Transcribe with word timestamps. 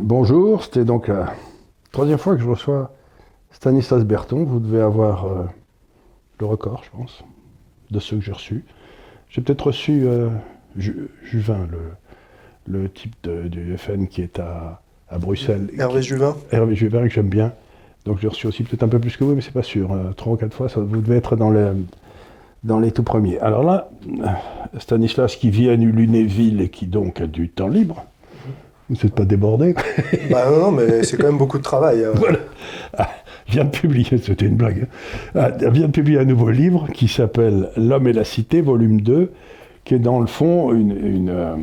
Bonjour, 0.00 0.62
c'était 0.64 0.84
donc 0.84 1.08
la 1.08 1.32
troisième 1.92 2.18
fois 2.18 2.34
que 2.34 2.42
je 2.42 2.48
reçois 2.48 2.92
Stanislas 3.50 4.04
Berton. 4.04 4.44
Vous 4.44 4.58
devez 4.60 4.80
avoir 4.80 5.26
euh, 5.26 5.44
le 6.40 6.46
record, 6.46 6.82
je 6.84 6.90
pense, 6.96 7.22
de 7.90 7.98
ceux 8.00 8.16
que 8.16 8.22
j'ai 8.22 8.32
reçus. 8.32 8.64
J'ai 9.28 9.40
peut-être 9.42 9.66
reçu 9.68 10.02
euh, 10.06 10.28
Ju- 10.76 11.08
Juvin, 11.22 11.66
le, 11.70 12.80
le 12.80 12.88
type 12.90 13.14
de- 13.22 13.48
du 13.48 13.76
FN 13.76 14.06
qui 14.06 14.22
est 14.22 14.38
à, 14.38 14.80
à 15.08 15.18
Bruxelles. 15.18 15.70
Hervé 15.78 16.00
Qui- 16.00 16.08
Juvin 16.08 16.36
Hervé 16.50 16.74
Juvin, 16.74 17.02
que 17.02 17.08
j'aime 17.12 17.28
bien. 17.28 17.52
Donc 18.04 18.18
j'ai 18.20 18.28
reçu 18.28 18.46
aussi 18.46 18.64
peut-être 18.64 18.82
un 18.82 18.88
peu 18.88 18.98
plus 18.98 19.16
que 19.16 19.24
vous, 19.24 19.34
mais 19.34 19.42
c'est 19.42 19.52
pas 19.54 19.62
sûr. 19.62 19.92
Euh, 19.92 20.12
Trois 20.12 20.32
ou 20.32 20.36
quatre 20.36 20.54
fois, 20.54 20.68
ça, 20.68 20.80
vous 20.80 21.00
devez 21.00 21.16
être 21.16 21.36
dans, 21.36 21.50
le, 21.50 21.76
dans 22.64 22.80
les 22.80 22.90
tout 22.92 23.04
premiers. 23.04 23.38
Alors 23.40 23.62
là, 23.62 23.90
euh, 24.08 24.26
Stanislas 24.78 25.36
qui 25.36 25.50
vit 25.50 25.68
à 25.68 25.76
Lunéville 25.76 26.60
et 26.60 26.68
qui 26.70 26.86
donc 26.86 27.20
a 27.20 27.26
du 27.26 27.48
temps 27.50 27.68
libre. 27.68 28.04
Vous 28.92 28.98
n'êtes 29.06 29.14
pas 29.14 29.24
débordé. 29.24 29.74
Bah 30.30 30.50
non, 30.50 30.58
non, 30.58 30.70
mais 30.72 31.02
c'est 31.02 31.16
quand 31.16 31.26
même 31.28 31.38
beaucoup 31.38 31.56
de 31.58 31.62
travail. 31.62 32.04
hein. 32.04 32.10
Voilà. 32.14 32.38
Ah, 32.98 33.08
vient 33.48 33.64
de 33.64 33.70
publier, 33.70 34.18
c'était 34.18 34.44
une 34.46 34.56
blague. 34.56 34.86
hein. 35.34 35.50
Ah, 35.62 35.68
vient 35.70 35.86
de 35.86 35.92
publier 35.92 36.18
un 36.18 36.24
nouveau 36.26 36.50
livre 36.50 36.88
qui 36.92 37.08
s'appelle 37.08 37.70
L'homme 37.76 38.06
et 38.08 38.12
la 38.12 38.24
cité, 38.24 38.60
volume 38.60 39.00
2, 39.00 39.32
qui 39.84 39.94
est 39.94 39.98
dans 39.98 40.20
le 40.20 40.26
fond 40.26 40.72
une, 40.72 40.90
une, 40.92 41.28
euh, 41.30 41.54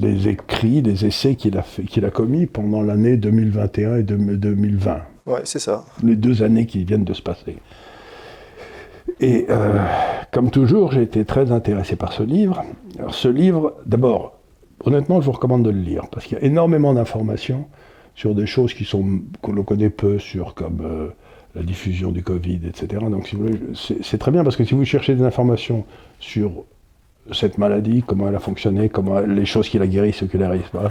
les 0.00 0.28
écrits, 0.28 0.80
les 0.82 1.04
essais 1.04 1.34
qu'il 1.34 1.58
a, 1.58 1.62
fait- 1.62 1.82
qu'il 1.82 2.04
a 2.04 2.10
commis 2.10 2.46
pendant 2.46 2.80
l'année 2.82 3.16
2021 3.16 3.96
et 3.98 4.02
de- 4.02 4.16
2020 4.16 5.00
Ouais, 5.26 5.40
c'est 5.44 5.58
ça. 5.58 5.84
les 6.02 6.16
deux 6.16 6.42
années 6.42 6.66
qui 6.66 6.84
viennent 6.84 7.04
de 7.04 7.12
se 7.14 7.22
passer. 7.22 7.56
Et 9.20 9.46
euh, 9.50 9.78
comme 10.32 10.50
toujours, 10.50 10.92
j'ai 10.92 11.02
été 11.02 11.24
très 11.24 11.52
intéressé 11.52 11.96
par 11.96 12.12
ce 12.12 12.22
livre. 12.22 12.64
Alors 12.98 13.14
ce 13.14 13.28
livre, 13.28 13.74
d'abord, 13.86 14.38
honnêtement, 14.84 15.20
je 15.20 15.26
vous 15.26 15.32
recommande 15.32 15.64
de 15.64 15.70
le 15.70 15.80
lire, 15.80 16.08
parce 16.10 16.26
qu'il 16.26 16.38
y 16.38 16.40
a 16.40 16.44
énormément 16.44 16.94
d'informations 16.94 17.66
sur 18.14 18.34
des 18.34 18.46
choses 18.46 18.74
qui 18.74 18.84
sont 18.84 19.20
que 19.42 19.50
l'on 19.50 19.62
connaît 19.62 19.90
peu, 19.90 20.18
sur 20.18 20.54
comme 20.54 20.80
euh, 20.82 21.08
la 21.54 21.62
diffusion 21.62 22.12
du 22.12 22.22
Covid, 22.22 22.60
etc. 22.66 23.04
Donc 23.10 23.34
c'est 23.74 24.18
très 24.18 24.30
bien, 24.30 24.44
parce 24.44 24.56
que 24.56 24.64
si 24.64 24.74
vous 24.74 24.84
cherchez 24.84 25.14
des 25.14 25.24
informations 25.24 25.84
sur 26.18 26.64
cette 27.32 27.58
maladie, 27.58 28.02
comment 28.06 28.28
elle 28.28 28.34
a 28.34 28.40
fonctionné, 28.40 28.88
comment 28.88 29.20
les 29.20 29.46
choses 29.46 29.68
qui 29.68 29.78
la 29.78 29.86
guérissent, 29.86 30.16
ce 30.16 30.24
qui 30.24 30.38
la 30.38 30.48
guérissent 30.48 30.70
pas, 30.70 30.90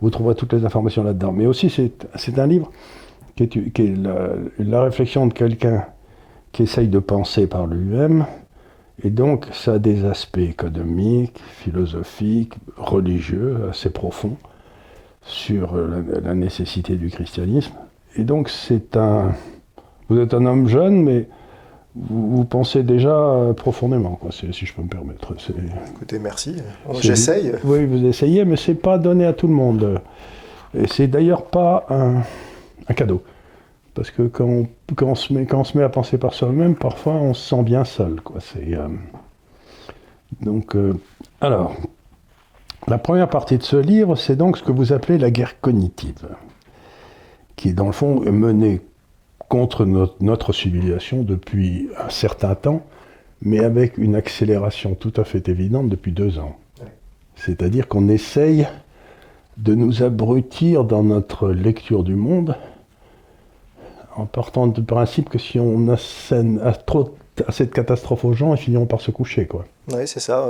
vous 0.00 0.10
trouverez 0.10 0.34
toutes 0.34 0.52
les 0.52 0.64
informations 0.64 1.04
là-dedans. 1.04 1.32
Mais 1.32 1.46
aussi, 1.46 1.70
c'est 1.70 2.38
un 2.38 2.46
livre 2.46 2.70
qui 3.36 3.44
est, 3.44 3.96
la 4.58 4.82
réflexion 4.82 5.26
de 5.26 5.32
quelqu'un 5.32 5.84
qui 6.50 6.64
essaye 6.64 6.88
de 6.88 6.98
penser 6.98 7.46
par 7.46 7.66
lui-même, 7.66 8.26
et 9.04 9.10
donc 9.10 9.46
ça 9.52 9.74
a 9.74 9.78
des 9.78 10.04
aspects 10.04 10.38
économiques, 10.38 11.40
philosophiques, 11.62 12.54
religieux 12.76 13.68
assez 13.70 13.90
profonds 13.90 14.36
sur 15.22 15.74
la, 15.76 16.20
la 16.20 16.34
nécessité 16.34 16.96
du 16.96 17.08
christianisme. 17.10 17.72
Et 18.16 18.24
donc 18.24 18.48
c'est 18.48 18.96
un... 18.96 19.32
Vous 20.08 20.18
êtes 20.18 20.34
un 20.34 20.44
homme 20.44 20.68
jeune, 20.68 21.02
mais 21.02 21.26
vous, 21.94 22.36
vous 22.36 22.44
pensez 22.44 22.82
déjà 22.82 23.52
profondément, 23.56 24.16
quoi, 24.20 24.30
si 24.32 24.66
je 24.66 24.74
peux 24.74 24.82
me 24.82 24.88
permettre. 24.88 25.34
Écoutez, 25.94 26.18
merci. 26.18 26.56
c'est- 26.94 27.02
J'essaye. 27.02 27.52
Oui, 27.64 27.86
vous 27.86 28.04
essayez, 28.04 28.44
mais 28.44 28.56
c'est 28.56 28.74
pas 28.74 28.98
donné 28.98 29.24
à 29.24 29.32
tout 29.32 29.46
le 29.46 29.54
monde. 29.54 30.00
Et 30.74 30.86
c'est 30.86 31.06
d'ailleurs 31.06 31.44
pas 31.46 31.86
un, 31.88 32.16
un 32.88 32.94
cadeau. 32.94 33.22
Parce 33.94 34.10
que 34.10 34.22
quand 34.22 34.66
on, 35.02 35.14
se 35.14 35.32
met, 35.32 35.82
à 35.82 35.88
penser 35.88 36.16
par 36.16 36.32
soi-même, 36.32 36.74
parfois 36.74 37.14
on 37.14 37.34
se 37.34 37.48
sent 37.48 37.62
bien 37.62 37.84
seul. 37.84 38.20
Euh, 38.56 38.88
Donc, 40.40 40.74
euh, 40.74 40.94
alors, 41.40 41.74
la 42.88 42.98
première 42.98 43.28
partie 43.28 43.58
de 43.58 43.62
ce 43.62 43.76
livre, 43.76 44.16
c'est 44.16 44.36
donc 44.36 44.56
ce 44.56 44.62
que 44.62 44.72
vous 44.72 44.92
appelez 44.92 45.18
la 45.18 45.30
guerre 45.30 45.60
cognitive, 45.60 46.26
qui 47.56 47.74
dans 47.74 47.86
le 47.86 47.92
fond 47.92 48.24
est 48.24 48.32
menée 48.32 48.80
contre 49.48 49.84
notre 50.20 50.54
civilisation 50.54 51.22
depuis 51.22 51.90
un 52.02 52.08
certain 52.08 52.54
temps, 52.54 52.86
mais 53.42 53.60
avec 53.60 53.98
une 53.98 54.14
accélération 54.14 54.94
tout 54.94 55.12
à 55.16 55.24
fait 55.24 55.48
évidente 55.50 55.90
depuis 55.90 56.12
deux 56.12 56.38
ans. 56.38 56.56
C'est-à-dire 57.36 57.88
qu'on 57.88 58.08
essaye 58.08 58.66
de 59.58 59.74
nous 59.74 60.02
abrutir 60.02 60.84
dans 60.84 61.02
notre 61.02 61.50
lecture 61.50 62.04
du 62.04 62.14
monde 62.14 62.56
en 64.16 64.26
partant 64.26 64.66
du 64.66 64.82
principe 64.82 65.28
que 65.30 65.38
si 65.38 65.58
on 65.58 65.88
assène 65.88 66.60
à 66.64 66.72
trop 66.72 67.14
assez 67.48 67.64
de 67.64 67.70
catastrophes 67.72 68.24
aux 68.26 68.34
gens, 68.34 68.54
ils 68.54 68.58
finiront 68.60 68.84
par 68.86 69.00
se 69.00 69.10
coucher. 69.10 69.46
Quoi. 69.46 69.64
Oui, 69.92 70.06
c'est 70.06 70.20
ça. 70.20 70.46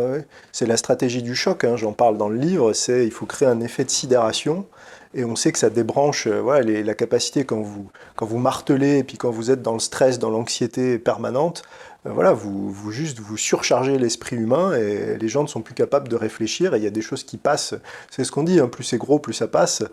C'est 0.51 0.67
la 0.67 0.77
stratégie 0.77 1.23
du 1.23 1.35
choc. 1.37 1.63
hein, 1.65 1.77
J'en 1.77 1.93
parle 1.93 2.19
dans 2.19 2.29
le 2.29 2.37
livre. 2.37 2.73
C'est 2.73 3.05
il 3.05 3.13
faut 3.13 3.25
créer 3.27 3.47
un 3.49 3.61
effet 3.61 3.85
de 3.85 3.91
sidération. 3.91 4.67
Et 5.15 5.25
on 5.25 5.37
sait 5.37 5.53
que 5.53 5.59
ça 5.59 5.69
débranche 5.71 6.27
euh, 6.27 6.41
voilà, 6.41 6.63
les- 6.63 6.83
la 6.83 6.95
capacité 6.95 7.45
quand 7.45 7.61
vous, 7.61 7.91
quand 8.17 8.25
vous 8.25 8.39
martelez 8.39 8.99
et 8.99 9.05
puis 9.05 9.19
quand 9.19 9.31
vous 9.31 9.51
êtes 9.51 9.61
dans 9.61 9.75
le 9.75 9.79
stress, 9.79 10.19
dans 10.19 10.31
l'anxiété 10.31 10.99
permanente, 10.99 11.63
euh, 11.63 11.92
voilà, 12.05 12.33
vous, 12.33 12.69
vous 12.69 12.91
juste 12.91 13.21
vous 13.21 13.37
surchargez 13.37 13.97
l'esprit 13.97 14.35
humain 14.35 14.73
et 14.75 15.17
les 15.21 15.29
gens 15.29 15.43
ne 15.43 15.49
sont 15.49 15.61
plus 15.61 15.75
capables 15.75 16.09
de 16.09 16.17
réfléchir 16.17 16.75
et 16.75 16.79
il 16.79 16.83
y 16.83 16.87
a 16.89 16.91
des 16.91 17.01
choses 17.01 17.23
qui 17.23 17.37
passent. 17.37 17.75
C'est 18.11 18.25
ce 18.25 18.33
qu'on 18.33 18.43
dit, 18.43 18.59
hein, 18.59 18.67
plus 18.67 18.83
c'est 18.83 18.99
gros, 18.99 19.21
plus 19.21 19.33
ça 19.35 19.47
passe. 19.47 19.85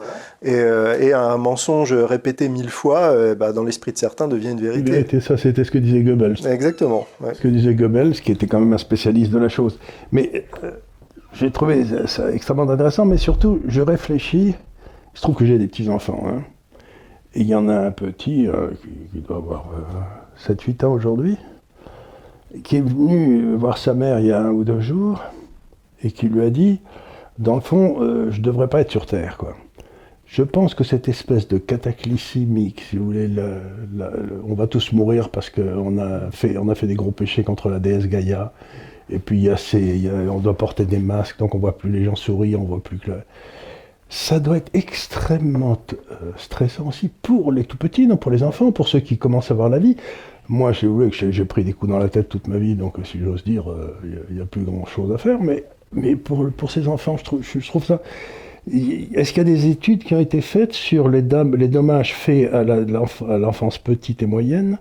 Et, 0.42 0.56
euh, 0.56 1.00
et 1.00 1.14
un 1.14 1.38
mensonge 1.38 1.94
répété 1.94 2.50
mille 2.50 2.72
fois, 2.72 3.12
euh, 3.12 3.36
bah, 3.36 3.54
dans 3.54 3.64
l'esprit 3.64 3.92
de 3.94 4.00
certains, 4.00 4.28
devient 4.28 4.50
une 4.52 4.62
vérité. 4.62 4.90
Vérité, 4.92 5.22
ça, 5.22 5.38
c'était 5.38 5.64
ce 5.64 5.70
que 5.70 5.78
disait 5.78 6.02
Goebbels. 6.02 6.48
Exactement. 6.48 7.06
ouais. 7.22 7.36
Ce 7.36 7.42
que 7.42 7.48
disait 7.48 7.76
Goebbels, 7.76 8.14
qui 8.22 8.32
était 8.32 8.48
quand 8.48 8.60
même 8.60 8.74
un 8.74 8.80
spécialiste 8.80 9.32
de 9.32 9.38
la 9.38 9.50
chose. 9.50 9.78
Mais 10.12 10.46
euh, 10.64 10.72
j'ai 11.34 11.52
trouvé 11.52 11.86
ça 12.08 12.32
extrêmement 12.32 12.68
intéressant, 12.68 13.06
mais 13.06 13.18
surtout, 13.18 13.62
je 13.68 13.82
réfléchis. 13.82 14.56
Il 15.14 15.18
se 15.18 15.22
trouve 15.22 15.36
que 15.36 15.46
j'ai 15.46 15.60
des 15.60 15.68
petits-enfants. 15.68 16.24
hein. 16.28 16.42
et 17.36 17.42
il 17.42 17.48
y 17.48 17.54
en 17.54 17.70
a 17.70 17.76
un 17.78 17.92
petit 17.92 18.48
qui, 18.82 18.90
qui 19.14 19.20
doit 19.22 19.38
avoir 19.38 19.66
7-8 20.48 20.86
ans 20.86 20.94
aujourd'hui, 20.94 21.38
qui 22.64 22.78
est 22.78 22.82
venu 22.82 23.56
voir 23.56 23.78
sa 23.78 23.94
mère 23.94 24.20
il 24.20 24.28
y 24.28 24.32
a 24.32 24.42
un 24.42 24.52
ou 24.52 24.64
deux 24.64 24.82
jours 24.82 25.24
et 26.04 26.12
qui 26.12 26.28
lui 26.28 26.42
a 26.42 26.50
dit 26.50 26.80
Dans 27.38 27.56
le 27.56 27.62
fond, 27.62 28.02
euh, 28.02 28.32
je 28.32 28.42
devrais 28.42 28.68
pas 28.68 28.82
être 28.82 28.92
sur 28.92 29.06
Terre. 29.06 29.38
Quoi. 29.38 29.56
Je 30.26 30.44
pense 30.44 30.76
que 30.76 30.84
cette 30.84 31.10
espèce 31.10 31.48
de 31.48 31.58
cataclysmique, 31.58 32.82
si 32.90 32.98
vous 32.98 33.06
voulez, 33.06 33.30
on 34.48 34.54
va 34.54 34.68
tous 34.68 34.92
mourir 34.92 35.30
parce 35.30 35.50
qu'on 35.50 35.98
a 35.98 36.30
fait, 36.30 36.56
on 36.58 36.70
a 36.70 36.76
fait 36.76 36.86
des 36.86 36.94
gros 36.94 37.12
péchés 37.12 37.44
contre 37.44 37.70
la 37.70 37.80
déesse 37.80 38.06
Gaïa. 38.06 38.54
Et 39.10 39.18
puis 39.18 39.40
il 39.40 39.44
y 39.46 39.50
a 39.50 39.58
ces, 39.58 40.08
on 40.30 40.38
doit 40.38 40.56
porter 40.56 40.86
des 40.86 41.00
masques, 41.00 41.40
donc 41.40 41.56
on 41.56 41.58
voit 41.58 41.80
plus 41.80 41.90
les 41.90 42.06
gens 42.06 42.16
sourire, 42.16 42.62
on 42.62 42.66
voit 42.66 42.84
plus 42.84 43.00
que. 43.00 43.12
Ça 44.08 44.40
doit 44.40 44.58
être 44.58 44.70
extrêmement 44.74 45.78
euh, 45.94 46.32
stressant 46.38 46.88
aussi 46.88 47.10
pour 47.10 47.52
les 47.52 47.64
tout 47.64 47.78
petits, 47.78 48.06
non 48.06 48.18
pour 48.18 48.32
les 48.32 48.44
enfants, 48.44 48.72
pour 48.72 48.88
ceux 48.88 49.00
qui 49.00 49.18
commencent 49.18 49.50
à 49.50 49.56
voir 49.56 49.70
la 49.70 49.80
vie. 49.80 49.98
Moi, 50.50 50.72
j'ai 50.72 50.88
voulu 50.88 51.12
que 51.12 51.32
j'ai 51.32 51.46
pris 51.46 51.64
des 51.64 51.74
coups 51.74 51.92
dans 51.92 52.00
la 52.00 52.10
tête 52.10 52.28
toute 52.28 52.48
ma 52.48 52.58
vie, 52.58 52.74
donc 52.74 52.96
si 53.04 53.20
j'ose 53.20 53.44
dire, 53.44 53.70
euh, 53.70 53.96
il 54.30 54.36
n'y 54.36 54.42
a, 54.42 54.46
plus 54.46 54.64
grand 54.64 54.86
chose 54.86 55.12
à 55.12 55.20
faire. 55.20 55.40
Mais, 55.40 55.64
mais 55.94 56.16
pour, 56.16 56.50
pour 56.52 56.72
ces 56.72 56.88
enfants, 56.88 57.18
je 57.18 57.24
trouve, 57.68 57.86
ça. 57.86 58.02
Est-ce 58.68 59.32
qu'il 59.32 59.38
y 59.38 59.42
a 59.42 59.56
des 59.56 59.68
études 59.68 60.04
qui 60.04 60.16
ont 60.16 60.20
été 60.20 60.42
faites 60.42 60.74
sur 60.74 61.08
les, 61.08 61.22
dommages 61.22 62.16
faits 62.16 62.52
à 62.52 62.64
l'enfance 62.64 63.78
petite 63.78 64.24
et 64.24 64.26
moyenne 64.26 64.80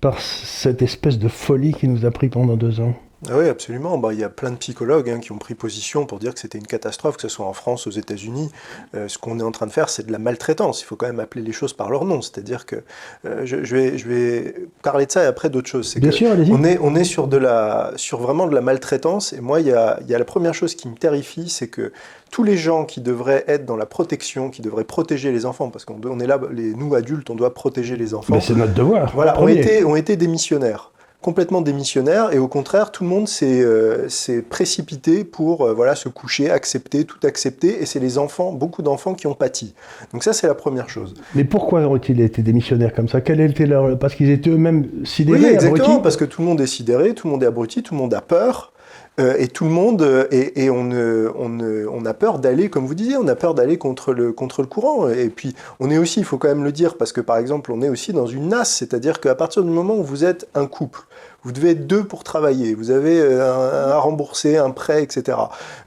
par 0.00 0.20
cette 0.20 0.82
espèce 0.82 1.20
de 1.20 1.28
folie 1.28 1.72
qui 1.72 1.86
nous 1.86 2.04
a 2.04 2.10
pris 2.10 2.28
pendant 2.28 2.56
deux 2.56 2.80
ans? 2.80 2.94
Oui, 3.32 3.48
absolument. 3.48 3.98
Bah, 3.98 4.12
il 4.12 4.18
y 4.18 4.24
a 4.24 4.28
plein 4.28 4.50
de 4.50 4.56
psychologues 4.56 5.10
hein, 5.10 5.20
qui 5.20 5.32
ont 5.32 5.38
pris 5.38 5.54
position 5.54 6.06
pour 6.06 6.18
dire 6.18 6.34
que 6.34 6.40
c'était 6.40 6.58
une 6.58 6.66
catastrophe, 6.66 7.16
que 7.16 7.22
ce 7.22 7.28
soit 7.28 7.46
en 7.46 7.52
France, 7.52 7.86
aux 7.86 7.90
États-Unis. 7.90 8.50
Euh, 8.94 9.08
ce 9.08 9.18
qu'on 9.18 9.38
est 9.40 9.42
en 9.42 9.52
train 9.52 9.66
de 9.66 9.72
faire, 9.72 9.88
c'est 9.88 10.06
de 10.06 10.12
la 10.12 10.18
maltraitance. 10.18 10.82
Il 10.82 10.84
faut 10.84 10.96
quand 10.96 11.06
même 11.06 11.20
appeler 11.20 11.42
les 11.42 11.52
choses 11.52 11.72
par 11.72 11.90
leur 11.90 12.04
nom. 12.04 12.22
C'est-à-dire 12.22 12.66
que 12.66 12.76
euh, 13.24 13.42
je, 13.44 13.64
je 13.64 13.76
vais, 13.76 13.98
je 13.98 14.08
vais 14.08 14.54
parler 14.82 15.06
de 15.06 15.12
ça 15.12 15.24
et 15.24 15.26
après 15.26 15.50
d'autres 15.50 15.68
choses. 15.68 15.94
Bien 15.96 16.10
que 16.10 16.14
sûr, 16.14 16.30
allez-y. 16.30 16.52
on 16.52 16.64
est, 16.64 16.78
on 16.80 16.94
est 16.94 17.04
sur, 17.04 17.28
de 17.28 17.36
la, 17.36 17.92
sur 17.96 18.20
vraiment 18.20 18.46
de 18.46 18.54
la 18.54 18.60
maltraitance. 18.60 19.32
Et 19.32 19.40
moi, 19.40 19.60
il 19.60 19.66
y 19.66 19.72
a, 19.72 19.98
il 20.02 20.08
y 20.08 20.14
a 20.14 20.18
la 20.18 20.24
première 20.24 20.54
chose 20.54 20.74
qui 20.74 20.88
me 20.88 20.96
terrifie, 20.96 21.48
c'est 21.48 21.68
que 21.68 21.92
tous 22.30 22.42
les 22.42 22.56
gens 22.56 22.84
qui 22.84 23.00
devraient 23.00 23.44
être 23.46 23.64
dans 23.64 23.76
la 23.76 23.86
protection, 23.86 24.50
qui 24.50 24.62
devraient 24.62 24.84
protéger 24.84 25.32
les 25.32 25.46
enfants, 25.46 25.70
parce 25.70 25.84
qu'on 25.84 26.00
on 26.04 26.20
est 26.20 26.26
là, 26.26 26.40
les, 26.50 26.74
nous 26.74 26.94
adultes, 26.94 27.30
on 27.30 27.34
doit 27.34 27.54
protéger 27.54 27.96
les 27.96 28.14
enfants 28.14 28.34
Mais 28.34 28.40
c'est 28.40 28.54
notre 28.54 28.74
devoir. 28.74 29.12
voilà, 29.14 29.40
ont 29.40 29.48
été, 29.48 29.84
ont 29.84 29.96
été 29.96 30.16
démissionnaires 30.16 30.90
complètement 31.26 31.60
démissionnaires 31.60 32.32
et 32.32 32.38
au 32.38 32.46
contraire 32.46 32.92
tout 32.92 33.02
le 33.02 33.10
monde 33.10 33.26
s'est 33.26 33.60
euh, 33.60 34.06
précipité 34.48 35.24
pour 35.24 35.62
euh, 35.62 35.74
voilà 35.74 35.96
se 35.96 36.08
coucher, 36.08 36.50
accepter, 36.50 37.04
tout 37.04 37.18
accepter 37.24 37.82
et 37.82 37.84
c'est 37.84 37.98
les 37.98 38.16
enfants, 38.16 38.52
beaucoup 38.52 38.80
d'enfants 38.80 39.14
qui 39.14 39.26
ont 39.26 39.34
pâti. 39.34 39.74
Donc 40.12 40.22
ça 40.22 40.32
c'est 40.32 40.46
la 40.46 40.54
première 40.54 40.88
chose. 40.88 41.14
Mais 41.34 41.42
pourquoi 41.42 41.80
ont-ils 41.80 42.20
été 42.20 42.42
démissionnaires 42.42 42.94
comme 42.94 43.08
ça? 43.08 43.20
Quel 43.20 43.40
était 43.40 43.66
leur... 43.66 43.98
Parce 43.98 44.14
qu'ils 44.14 44.30
étaient 44.30 44.50
eux-mêmes 44.50 44.88
sidérés, 45.04 45.38
Oui, 45.40 45.44
exactement, 45.46 45.84
abrutis? 45.86 46.02
parce 46.04 46.16
que 46.16 46.24
tout 46.24 46.42
le 46.42 46.46
monde 46.46 46.60
est 46.60 46.68
sidéré, 46.68 47.12
tout 47.14 47.26
le 47.26 47.32
monde 47.32 47.42
est 47.42 47.46
abruti, 47.46 47.82
tout 47.82 47.94
le 47.94 47.98
monde 47.98 48.14
a 48.14 48.20
peur. 48.20 48.72
Euh, 49.18 49.34
et 49.38 49.48
tout 49.48 49.64
le 49.64 49.70
monde, 49.70 50.02
euh, 50.02 50.26
et, 50.30 50.64
et 50.64 50.70
on, 50.70 50.90
on, 50.90 51.60
on 51.60 52.06
a 52.06 52.14
peur 52.14 52.38
d'aller, 52.38 52.68
comme 52.68 52.86
vous 52.86 52.94
disiez, 52.94 53.16
on 53.16 53.28
a 53.28 53.34
peur 53.34 53.54
d'aller 53.54 53.78
contre 53.78 54.12
le, 54.12 54.32
contre 54.32 54.62
le 54.62 54.68
courant. 54.68 55.08
Et 55.08 55.28
puis, 55.28 55.54
on 55.80 55.90
est 55.90 55.98
aussi, 55.98 56.20
il 56.20 56.24
faut 56.24 56.38
quand 56.38 56.48
même 56.48 56.64
le 56.64 56.72
dire, 56.72 56.96
parce 56.96 57.12
que 57.12 57.20
par 57.20 57.38
exemple, 57.38 57.72
on 57.72 57.82
est 57.82 57.88
aussi 57.88 58.12
dans 58.12 58.26
une 58.26 58.48
nasse, 58.48 58.76
c'est-à-dire 58.76 59.20
qu'à 59.20 59.34
partir 59.34 59.62
du 59.62 59.70
moment 59.70 59.96
où 59.96 60.04
vous 60.04 60.24
êtes 60.24 60.48
un 60.54 60.66
couple, 60.66 61.06
vous 61.46 61.52
devez 61.52 61.70
être 61.70 61.86
deux 61.86 62.02
pour 62.02 62.24
travailler, 62.24 62.74
vous 62.74 62.90
avez 62.90 63.20
euh, 63.20 63.88
un 63.88 63.90
à 63.90 63.98
rembourser, 63.98 64.56
un 64.56 64.70
prêt, 64.70 65.04
etc. 65.04 65.38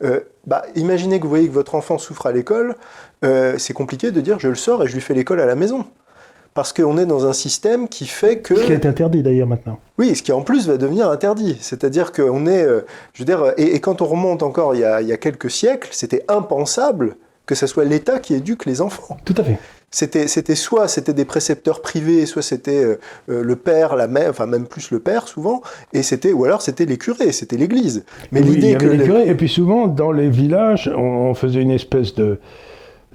Euh, 0.04 0.22
bah, 0.48 0.64
imaginez 0.76 1.20
que 1.20 1.24
vous 1.24 1.30
voyez 1.30 1.50
que 1.50 1.54
votre 1.54 1.76
enfant 1.76 1.98
souffre 1.98 2.28
à 2.28 2.32
l'école, 2.32 2.78
euh, 3.26 3.58
c'est 3.58 3.74
compliqué 3.74 4.12
de 4.12 4.22
dire 4.22 4.40
je 4.40 4.48
le 4.48 4.56
sors 4.56 4.84
et 4.84 4.88
je 4.88 4.94
lui 4.94 5.02
fais 5.02 5.14
l'école 5.14 5.42
à 5.42 5.46
la 5.46 5.56
maison. 5.56 5.86
Parce 6.54 6.74
qu'on 6.74 6.98
est 6.98 7.06
dans 7.06 7.26
un 7.28 7.34
système 7.34 7.88
qui 7.88 8.06
fait 8.06 8.40
que... 8.40 8.56
Ce 8.56 8.66
qui 8.66 8.74
est 8.74 8.86
interdit 8.86 9.24
d'ailleurs 9.24 9.48
maintenant. 9.48 9.80
Oui, 9.98 10.16
ce 10.16 10.24
qui 10.24 10.32
en 10.32 10.42
plus 10.42 10.68
va 10.68 10.78
devenir 10.78 11.10
interdit. 11.10 11.58
C'est-à-dire 11.62 12.12
qu'on 12.12 12.46
est... 12.48 12.64
Euh, 12.64 12.82
je 13.14 13.20
veux 13.22 13.26
dire, 13.26 13.54
et, 13.58 13.80
quand 13.80 14.02
on 14.02 14.06
remonte 14.06 14.44
encore 14.44 14.76
il 14.76 14.82
y 14.82 14.84
a, 14.84 15.02
il 15.02 15.08
y 15.08 15.14
a 15.14 15.18
quelques 15.18 15.52
siècles, 15.52 15.90
c'était 15.92 16.26
impensable 16.28 17.16
que 17.46 17.56
ce 17.56 17.66
soit 17.66 17.84
l'État 17.84 18.20
qui 18.20 18.36
éduque 18.36 18.68
les 18.68 18.80
enfants. 18.80 19.18
Tout 19.26 19.34
à 19.38 19.44
fait. 19.44 19.58
C'était, 19.90 20.28
c'était 20.28 20.54
soit 20.54 20.88
c'était 20.88 21.14
des 21.14 21.26
précepteurs 21.26 21.82
privés, 21.82 22.28
soit 22.28 22.44
c'était 22.44 22.84
euh, 22.84 23.00
euh, 23.30 23.44
le 23.44 23.56
père, 23.56 23.96
la 23.96 24.08
mère, 24.08 24.30
enfin 24.30 24.46
même 24.46 24.68
plus 24.68 24.92
le 24.92 25.00
père 25.00 25.28
souvent, 25.28 25.64
et 25.94 26.04
c'était 26.04 26.32
ou 26.32 26.46
alors 26.46 26.62
c'était 26.62 26.86
les 26.86 26.98
curés, 26.98 27.32
c'était 27.32 27.58
l'Église. 27.58 28.06
Mais 28.32 28.42
l'idée 28.42 28.76
que 28.76 28.86
les 28.86 29.04
curés, 29.04 29.28
et 29.28 29.34
puis 29.34 29.50
souvent 29.50 29.88
dans 29.88 30.12
les 30.12 30.30
villages, 30.30 30.92
on 30.96 31.34
faisait 31.34 31.62
une 31.62 31.72
espèce 31.72 32.14
de 32.14 32.38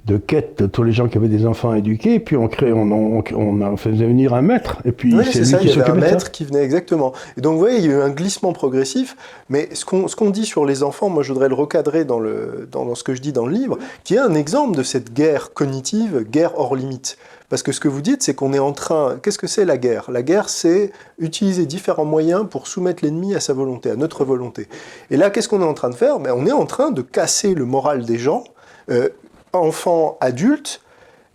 de 0.05 0.17
quête 0.17 0.59
de 0.59 0.67
tous 0.67 0.83
les 0.83 0.91
gens 0.91 1.07
qui 1.07 1.17
avaient 1.17 1.27
des 1.27 1.47
enfants 1.47 1.73
éduqués, 1.73 2.19
puis 2.19 2.37
on 2.37 2.47
crée, 2.47 2.71
on, 2.71 2.91
on, 2.91 3.23
on 3.33 3.77
faisait 3.77 4.05
venir 4.05 4.33
un 4.35 4.43
maître, 4.43 4.77
et 4.85 4.91
puis 4.91 5.15
c'est 5.23 5.39
lui 5.39 5.45
ça, 5.45 5.57
qui 5.57 5.67
il 5.67 5.75
y 5.75 5.81
avait 5.81 5.89
un 5.89 5.95
maître 5.95 6.29
qui 6.31 6.45
venait 6.45 6.63
exactement. 6.63 7.13
Et 7.37 7.41
donc 7.41 7.53
vous 7.53 7.59
voyez, 7.59 7.79
il 7.79 7.85
y 7.85 7.89
a 7.89 7.97
eu 7.97 8.01
un 8.01 8.11
glissement 8.11 8.53
progressif, 8.53 9.17
mais 9.49 9.69
ce 9.73 9.83
qu'on 9.83 10.07
ce 10.07 10.15
qu'on 10.15 10.29
dit 10.29 10.45
sur 10.45 10.65
les 10.65 10.83
enfants, 10.83 11.09
moi 11.09 11.23
je 11.23 11.33
voudrais 11.33 11.49
le 11.49 11.55
recadrer 11.55 12.05
dans, 12.05 12.19
le, 12.19 12.67
dans, 12.71 12.85
dans, 12.85 12.93
ce 12.93 13.03
que 13.03 13.15
je 13.15 13.21
dis 13.21 13.33
dans 13.33 13.47
le 13.47 13.53
livre, 13.53 13.79
qui 14.03 14.13
est 14.13 14.19
un 14.19 14.35
exemple 14.35 14.77
de 14.77 14.83
cette 14.83 15.11
guerre 15.11 15.53
cognitive, 15.53 16.23
guerre 16.29 16.59
hors 16.59 16.75
limite. 16.75 17.17
Parce 17.49 17.61
que 17.61 17.71
ce 17.71 17.79
que 17.79 17.87
vous 17.87 18.01
dites, 18.01 18.23
c'est 18.23 18.33
qu'on 18.33 18.53
est 18.53 18.59
en 18.59 18.73
train. 18.73 19.17
Qu'est-ce 19.21 19.37
que 19.37 19.47
c'est 19.47 19.65
la 19.65 19.77
guerre? 19.77 20.09
La 20.09 20.23
guerre, 20.23 20.49
c'est 20.49 20.91
utiliser 21.19 21.65
différents 21.65 22.05
moyens 22.05 22.45
pour 22.49 22.67
soumettre 22.67 23.03
l'ennemi 23.03 23.35
à 23.35 23.39
sa 23.39 23.53
volonté, 23.53 23.91
à 23.91 23.95
notre 23.95 24.25
volonté. 24.25 24.67
Et 25.11 25.17
là, 25.17 25.29
qu'est-ce 25.29 25.47
qu'on 25.47 25.61
est 25.61 25.65
en 25.65 25.75
train 25.75 25.89
de 25.89 25.95
faire? 25.95 26.19
Ben, 26.19 26.33
On 26.35 26.45
est 26.47 26.51
en 26.51 26.65
train 26.65 26.91
de 26.91 27.01
casser 27.01 27.53
le 27.53 27.65
moral 27.65 28.03
des 28.05 28.17
gens. 28.17 28.43
Euh, 28.89 29.09
enfants, 29.57 30.17
adultes, 30.21 30.81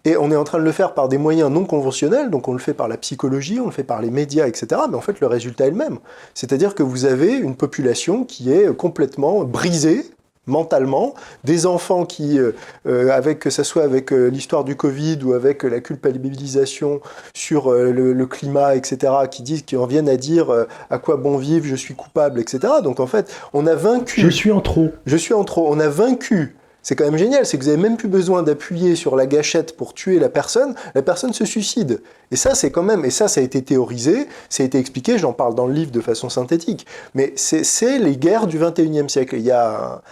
et 0.04 0.16
on 0.16 0.30
est 0.30 0.36
en 0.36 0.44
train 0.44 0.58
de 0.58 0.64
le 0.64 0.72
faire 0.72 0.94
par 0.94 1.08
des 1.08 1.18
moyens 1.18 1.50
non 1.50 1.64
conventionnels, 1.64 2.30
donc 2.30 2.48
on 2.48 2.52
le 2.52 2.58
fait 2.58 2.72
par 2.72 2.88
la 2.88 2.96
psychologie, 2.96 3.60
on 3.60 3.66
le 3.66 3.72
fait 3.72 3.84
par 3.84 4.00
les 4.00 4.10
médias, 4.10 4.46
etc. 4.46 4.82
Mais 4.88 4.96
en 4.96 5.02
fait, 5.02 5.20
le 5.20 5.26
résultat 5.26 5.66
est 5.66 5.70
le 5.70 5.76
même. 5.76 5.98
C'est-à-dire 6.34 6.74
que 6.74 6.82
vous 6.82 7.04
avez 7.04 7.32
une 7.32 7.54
population 7.54 8.24
qui 8.24 8.50
est 8.50 8.74
complètement 8.74 9.44
brisée 9.44 10.10
mentalement, 10.46 11.14
des 11.44 11.66
enfants 11.66 12.04
qui, 12.04 12.38
euh, 12.38 12.52
euh, 12.86 13.10
avec 13.10 13.38
que 13.38 13.50
ce 13.50 13.62
soit 13.62 13.84
avec 13.84 14.12
euh, 14.12 14.28
l'histoire 14.28 14.64
du 14.64 14.76
Covid 14.76 15.18
ou 15.24 15.32
avec 15.32 15.62
la 15.62 15.80
culpabilisation 15.80 17.00
sur 17.34 17.72
le, 17.72 18.26
climat, 18.26 18.74
etc., 18.74 19.12
qui 19.30 19.42
disent, 19.42 19.62
qui 19.62 19.76
en 19.76 19.86
viennent 19.86 20.08
à 20.08 20.16
dire 20.16 20.66
à 20.88 20.98
quoi 20.98 21.16
bon 21.16 21.36
vivre, 21.36 21.66
je 21.66 21.74
suis 21.74 21.94
coupable, 21.94 22.40
etc. 22.40 22.74
Donc 22.82 23.00
en 23.00 23.06
fait, 23.06 23.32
on 23.52 23.66
a 23.66 23.74
vaincu. 23.74 24.20
Je 24.20 24.28
suis 24.28 24.52
en 24.52 24.60
trop. 24.60 24.90
Je 25.06 25.16
suis 25.16 25.34
en 25.34 25.44
trop. 25.44 25.66
On 25.70 25.80
a 25.80 25.88
vaincu 25.88 26.56
c'est 26.82 26.96
quand 26.96 27.04
même 27.04 27.18
génial, 27.18 27.44
c'est 27.46 27.58
que 27.58 27.64
vous 27.64 27.70
n'avez 27.70 27.82
même 27.82 27.96
plus 27.96 28.08
besoin 28.08 28.42
d'appuyer 28.42 28.96
sur 28.96 29.16
la 29.16 29.26
gâchette 29.26 29.76
pour 29.76 29.94
tuer 29.94 30.18
la 30.18 30.28
personne, 30.28 30.74
la 30.94 31.02
personne 31.02 31.32
se 31.32 31.44
suicide. 31.44 32.02
Et 32.30 32.36
ça, 32.36 32.54
c'est 32.54 32.70
quand 32.70 32.82
même, 32.82 33.04
et 33.04 33.10
ça, 33.10 33.28
ça 33.28 33.40
a 33.40 33.44
été 33.44 33.62
théorisé, 33.62 34.28
ça 34.48 34.62
a 34.62 34.66
été 34.66 34.78
expliqué, 34.78 35.18
j'en 35.18 35.32
parle 35.32 35.54
dans 35.54 35.66
le 35.66 35.74
livre 35.74 35.90
de 35.90 36.00
façon 36.00 36.28
synthétique. 36.28 36.86
Mais 37.14 37.32
c'est 37.36 37.98
les 37.98 38.16
guerres 38.16 38.46
du 38.46 38.58
21e 38.58 39.08
siècle. 39.08 39.36
Il 39.36 39.42
y 39.42 39.50
a 39.50 40.02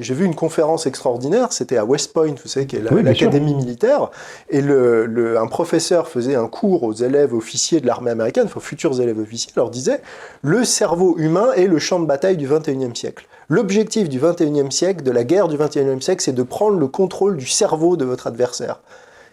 j'ai 0.00 0.14
vu 0.14 0.24
une 0.24 0.34
conférence 0.34 0.86
extraordinaire, 0.86 1.52
c'était 1.52 1.76
à 1.76 1.84
West 1.84 2.12
Point, 2.12 2.34
vous 2.42 2.48
savez, 2.48 2.66
qui 2.66 2.76
est 2.76 2.80
l'académie 2.80 3.54
militaire, 3.54 4.10
et 4.48 4.60
le, 4.60 5.38
un 5.38 5.46
professeur 5.46 6.08
faisait 6.08 6.34
un 6.34 6.46
cours 6.46 6.82
aux 6.82 6.92
élèves 6.92 7.34
officiers 7.34 7.80
de 7.80 7.86
l'armée 7.86 8.10
américaine, 8.10 8.48
aux 8.54 8.60
futurs 8.60 9.00
élèves 9.00 9.18
officiers, 9.18 9.52
leur 9.56 9.70
disait 9.70 10.00
le 10.42 10.64
cerveau 10.64 11.16
humain 11.18 11.52
est 11.54 11.66
le 11.66 11.78
champ 11.78 12.00
de 12.00 12.06
bataille 12.06 12.36
du 12.36 12.48
21e 12.48 12.94
siècle. 12.94 13.26
L'objectif 13.48 14.08
du 14.08 14.18
21e 14.18 14.70
siècle, 14.70 15.02
de 15.02 15.10
la 15.10 15.24
guerre 15.24 15.48
du 15.48 15.56
21e 15.56 16.00
siècle, 16.00 16.22
c'est 16.22 16.32
de 16.32 16.42
prendre 16.42 16.78
le 16.78 16.88
contrôle 16.88 17.36
du 17.36 17.46
cerveau 17.46 17.96
de 17.96 18.04
votre 18.04 18.26
adversaire. 18.26 18.80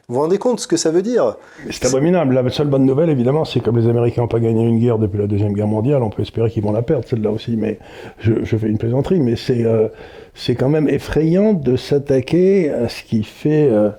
Vous 0.08 0.16
vous 0.16 0.22
rendez 0.22 0.38
compte 0.38 0.60
ce 0.60 0.68
que 0.68 0.78
ça 0.78 0.92
veut 0.92 1.02
dire 1.02 1.36
C'est 1.70 1.86
abominable. 1.86 2.34
La 2.34 2.50
seule 2.50 2.68
bonne 2.68 2.86
nouvelle, 2.86 3.10
évidemment, 3.10 3.46
c'est 3.46 3.60
comme 3.62 3.78
les 3.78 3.88
Américains 3.88 4.24
n'ont 4.24 4.28
pas 4.28 4.40
gagné 4.40 4.66
une 4.66 4.80
guerre 4.80 4.98
depuis 4.98 5.18
la 5.18 5.28
Deuxième 5.28 5.54
Guerre 5.54 5.68
mondiale, 5.68 6.04
on 6.04 6.10
peut 6.10 6.22
espérer 6.22 6.50
qu'ils 6.50 6.64
vont 6.64 6.72
la 6.72 6.82
perdre, 6.82 7.06
celle-là 7.08 7.32
aussi. 7.32 7.56
Mais 7.56 7.80
je, 8.20 8.44
fais 8.44 8.68
une 8.68 8.78
plaisanterie, 8.78 9.20
mais 9.20 9.36
c'est 9.36 9.64
euh, 9.64 9.88
c'est 10.34 10.56
quand 10.56 10.70
même 10.70 10.90
effrayant 10.90 11.54
de 11.54 11.76
s'attaquer 11.76 12.72
à 12.72 12.90
ce 12.90 13.04
qui 13.04 13.24
fait, 13.24 13.70
euh, 13.70 13.90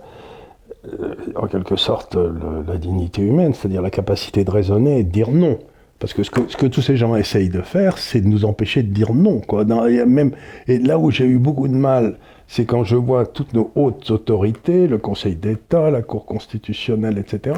euh, 0.86 1.14
en 1.36 1.46
quelque 1.46 1.76
sorte, 1.76 2.16
la 2.16 2.76
dignité 2.76 3.22
humaine, 3.22 3.54
c'est-à-dire 3.54 3.82
la 3.82 3.90
capacité 3.90 4.44
de 4.44 4.50
raisonner 4.50 4.98
et 4.98 5.04
de 5.04 5.10
dire 5.10 5.30
non. 5.30 5.58
Parce 6.02 6.14
que 6.14 6.24
ce, 6.24 6.30
que 6.30 6.66
tous 6.66 6.82
ces 6.82 6.96
gens 6.96 7.14
essayent 7.14 7.48
de 7.48 7.60
faire, 7.60 7.96
c'est 7.96 8.20
de 8.20 8.26
nous 8.26 8.44
empêcher 8.44 8.82
de 8.82 8.92
dire 8.92 9.14
non. 9.14 9.38
Quoi. 9.38 9.64
même, 9.64 10.32
et 10.66 10.80
là 10.80 10.98
où 10.98 11.12
j'ai 11.12 11.26
eu 11.26 11.38
beaucoup 11.38 11.68
de 11.68 11.76
mal, 11.76 12.16
c'est 12.48 12.64
quand 12.64 12.82
je 12.82 12.96
vois 12.96 13.24
toutes 13.24 13.54
nos 13.54 13.70
hautes 13.76 14.10
autorités, 14.10 14.88
le 14.88 14.98
Conseil 14.98 15.36
d'État, 15.36 15.92
la 15.92 16.02
Cour 16.02 16.26
constitutionnelle, 16.26 17.18
etc., 17.18 17.54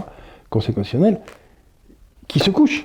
Conseil 0.50 0.74
constitutionnel, 0.74 1.20
qui 2.28 2.38
se 2.38 2.50
couchent 2.50 2.84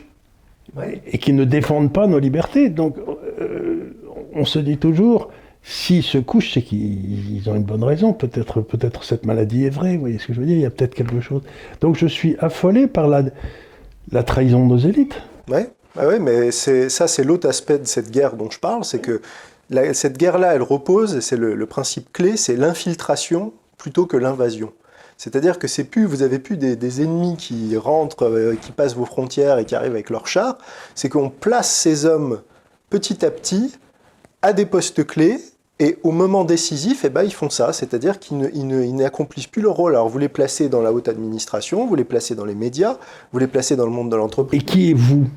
et 1.06 1.18
qui 1.18 1.34
ne 1.34 1.44
défendent 1.44 1.92
pas 1.92 2.08
nos 2.08 2.20
libertés. 2.20 2.70
Donc, 2.70 2.96
euh, 3.42 3.98
on 4.34 4.46
se 4.46 4.60
dit 4.60 4.78
toujours, 4.78 5.30
s'ils 5.62 6.04
se 6.04 6.20
couchent, 6.20 6.54
c'est 6.54 6.62
qu'ils 6.62 7.44
ont 7.48 7.56
une 7.56 7.64
bonne 7.64 7.84
raison. 7.84 8.14
Peut-être, 8.14 8.62
peut-être 8.62 9.04
cette 9.04 9.26
maladie 9.26 9.66
est 9.66 9.72
vraie. 9.72 9.96
Vous 9.96 10.00
voyez 10.00 10.20
ce 10.20 10.28
que 10.28 10.34
je 10.34 10.40
veux 10.40 10.46
dire 10.46 10.56
Il 10.56 10.62
y 10.62 10.66
a 10.66 10.70
peut-être 10.70 10.96
quelque 10.96 11.20
chose. 11.20 11.42
Donc, 11.82 11.98
je 11.98 12.08
suis 12.08 12.38
affolé 12.40 12.88
par 12.88 13.10
la, 13.10 13.24
la 14.10 14.24
trahison 14.24 14.66
de 14.66 14.70
nos 14.70 14.78
élites. 14.78 15.22
Oui, 15.50 15.62
ah 15.98 16.08
ouais, 16.08 16.20
mais 16.20 16.52
ça, 16.52 17.08
c'est 17.08 17.24
l'autre 17.24 17.48
aspect 17.48 17.80
de 17.80 17.88
cette 17.88 18.12
guerre 18.12 18.36
dont 18.36 18.50
je 18.50 18.60
parle, 18.60 18.86
c'est 18.86 19.00
que 19.00 19.22
cette 19.94 20.18
guerre-là, 20.18 20.54
elle 20.54 20.62
repose, 20.62 21.16
et 21.16 21.22
c'est 21.22 21.38
le, 21.38 21.66
principe 21.66 22.12
clé, 22.14 22.38
c'est 22.38 22.56
l'infiltration 22.56 23.54
plutôt 23.78 24.06
que 24.06 24.18
l'invasion. 24.18 24.72
C'est-à-dire 25.18 25.60
que 25.60 25.68
c'est 25.68 25.84
plus, 25.84 26.06
vous 26.06 26.22
avez 26.22 26.40
plus 26.40 26.58
des, 26.58 27.02
ennemis 27.02 27.36
qui 27.36 27.76
rentrent, 27.76 28.26
euh, 28.26 28.56
qui 28.56 28.72
passent 28.72 28.96
vos 28.96 29.06
frontières 29.06 29.58
et 29.58 29.66
qui 29.66 29.76
arrivent 29.76 29.92
avec 29.92 30.10
leurs 30.10 30.28
chars, 30.28 30.58
c'est 30.96 31.10
qu'on 31.10 31.30
place 31.30 31.70
ces 31.70 32.06
hommes 32.06 32.42
petit 32.90 33.26
à 33.26 33.32
petit 33.32 33.76
à 34.42 34.54
des 34.54 34.66
postes 34.66 35.06
clés 35.06 35.40
et 35.80 35.98
au 36.04 36.12
moment 36.12 36.44
décisif, 36.44 37.06
eh 37.06 37.10
ben, 37.10 37.24
ils 37.24 37.34
font 37.34 37.50
ça, 37.50 37.72
c'est-à-dire 37.72 38.20
qu'ils 38.20 38.96
n'accomplissent 38.96 39.48
plus 39.48 39.62
leur 39.62 39.76
rôle. 39.76 39.94
Alors 39.96 40.10
vous 40.10 40.20
les 40.20 40.28
placez 40.28 40.68
dans 40.68 40.82
la 40.82 40.92
haute 40.92 41.08
administration, 41.08 41.88
vous 41.88 41.96
les 41.96 42.04
placez 42.04 42.36
dans 42.36 42.44
les 42.44 42.56
médias, 42.56 42.98
vous 43.32 43.40
les 43.40 43.48
placez 43.48 43.78
dans 43.78 43.86
le 43.86 43.92
monde 43.92 44.12
de 44.12 44.18
l'entreprise. 44.18 44.62
Et 44.62 44.66
qui 44.66 44.92
est 44.92 44.94
vous 44.94 45.28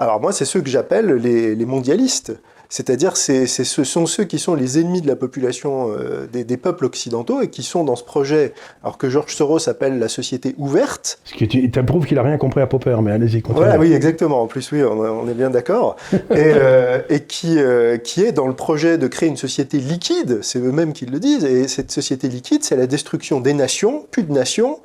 Alors 0.00 0.20
moi, 0.20 0.32
c'est 0.32 0.44
ceux 0.44 0.60
que 0.60 0.68
j'appelle 0.68 1.06
les, 1.12 1.54
les 1.54 1.64
mondialistes. 1.64 2.32
C'est-à-dire 2.68 3.16
c'est, 3.16 3.46
ce 3.46 3.84
sont 3.84 4.04
ceux 4.04 4.24
qui 4.24 4.38
sont 4.38 4.54
les 4.54 4.78
ennemis 4.78 5.00
de 5.00 5.06
la 5.06 5.16
population 5.16 5.90
euh, 5.90 6.26
des, 6.26 6.56
peuples 6.58 6.84
occidentaux 6.84 7.40
et 7.40 7.48
qui 7.48 7.62
sont 7.62 7.82
dans 7.82 7.96
ce 7.96 8.04
projet, 8.04 8.52
alors 8.82 8.98
que 8.98 9.08
Georges 9.08 9.34
Soros 9.34 9.68
appelle 9.68 9.98
la 9.98 10.08
société 10.08 10.54
ouverte. 10.58 11.18
Ce 11.24 11.32
qui 11.32 11.46
prouve 11.86 12.04
qu'il 12.04 12.16
n'a 12.16 12.22
rien 12.22 12.36
compris 12.36 12.60
à 12.60 12.66
Popper, 12.66 12.96
mais 13.02 13.12
allez-y, 13.12 13.40
continuez. 13.40 13.66
Voilà, 13.66 13.78
oui, 13.78 13.92
exactement. 13.94 14.42
En 14.42 14.46
plus, 14.46 14.70
oui, 14.72 14.82
on, 14.82 15.28
est 15.28 15.34
bien 15.34 15.48
d'accord. 15.48 15.96
et, 16.12 16.18
euh, 16.30 17.00
et 17.08 17.20
qui, 17.20 17.58
euh, 17.58 17.96
qui 17.96 18.22
est 18.22 18.32
dans 18.32 18.46
le 18.46 18.54
projet 18.54 18.98
de 18.98 19.06
créer 19.06 19.28
une 19.28 19.36
société 19.36 19.78
liquide, 19.78 20.40
c'est 20.42 20.58
eux-mêmes 20.58 20.92
qui 20.92 21.06
le 21.06 21.20
disent, 21.20 21.44
et 21.44 21.68
cette 21.68 21.90
société 21.90 22.28
liquide, 22.28 22.64
c'est 22.64 22.76
la 22.76 22.86
destruction 22.86 23.40
des 23.40 23.54
nations, 23.54 24.04
plus 24.10 24.24
de 24.24 24.32
nations, 24.32 24.80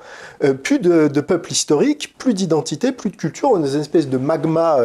plus 0.64 0.80
de, 0.80 1.08
de 1.08 1.22
peuples 1.22 1.52
historiques, 1.52 2.16
plus 2.18 2.34
d'identité, 2.34 2.92
plus 2.92 3.10
de 3.10 3.16
culture, 3.16 3.52
on 3.52 3.58
est 3.58 3.62
dans 3.62 3.74
une 3.74 3.82
espèce 3.82 4.08
de 4.08 4.18
magma 4.18 4.78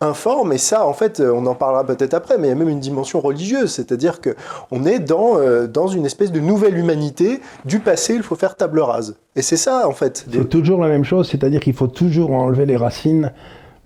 informe, 0.00 0.52
et 0.52 0.58
ça, 0.58 0.86
en 0.86 0.92
fait, 0.92 1.20
on 1.20 1.44
en 1.46 1.54
parlera 1.54 1.84
peut-être 1.84 2.14
après, 2.14 2.37
mais 2.38 2.48
il 2.48 2.50
y 2.50 2.52
a 2.52 2.56
même 2.56 2.68
une 2.68 2.80
dimension 2.80 3.20
religieuse, 3.20 3.70
c'est-à-dire 3.70 4.20
qu'on 4.20 4.84
est 4.84 4.98
dans, 4.98 5.38
euh, 5.38 5.66
dans 5.66 5.88
une 5.88 6.06
espèce 6.06 6.32
de 6.32 6.40
nouvelle 6.40 6.76
humanité. 6.76 7.40
Du 7.64 7.80
passé, 7.80 8.14
il 8.14 8.22
faut 8.22 8.36
faire 8.36 8.56
table 8.56 8.80
rase. 8.80 9.16
Et 9.36 9.42
c'est 9.42 9.56
ça, 9.56 9.88
en 9.88 9.92
fait. 9.92 10.26
C'est 10.30 10.48
toujours 10.48 10.80
la 10.80 10.88
même 10.88 11.04
chose, 11.04 11.28
c'est-à-dire 11.28 11.60
qu'il 11.60 11.74
faut 11.74 11.86
toujours 11.86 12.32
enlever 12.32 12.66
les 12.66 12.76
racines 12.76 13.32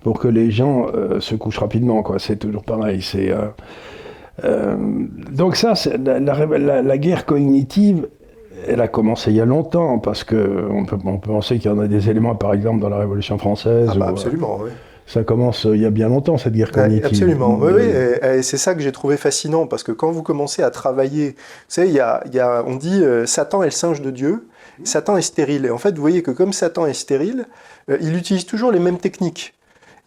pour 0.03 0.19
que 0.19 0.29
les 0.29 0.51
gens 0.51 0.87
euh, 0.95 1.21
se 1.21 1.35
couchent 1.35 1.59
rapidement. 1.59 2.03
Quoi. 2.03 2.19
C'est 2.19 2.37
toujours 2.37 2.65
pareil. 2.65 3.03
C'est, 3.03 3.33
euh, 4.45 4.77
donc 5.31 5.57
ça, 5.57 5.75
la, 6.03 6.19
la, 6.19 6.83
la, 6.83 6.99
guerre 6.99 7.27
cognitive, 7.27 8.09
elle 8.67 8.81
a 8.81 8.89
commencé 8.89 9.31
il 9.31 9.37
y 9.37 9.41
a 9.41 9.45
longtemps, 9.45 9.99
parce 9.99 10.25
qu'on 10.25 10.85
peut, 10.87 10.97
on 11.05 11.19
peut 11.19 11.31
penser 11.31 11.59
qu'il 11.59 11.71
y 11.71 11.75
en 11.75 11.79
a 11.79 11.87
des 11.89 12.09
éléments, 12.11 12.35
par 12.35 12.55
exemple, 12.55 12.81
dans 12.81 12.89
la 12.89 12.99
Révolution 12.99 13.39
française. 13.39 13.91
Ah 13.93 13.99
bah 13.99 14.09
absolument, 14.09 14.59
oui 14.63 14.71
ça 15.07 15.25
commence 15.25 15.67
euh, 15.67 15.77
il 15.77 15.83
y 15.83 15.87
a 15.87 15.91
bien 15.91 16.09
longtemps, 16.09 16.39
cette 16.39 16.55
guerre 16.55 16.71
cognitive. 16.71 17.07
absolument, 17.07 17.59
oui, 17.61 17.73
oui, 17.75 17.83
et, 17.83 18.43
c'est 18.43 18.57
ça 18.57 18.75
que 18.75 18.81
j'ai 18.81 18.93
trouvé 18.93 19.17
fascinant, 19.17 19.67
parce 19.67 19.83
que 19.83 19.93
quand 19.93 20.11
vous 20.11 20.23
commencez 20.23 20.63
à 20.63 20.71
travailler, 20.71 21.31
vous 21.31 21.35
savez, 21.69 21.89
il 21.89 21.95
y 21.95 22.01
a, 22.01 22.23
il 22.27 22.35
y 22.35 22.41
a, 22.41 22.65
on 22.67 22.77
dit 22.77 23.03
euh, 23.03 23.27
Satan 23.27 23.63
est 23.63 23.67
le 23.67 23.73
singe 23.73 24.01
de 24.01 24.11
Dieu, 24.11 24.47
Satan 24.85 25.17
est 25.17 25.23
stérile. 25.23 25.67
Et 25.67 25.71
en 25.71 25.79
fait, 25.79 25.95
vous 25.95 26.01
voyez 26.01 26.23
que 26.23 26.31
comme 26.31 26.53
Satan 26.53 26.87
est 26.87 26.95
stérile, 26.95 27.47
euh, 27.91 27.99
il 28.01 28.17
utilise 28.17 28.47
toujours 28.47 28.73
les 28.73 28.81
mêmes 28.81 28.99
techniques. 28.99 29.55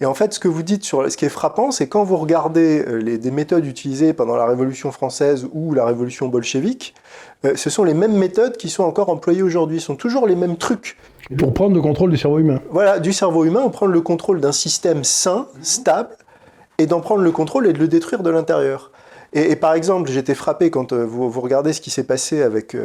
Et 0.01 0.05
en 0.05 0.13
fait, 0.13 0.33
ce 0.33 0.39
que 0.39 0.49
vous 0.49 0.63
dites 0.63 0.83
sur 0.83 1.09
ce 1.09 1.15
qui 1.15 1.23
est 1.23 1.29
frappant, 1.29 1.71
c'est 1.71 1.87
quand 1.87 2.03
vous 2.03 2.17
regardez 2.17 2.83
les, 3.01 3.17
des 3.17 3.31
méthodes 3.31 3.65
utilisées 3.65 4.11
pendant 4.11 4.35
la 4.35 4.45
Révolution 4.45 4.91
française 4.91 5.47
ou 5.53 5.73
la 5.73 5.85
Révolution 5.85 6.27
bolchevique, 6.27 6.93
ce 7.55 7.69
sont 7.69 7.85
les 7.85 7.93
mêmes 7.93 8.17
méthodes 8.17 8.57
qui 8.57 8.67
sont 8.67 8.83
encore 8.83 9.07
employées 9.07 9.41
aujourd'hui, 9.41 9.79
ce 9.79 9.85
sont 9.85 9.95
toujours 9.95 10.27
les 10.27 10.35
mêmes 10.35 10.57
trucs. 10.57 10.97
Pour 11.37 11.53
prendre 11.53 11.75
le 11.75 11.81
contrôle 11.81 12.11
du 12.11 12.17
cerveau 12.17 12.39
humain. 12.39 12.59
Voilà, 12.69 12.99
du 12.99 13.11
cerveau 13.11 13.45
humain, 13.45 13.61
on 13.65 13.71
prend 13.71 13.87
le 13.87 14.01
contrôle 14.01 14.41
d'un 14.41 14.51
système 14.51 15.03
sain, 15.03 15.47
stable, 15.61 16.15
et 16.77 16.85
d'en 16.85 16.99
prendre 16.99 17.21
le 17.21 17.31
contrôle 17.31 17.67
et 17.67 17.73
de 17.73 17.79
le 17.79 17.87
détruire 17.87 18.21
de 18.21 18.29
l'intérieur. 18.29 18.91
Et, 19.35 19.55
par 19.57 19.73
exemple, 19.73 20.09
j'étais 20.09 20.33
frappé 20.33 20.71
quand 20.71 20.93
vous, 20.93 21.29
vous, 21.29 21.41
regardez 21.41 21.73
ce 21.73 21.81
qui 21.81 21.89
s'est 21.89 22.05
passé 22.05 22.41
avec 22.41 22.75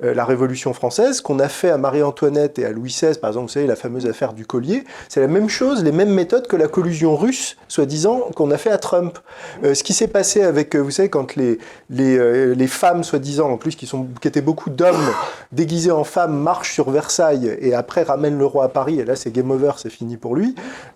la 0.00 0.24
Révolution 0.24 0.72
française, 0.72 1.20
qu'on 1.20 1.38
a 1.38 1.48
fait 1.48 1.70
à 1.70 1.76
Marie-Antoinette 1.76 2.58
et 2.58 2.64
à 2.64 2.72
Louis 2.72 2.88
XVI, 2.88 3.16
par 3.18 3.30
exemple, 3.30 3.46
vous 3.46 3.52
savez, 3.52 3.66
la 3.66 3.76
fameuse 3.76 4.06
affaire 4.06 4.32
du 4.32 4.46
collier, 4.46 4.84
c'est 5.08 5.20
la 5.20 5.28
même 5.28 5.48
chose, 5.48 5.84
les 5.84 5.92
mêmes 5.92 6.12
méthodes 6.12 6.48
que 6.48 6.56
la 6.56 6.66
collusion 6.66 7.14
russe, 7.14 7.56
soi-disant, 7.68 8.30
qu'on 8.34 8.50
a 8.50 8.56
fait 8.56 8.70
à 8.70 8.78
Trump. 8.78 9.18
ce 9.62 9.82
qui 9.82 9.92
s'est 9.92 10.08
passé 10.08 10.42
avec, 10.42 10.74
vous 10.74 10.90
savez, 10.90 11.08
quand 11.08 11.36
les 11.36 12.66
femmes, 12.66 13.04
soi-disant, 13.04 13.50
en 13.50 13.58
plus, 13.58 13.76
qui, 13.76 13.86
sont, 13.86 14.08
qui 14.20 14.26
étaient 14.26 14.40
beaucoup 14.40 14.70
d'hommes 14.70 15.12
déguisés 15.52 15.92
en 15.92 16.04
femmes, 16.04 16.36
marchent 16.36 16.72
sur 16.72 16.90
Versailles 16.90 17.56
et 17.60 17.74
après 17.74 18.02
ramènent 18.02 18.38
le 18.38 18.46
roi 18.46 18.64
à 18.64 18.68
Paris, 18.68 18.98
et 18.98 19.04
là 19.04 19.14
c'est 19.14 19.30
game 19.30 19.50
over, 19.50 19.72
c'est 19.76 19.90
fini 19.90 20.16
pour 20.16 20.34
lui, 20.34 20.54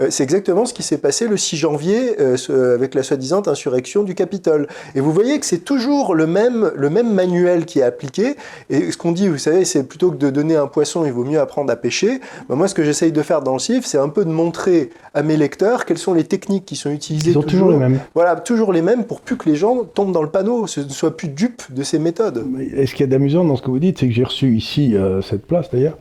c'est 0.09 0.23
exactement 0.23 0.65
ce 0.65 0.75
qui 0.75 0.83
s'est 0.83 0.99
passé 0.99 1.29
le 1.29 1.37
6 1.37 1.57
janvier 1.57 2.17
avec 2.19 2.95
la 2.95 3.03
soi-disant 3.03 3.43
insurrection 3.47 4.03
du 4.03 4.15
Capitole. 4.15 4.67
Et 4.95 5.01
vous 5.01 5.13
voyez 5.13 5.39
que 5.39 5.47
c'est 5.47 5.65
toujours 5.65 6.15
le 6.15 6.27
même, 6.27 6.71
le 6.75 6.91
même 6.91 7.13
manuel 7.13 7.65
qui 7.65 7.81
est 7.81 7.83
appliqué. 7.83 8.37
Et 8.71 8.91
ce 8.91 8.97
qu'on 8.97 9.13
dit, 9.13 9.29
vous 9.29 9.39
savez, 9.39 9.65
c'est 9.65 9.85
plutôt 9.85 10.11
que 10.11 10.17
de 10.17 10.31
donner 10.31 10.57
un 10.57 10.67
poisson, 10.67 11.05
il 11.05 11.13
vaut 11.13 11.25
mieux 11.25 11.41
apprendre 11.41 11.71
à 11.73 11.77
pêcher. 11.77 12.21
Ben, 12.49 12.57
moi, 12.57 12.69
ce 12.69 12.75
que 12.75 12.85
j'essaye 12.85 13.13
de 13.13 13.23
faire 13.23 13.43
dans 13.43 13.55
le 13.55 13.59
CIF, 13.59 13.85
c'est 13.85 13.99
un 13.99 14.09
peu 14.09 14.25
de 14.25 14.31
montrer 14.31 14.91
à 15.15 15.23
mes 15.23 15.37
lecteurs 15.37 15.85
quelles 15.85 15.99
sont 15.99 16.15
les 16.15 16.25
techniques 16.25 16.65
qui 16.65 16.77
sont 16.77 16.91
utilisées. 16.91 17.31
Ils 17.31 17.35
sont 17.35 17.43
toujours, 17.43 17.71
les 17.71 17.77
mêmes. 17.77 18.01
Voilà, 18.15 18.37
toujours 18.37 18.73
les 18.73 18.83
mêmes 18.83 19.05
pour 19.05 19.21
plus 19.21 19.37
que 19.37 19.49
les 19.49 19.57
gens 19.57 19.85
tombent 19.85 20.13
dans 20.13 20.23
le 20.23 20.31
panneau, 20.31 20.63
ne 20.63 20.89
soient 20.89 21.17
plus 21.17 21.29
dupes 21.29 21.63
de 21.71 21.83
ces 21.83 21.99
méthodes. 21.99 22.47
Et 22.75 22.87
ce 22.87 22.95
qui 22.95 23.03
est 23.03 23.07
d'amusant 23.07 23.45
dans 23.45 23.57
ce 23.57 23.63
que 23.63 23.71
vous 23.71 23.79
dites, 23.79 23.99
c'est 23.99 24.09
que 24.09 24.15
j'ai 24.15 24.25
reçu 24.25 24.55
ici, 24.57 24.97
euh, 24.97 25.23
cette 25.23 25.47
place 25.47 25.71
d'ailleurs, 25.71 25.97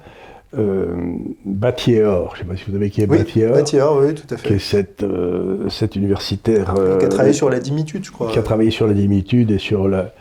euh, 0.58 0.96
Battier-Or, 1.46 2.36
je 2.36 2.42
ne 2.42 2.46
sais 2.46 2.52
pas 2.52 2.58
si 2.58 2.66
vous 2.66 2.74
savez 2.74 2.90
qui 2.90 3.02
est 3.02 3.10
oui, 3.10 3.20
Battier-Or. 3.20 4.00
oui, 4.02 4.14
tout 4.14 4.34
à 4.34 4.38
fait. 4.38 4.48
Qui 4.48 4.54
est 4.54 4.60
cette, 4.60 5.04
euh, 5.04 5.70
cette 5.70 5.96
universitaire. 5.96 6.74
qui 7.00 7.06
a 7.06 7.10
travaillé 7.10 7.34
sur 7.34 7.50
la 7.50 7.60
dimitude, 7.60 8.04
je 8.06 8.12
crois. 8.12 8.32
Qui 8.32 8.40
a 8.40 8.44
travaillé 8.44 8.72
sur 8.72 8.88
la 8.88 8.94
dimitude 8.94 9.52
et 9.52 9.58
sur 9.58 9.88
la, 9.88 10.12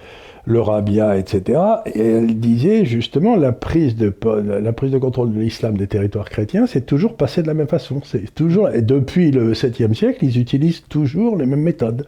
le 0.47 0.61
rabia, 0.61 1.17
etc. 1.17 1.59
Et 1.95 2.01
elle 2.01 2.39
disait 2.39 2.85
justement 2.85 3.37
la 3.37 3.53
prise 3.53 3.97
de, 3.97 4.13
la 4.43 4.73
prise 4.73 4.91
de 4.91 4.99
contrôle 4.99 5.33
de 5.33 5.41
l'islam 5.41 5.77
des 5.77 5.87
territoires 5.87 6.29
chrétiens, 6.29 6.67
c'est 6.67 6.85
toujours 6.85 7.17
passé 7.17 7.43
de 7.43 7.47
la 7.47 7.55
même 7.55 7.69
façon. 7.69 8.01
C'est 8.05 8.35
toujours, 8.35 8.69
et 8.69 8.83
depuis 8.83 9.31
le 9.31 9.53
7e 9.53 9.95
siècle, 9.95 10.25
ils 10.25 10.39
utilisent 10.39 10.83
toujours 10.89 11.37
les 11.37 11.47
mêmes 11.47 11.63
méthodes. 11.63 12.07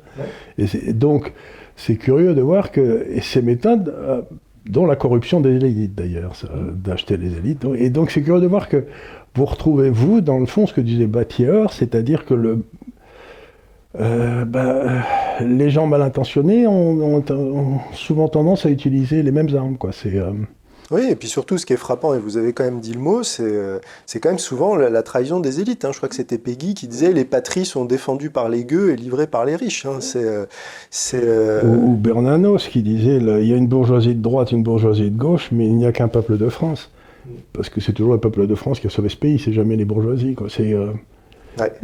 Et 0.59 0.93
donc, 0.93 1.33
c'est 1.77 1.97
curieux 1.97 2.35
de 2.35 2.41
voir 2.41 2.73
que 2.73 3.07
ces 3.21 3.43
méthodes, 3.43 3.95
euh, 3.97 4.23
dont 4.69 4.87
la 4.87 4.97
corruption 4.97 5.41
des 5.41 5.57
élites 5.57 5.95
d'ailleurs, 5.95 6.33
d'acheter 6.73 7.17
les 7.17 7.37
élites, 7.39 7.65
et 7.77 7.91
donc 7.91 8.11
c'est 8.11 8.23
curieux 8.23 8.41
de 8.41 8.47
voir 8.47 8.69
que 8.69 8.85
vous 9.35 9.45
retrouvez, 9.45 9.91
vous, 9.91 10.21
dans 10.21 10.39
le 10.39 10.47
fond, 10.47 10.67
ce 10.67 10.73
que 10.73 10.81
disait 10.81 11.07
Battier, 11.07 11.67
c'est-à-dire 11.71 12.25
que 12.25 12.35
le, 12.35 12.65
euh, 14.01 14.45
bah, 14.45 15.03
les 15.41 15.71
gens 15.71 15.87
mal 15.87 16.03
intentionnés 16.03 16.67
ont, 16.67 17.23
souvent 17.93 18.29
tendance 18.29 18.67
à 18.67 18.71
utiliser 18.71 19.23
les 19.23 19.31
mêmes 19.31 19.55
armes. 19.55 19.77
Quoi. 19.77 19.93
C'est, 19.93 20.19
euh, 20.19 20.33
Oui, 20.91 21.03
et 21.11 21.17
puis 21.17 21.29
surtout, 21.29 21.59
ce 21.59 21.67
qui 21.67 21.73
est 21.73 21.79
frappant, 21.79 22.15
et 22.15 22.19
vous 22.19 22.37
avez 22.37 22.53
quand 22.53 22.65
même 22.65 22.81
dit 22.81 22.93
le 22.93 23.01
mot, 23.01 23.23
c'est, 23.25 23.43
euh, 23.43 23.79
c'est 24.07 24.21
quand 24.21 24.29
même 24.29 24.39
souvent 24.39 24.77
la, 24.77 25.03
trahison 25.03 25.41
des 25.41 25.61
élites. 25.61 25.85
Hein. 25.85 25.91
Je 25.93 25.97
crois 25.97 26.09
que 26.09 26.15
c'était 26.15 26.39
Peggy 26.39 26.75
qui 26.75 26.87
disait 26.87 27.13
les 27.13 27.25
patries 27.25 27.65
sont 27.65 27.85
défendues 27.85 28.31
par 28.31 28.49
les 28.49 28.65
gueux 28.65 28.91
et 28.91 28.97
livrées 28.97 29.27
par 29.27 29.45
les 29.45 29.57
riches. 29.57 29.85
Hein. 29.87 29.99
C'est, 30.01 30.27
c'est, 30.91 31.25
ou, 31.65 31.91
ou, 31.91 31.97
Bernanos 31.97 32.69
qui 32.69 32.83
disait 32.83 33.17
il 33.17 33.47
y 33.47 33.53
a 33.53 33.57
une 33.57 33.67
bourgeoisie 33.69 34.15
de 34.15 34.23
droite, 34.23 34.53
une 34.53 34.63
bourgeoisie 34.63 35.11
de 35.11 35.19
gauche, 35.19 35.49
mais 35.51 35.67
il 35.67 35.75
n'y 35.75 35.87
a 35.87 35.93
qu'un 35.93 36.09
peuple 36.09 36.39
de 36.39 36.49
France. 36.49 36.91
Parce 37.53 37.69
que 37.69 37.81
c'est 37.81 37.93
toujours 37.93 38.13
le 38.13 38.21
peuple 38.21 38.47
de 38.47 38.55
France 38.55 38.79
qui 38.79 38.87
a 38.87 38.91
sauvé 38.91 39.09
ce 39.09 39.17
pays, 39.17 39.41
c'est 39.45 39.53
jamais 39.53 39.75
les 39.75 39.85
bourgeoisies. 39.85 40.37
C'est, 40.49 40.77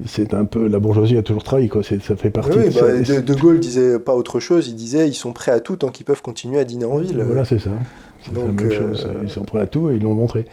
c'est 0.06 0.34
un 0.34 0.44
peu 0.44 0.68
la 0.68 0.78
bourgeoisie 0.78 1.16
a 1.16 1.22
toujours 1.22 1.42
trahi 1.42 1.68
quoi. 1.68 1.82
Ça 1.82 2.16
fait 2.16 2.30
partie. 2.30 2.56
Oui, 2.56 2.68
de, 2.68 2.80
bah, 2.80 3.20
de, 3.20 3.34
Gaulle 3.34 3.58
disait 3.58 3.98
pas 3.98 4.14
autre 4.14 4.38
chose. 4.38 4.68
Il 4.68 4.74
disait 4.74 5.08
ils 5.08 5.14
sont 5.14 5.32
prêts 5.32 5.52
à 5.52 5.60
tout 5.60 5.76
tant 5.76 5.88
qu'ils 5.88 6.06
peuvent 6.06 6.22
continuer 6.22 6.60
à 6.60 6.64
dîner 6.64 6.84
en 6.84 6.98
ville. 6.98 7.22
Voilà 7.26 7.44
c'est 7.44 7.58
ça. 7.58 7.70
C'est 8.22 8.34
la 8.34 8.44
même 8.44 8.72
chose. 8.72 9.06
Euh, 9.08 9.20
ils 9.22 9.30
sont 9.30 9.42
prêts 9.42 9.60
à 9.60 9.66
tout 9.66 9.90
et 9.90 9.96
ils 9.96 10.02
l'ont 10.02 10.14
montré. 10.14 10.46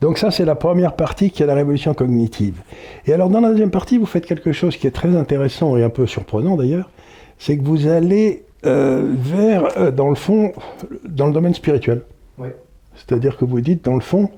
Donc 0.00 0.18
ça 0.18 0.30
c'est 0.30 0.44
la 0.44 0.54
première 0.54 0.94
partie 0.94 1.30
qui 1.30 1.42
est 1.42 1.46
la 1.46 1.54
révolution 1.54 1.94
cognitive. 1.94 2.60
Et 3.06 3.12
alors 3.12 3.30
dans 3.30 3.40
la 3.40 3.50
deuxième 3.50 3.70
partie 3.70 3.98
vous 3.98 4.06
faites 4.06 4.26
quelque 4.26 4.52
chose 4.52 4.76
qui 4.76 4.86
est 4.86 4.92
très 4.92 5.16
intéressant 5.16 5.76
et 5.76 5.82
un 5.82 5.90
peu 5.90 6.06
surprenant 6.06 6.56
d'ailleurs, 6.56 6.90
c'est 7.38 7.56
que 7.56 7.62
vous 7.62 7.86
allez 7.86 8.44
euh, 8.64 9.12
vers 9.16 9.78
euh, 9.78 9.90
dans 9.90 10.08
le 10.08 10.14
fond 10.14 10.52
dans 11.04 11.26
le 11.26 11.32
domaine 11.32 11.54
spirituel. 11.54 12.02
Oui. 12.38 12.48
C'est-à-dire 12.94 13.36
que 13.36 13.44
vous 13.44 13.60
dites 13.60 13.84
dans 13.84 13.94
le 13.94 14.00
fond 14.00 14.30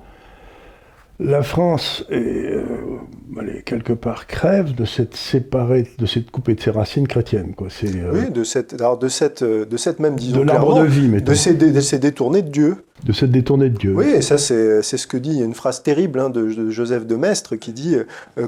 la 1.19 1.43
France 1.43 2.03
est, 2.09 2.17
euh, 2.17 2.63
quelque 3.63 3.93
part 3.93 4.27
crève 4.27 4.75
de 4.75 4.83
cette 4.83 5.15
séparée, 5.15 5.87
de 5.97 6.05
cette 6.05 6.29
coupée 6.29 6.55
de 6.55 6.61
ses 6.61 6.71
racines 6.71 7.07
chrétiennes. 7.07 7.53
Quoi. 7.55 7.67
Euh, 7.83 8.11
oui, 8.13 8.31
de 8.31 8.43
cette, 8.43 8.73
alors 8.73 8.97
de 8.97 9.07
cette, 9.07 9.41
euh, 9.41 9.65
de 9.65 9.77
cette 9.77 9.99
même, 9.99 10.17
disons, 10.17 10.39
de 10.39 10.43
l'arbre 10.43 10.81
de 10.81 10.85
vie, 10.85 11.09
de 11.09 11.33
ces, 11.33 11.53
de 11.53 11.79
ces 11.79 11.99
détournés 11.99 12.41
de 12.41 12.49
Dieu. 12.49 12.75
De 13.05 13.13
cette 13.13 13.31
détournée 13.31 13.69
de 13.69 13.77
Dieu. 13.77 13.93
Oui, 13.95 14.07
et 14.07 14.21
ça 14.21 14.37
c'est 14.37 14.81
ce 14.81 15.07
que 15.07 15.15
dit 15.15 15.39
une 15.39 15.53
phrase 15.53 15.83
terrible 15.83 16.19
hein, 16.19 16.29
de, 16.29 16.69
Joseph 16.69 17.05
de 17.05 17.15
Maistre 17.15 17.55
qui 17.55 17.71
dit 17.71 17.95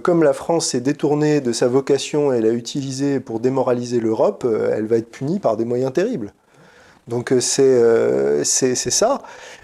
comme 0.02 0.24
la 0.24 0.34
France 0.34 0.68
s'est 0.68 0.82
détournée 0.82 1.42
de 1.42 1.52
sa 1.52 1.68
vocation 1.68 2.34
et 2.34 2.42
l'a 2.42 2.52
utilisée 2.52 3.20
pour 3.20 3.40
démoraliser 3.40 4.00
l'Europe, 4.00 4.48
elle 4.74 4.88
va 4.88 4.98
être 4.98 5.12
punie 5.12 5.40
par 5.40 5.58
des 5.58 5.66
moyens 5.66 5.94
terribles. 5.94 6.34
Donc 7.08 7.34
c'est 7.40 8.44
c'est 8.44 8.76
ça. 8.76 9.22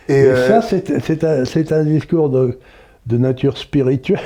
Et, 0.10 0.26
ça 0.48 0.62
c'est 0.62 1.24
un, 1.24 1.78
un 1.78 1.84
discours 1.84 2.30
de 2.30 2.60
de 3.08 3.18
nature 3.18 3.58
spirituelle. 3.58 4.20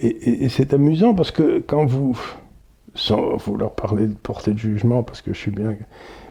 Et, 0.00 0.48
c'est 0.48 0.74
amusant 0.74 1.14
parce 1.14 1.30
que 1.30 1.62
quand 1.64 1.84
vous, 1.84 2.18
sans 2.94 3.36
vouloir 3.36 3.72
parler 3.72 4.06
de 4.06 4.14
portée 4.14 4.52
de 4.52 4.58
jugement, 4.58 5.02
parce 5.02 5.22
que 5.22 5.32
je 5.32 5.38
suis 5.38 5.50
bien... 5.50 5.76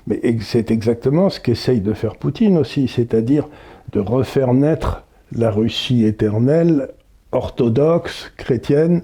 Mais 0.08 0.20
c'est 0.42 0.72
exactement 0.72 1.30
ce 1.30 1.40
qu'essaye 1.40 1.80
de 1.80 1.94
faire 1.94 2.16
Poutine 2.16 2.58
aussi, 2.58 2.88
c'est-à-dire 2.88 3.48
de 3.92 4.00
refaire 4.00 4.54
naître 4.54 5.04
la 5.32 5.52
Russie 5.52 6.06
éternelle, 6.06 6.90
orthodoxe, 7.32 8.32
chrétienne, 8.36 9.04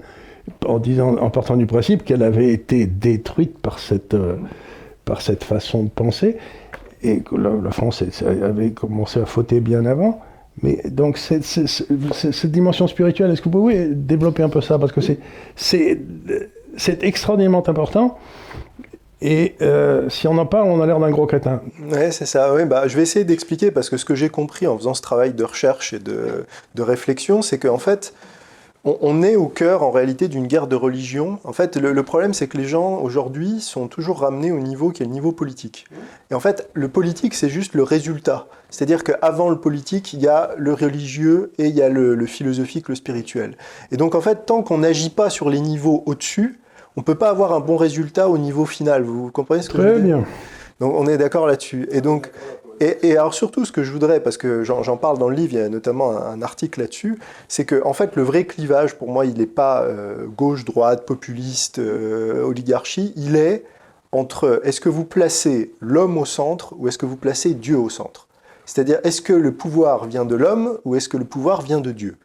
en, 0.66 1.30
partant 1.30 1.56
du 1.56 1.66
principe 1.66 2.04
qu'elle 2.04 2.22
avait 2.22 2.52
été 2.52 2.86
détruite 2.86 3.58
par 3.58 3.78
cette, 3.78 4.14
euh, 4.14 4.36
façon 5.40 5.84
de 5.84 5.88
penser, 5.88 6.36
et 7.02 7.20
que 7.20 7.36
la, 7.36 7.50
la 7.50 7.70
France 7.70 8.02
avait 8.22 8.72
commencé 8.72 9.20
à 9.20 9.26
fauter 9.26 9.60
bien 9.60 9.86
avant. 9.86 10.20
Mais 10.62 10.80
donc, 10.86 11.18
cette, 11.18 12.46
dimension 12.46 12.86
spirituelle, 12.86 13.30
est-ce 13.30 13.40
que 13.40 13.48
vous 13.48 13.58
pouvez 13.58 13.88
développer 13.88 14.42
un 14.42 14.48
peu 14.48 14.60
ça? 14.60 14.78
Parce 14.78 14.92
que 14.92 15.00
c'est 15.56 17.02
extraordinairement 17.02 17.68
important. 17.68 18.18
Et 19.20 19.56
euh, 19.62 20.08
si 20.08 20.28
on 20.28 20.38
en 20.38 20.46
parle, 20.46 20.68
on 20.68 20.80
a 20.80 20.86
l'air 20.86 21.00
d'un 21.00 21.10
gros 21.10 21.26
crétin. 21.26 21.60
Oui, 21.90 22.12
c'est 22.12 22.26
ça. 22.26 22.54
Bah, 22.66 22.86
je 22.86 22.96
vais 22.96 23.02
essayer 23.02 23.24
d'expliquer 23.24 23.72
parce 23.72 23.90
que 23.90 23.96
ce 23.96 24.04
que 24.04 24.14
j'ai 24.14 24.28
compris 24.28 24.66
en 24.68 24.78
faisant 24.78 24.94
ce 24.94 25.02
travail 25.02 25.32
de 25.34 25.42
recherche 25.42 25.92
et 25.92 25.98
de, 25.98 26.46
de 26.76 26.82
réflexion, 26.82 27.42
c'est 27.42 27.58
qu'en 27.58 27.78
fait, 27.78 28.14
on, 29.00 29.22
est 29.22 29.36
au 29.36 29.46
cœur 29.46 29.82
en 29.82 29.90
réalité 29.90 30.28
d'une 30.28 30.46
guerre 30.46 30.66
de 30.66 30.76
religion. 30.76 31.38
En 31.44 31.52
fait, 31.52 31.76
le, 31.76 32.02
problème, 32.02 32.34
c'est 32.34 32.46
que 32.46 32.56
les 32.56 32.66
gens 32.66 32.98
aujourd'hui 32.98 33.60
sont 33.60 33.88
toujours 33.88 34.20
ramenés 34.20 34.52
au 34.52 34.60
niveau 34.60 34.90
qui 34.90 35.02
est 35.02 35.06
le 35.06 35.12
niveau 35.12 35.32
politique. 35.32 35.86
Et 36.30 36.34
en 36.34 36.40
fait, 36.40 36.68
le 36.74 36.88
politique, 36.88 37.34
c'est 37.34 37.48
juste 37.48 37.74
le 37.74 37.82
résultat. 37.82 38.46
C'est-à-dire 38.70 39.04
qu'avant 39.04 39.50
le 39.50 39.58
politique, 39.58 40.12
il 40.12 40.20
y 40.20 40.28
a 40.28 40.50
le 40.56 40.74
religieux 40.74 41.52
et 41.58 41.66
il 41.66 41.74
y 41.74 41.82
a 41.82 41.88
le, 41.88 42.26
philosophique, 42.26 42.88
le 42.88 42.94
spirituel. 42.94 43.56
Et 43.90 43.96
donc, 43.96 44.14
en 44.14 44.20
fait, 44.20 44.46
tant 44.46 44.62
qu'on 44.62 44.78
n'agit 44.78 45.10
pas 45.10 45.30
sur 45.30 45.50
les 45.50 45.60
niveaux 45.60 46.02
au-dessus, 46.06 46.60
on 46.96 47.00
ne 47.00 47.04
peut 47.04 47.14
pas 47.14 47.30
avoir 47.30 47.52
un 47.52 47.60
bon 47.60 47.76
résultat 47.76 48.28
au 48.28 48.38
niveau 48.38 48.64
final. 48.64 49.02
Vous 49.02 49.30
comprenez 49.30 49.62
ce 49.62 49.70
que 49.70 49.78
je 49.78 49.82
veux 49.82 50.00
dire? 50.00 50.18
bien. 50.18 50.26
Donc, 50.80 50.94
on 50.96 51.06
est 51.06 51.18
d'accord 51.18 51.46
là-dessus. 51.46 51.88
Et 51.90 52.00
donc, 52.00 52.30
et, 52.80 53.16
alors 53.16 53.34
surtout, 53.34 53.64
ce 53.64 53.72
que 53.72 53.82
je 53.82 53.92
voudrais, 53.92 54.20
parce 54.20 54.36
que 54.36 54.64
j'en 54.64 54.96
parle 54.96 55.18
dans 55.18 55.28
le 55.28 55.36
livre, 55.36 55.52
il 55.52 55.58
y 55.58 55.62
a 55.62 55.68
notamment 55.68 56.16
un, 56.16 56.42
article 56.42 56.80
là-dessus, 56.80 57.18
c'est 57.48 57.64
que 57.64 57.82
en 57.84 57.92
fait, 57.92 58.16
le 58.16 58.22
vrai 58.22 58.44
clivage, 58.44 58.96
pour 58.96 59.10
moi, 59.10 59.26
il 59.26 59.34
n'est 59.38 59.46
pas 59.46 59.82
euh, 59.82 60.26
gauche, 60.26 60.64
droite, 60.64 61.04
populiste, 61.04 61.78
euh, 61.78 62.42
oligarchie, 62.44 63.12
il 63.16 63.36
est 63.36 63.64
entre 64.12 64.60
est-ce 64.64 64.80
que 64.80 64.88
vous 64.88 65.04
placez 65.04 65.72
l'homme 65.80 66.16
au 66.16 66.24
centre 66.24 66.74
ou 66.78 66.88
est-ce 66.88 66.98
que 66.98 67.06
vous 67.06 67.16
placez 67.16 67.54
Dieu 67.54 67.76
au 67.78 67.90
centre? 67.90 68.26
C'est-à-dire, 68.64 69.00
est-ce 69.02 69.22
que 69.22 69.32
le 69.32 69.52
pouvoir 69.52 70.06
vient 70.06 70.24
de 70.24 70.36
l'homme 70.36 70.78
ou 70.84 70.94
est-ce 70.94 71.08
que 71.08 71.16
le 71.16 71.24
pouvoir 71.24 71.62
vient 71.62 71.80
de 71.80 71.90
Dieu? 71.90 72.16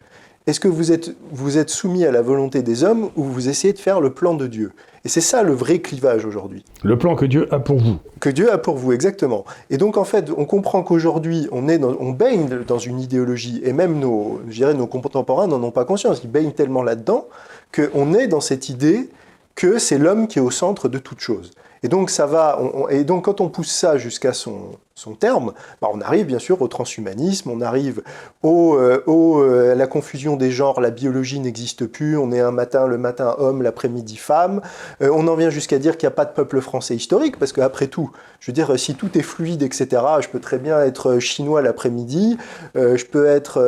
Est-ce 0.45 0.59
que 0.59 0.67
vous 0.67 0.91
êtes, 0.91 1.15
vous 1.31 1.57
êtes 1.57 1.69
soumis 1.69 2.03
à 2.03 2.11
la 2.11 2.21
volonté 2.21 2.63
des 2.63 2.83
hommes 2.83 3.09
ou 3.15 3.23
vous 3.23 3.47
essayez 3.47 3.73
de 3.73 3.79
faire 3.79 4.01
le 4.01 4.13
plan 4.13 4.33
de 4.33 4.47
Dieu? 4.47 4.73
Et 5.05 5.09
c'est 5.09 5.21
ça 5.21 5.41
le 5.41 5.53
vrai 5.53 5.79
clivage 5.79 6.25
aujourd'hui. 6.25 6.65
Le 6.83 6.97
plan 6.97 7.15
que 7.15 7.25
Dieu 7.25 7.53
a 7.53 7.59
pour 7.59 7.77
vous. 7.77 7.97
Que 8.19 8.29
Dieu 8.29 8.51
a 8.51 8.57
pour 8.57 8.75
vous, 8.75 8.91
exactement. 8.91 9.45
Et 9.69 9.77
donc 9.77 9.95
en 9.95 10.03
fait, 10.03 10.31
on 10.35 10.45
comprend 10.45 10.83
qu'aujourd'hui, 10.83 11.47
on, 11.53 11.69
est 11.69 11.81
on 11.83 12.11
baigne 12.11 12.49
dans 12.67 12.77
une 12.77 12.99
idéologie, 12.99 13.61
et 13.63 13.71
même 13.71 13.99
nos, 13.99 14.41
je 14.49 14.65
nos 14.65 14.87
contemporains 14.87 15.47
n'en 15.47 15.63
ont 15.63 15.71
pas 15.71 15.85
conscience, 15.85 16.21
ils 16.23 16.31
baignent 16.31 16.51
tellement 16.51 16.83
là-dedans, 16.83 17.27
qu'on 17.73 18.13
est 18.13 18.27
dans 18.27 18.41
cette 18.41 18.67
idée 18.67 19.09
que 19.55 19.77
c'est 19.77 19.97
l'homme 19.97 20.27
qui 20.27 20.39
est 20.39 20.41
au 20.41 20.51
centre 20.51 20.89
de 20.89 20.97
toute 20.97 21.19
chose. 21.21 21.51
Et 21.83 21.87
donc 21.87 22.09
ça 22.09 22.25
va, 22.25 22.59
et 22.89 23.03
donc 23.03 23.25
quand 23.25 23.41
on 23.41 23.49
pousse 23.49 23.71
ça 23.71 23.97
jusqu'à 23.97 24.33
son, 24.33 24.71
son 24.95 25.15
terme, 25.15 25.53
bah, 25.81 25.89
on 25.91 26.01
arrive 26.01 26.27
bien 26.27 26.37
sûr 26.37 26.61
au 26.61 26.67
transhumanisme, 26.67 27.49
on 27.49 27.61
arrive 27.61 28.03
au, 28.43 28.75
euh, 28.75 29.03
euh, 29.07 29.71
à 29.71 29.75
la 29.75 29.87
confusion 29.87 30.35
des 30.35 30.51
genres, 30.51 30.79
la 30.79 30.91
biologie 30.91 31.39
n'existe 31.39 31.87
plus, 31.87 32.15
on 32.15 32.31
est 32.31 32.39
un 32.39 32.51
matin, 32.51 32.85
le 32.85 32.99
matin 32.99 33.35
homme, 33.39 33.63
l'après-midi 33.63 34.17
femme, 34.17 34.61
euh, 35.01 35.09
on 35.11 35.27
en 35.27 35.35
vient 35.35 35.49
jusqu'à 35.49 35.79
dire 35.79 35.97
qu'il 35.97 36.05
n'y 36.07 36.13
a 36.13 36.15
pas 36.15 36.25
de 36.25 36.31
peuple 36.31 36.61
français 36.61 36.95
historique, 36.95 37.39
parce 37.39 37.53
qu'après 37.53 37.87
tout, 37.87 38.11
je 38.39 38.51
veux 38.51 38.53
dire, 38.53 38.77
si 38.77 38.93
tout 38.93 39.17
est 39.17 39.23
fluide, 39.23 39.63
etc., 39.63 39.87
je 40.19 40.27
peux 40.27 40.39
très 40.39 40.59
bien 40.59 40.79
être 40.83 41.17
chinois 41.17 41.63
l'après-midi, 41.63 42.37
je, 42.75 43.05
peux 43.05 43.25
être, 43.25 43.59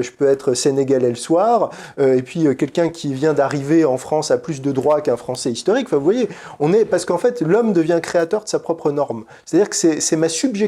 je 0.00 0.10
peux 0.10 0.26
être 0.26 0.54
sénégalais 0.54 1.10
le 1.10 1.14
soir, 1.14 1.70
et 1.98 2.22
puis 2.22 2.46
quelqu'un 2.56 2.88
qui 2.88 3.12
vient 3.12 3.34
d'arriver 3.34 3.84
en 3.84 3.98
France 3.98 4.30
a 4.30 4.38
plus 4.38 4.62
de 4.62 4.72
droits 4.72 5.02
qu'un 5.02 5.16
français 5.16 5.52
historique, 5.52 5.86
enfin, 5.86 5.98
vous 5.98 6.04
voyez, 6.04 6.28
on 6.58 6.72
est, 6.72 6.84
parce 6.86 7.04
qu'en 7.04 7.18
fait, 7.18 7.42
l'homme 7.42 7.72
devient 7.74 8.00
créateur 8.02 8.44
de 8.44 8.48
sa 8.48 8.58
propre 8.58 8.90
norme. 8.90 9.24
C'est-à-dire 9.44 9.68
que 9.68 9.76
c'est 9.76 10.16
ma 10.16 10.28
subjectivité 10.28 10.63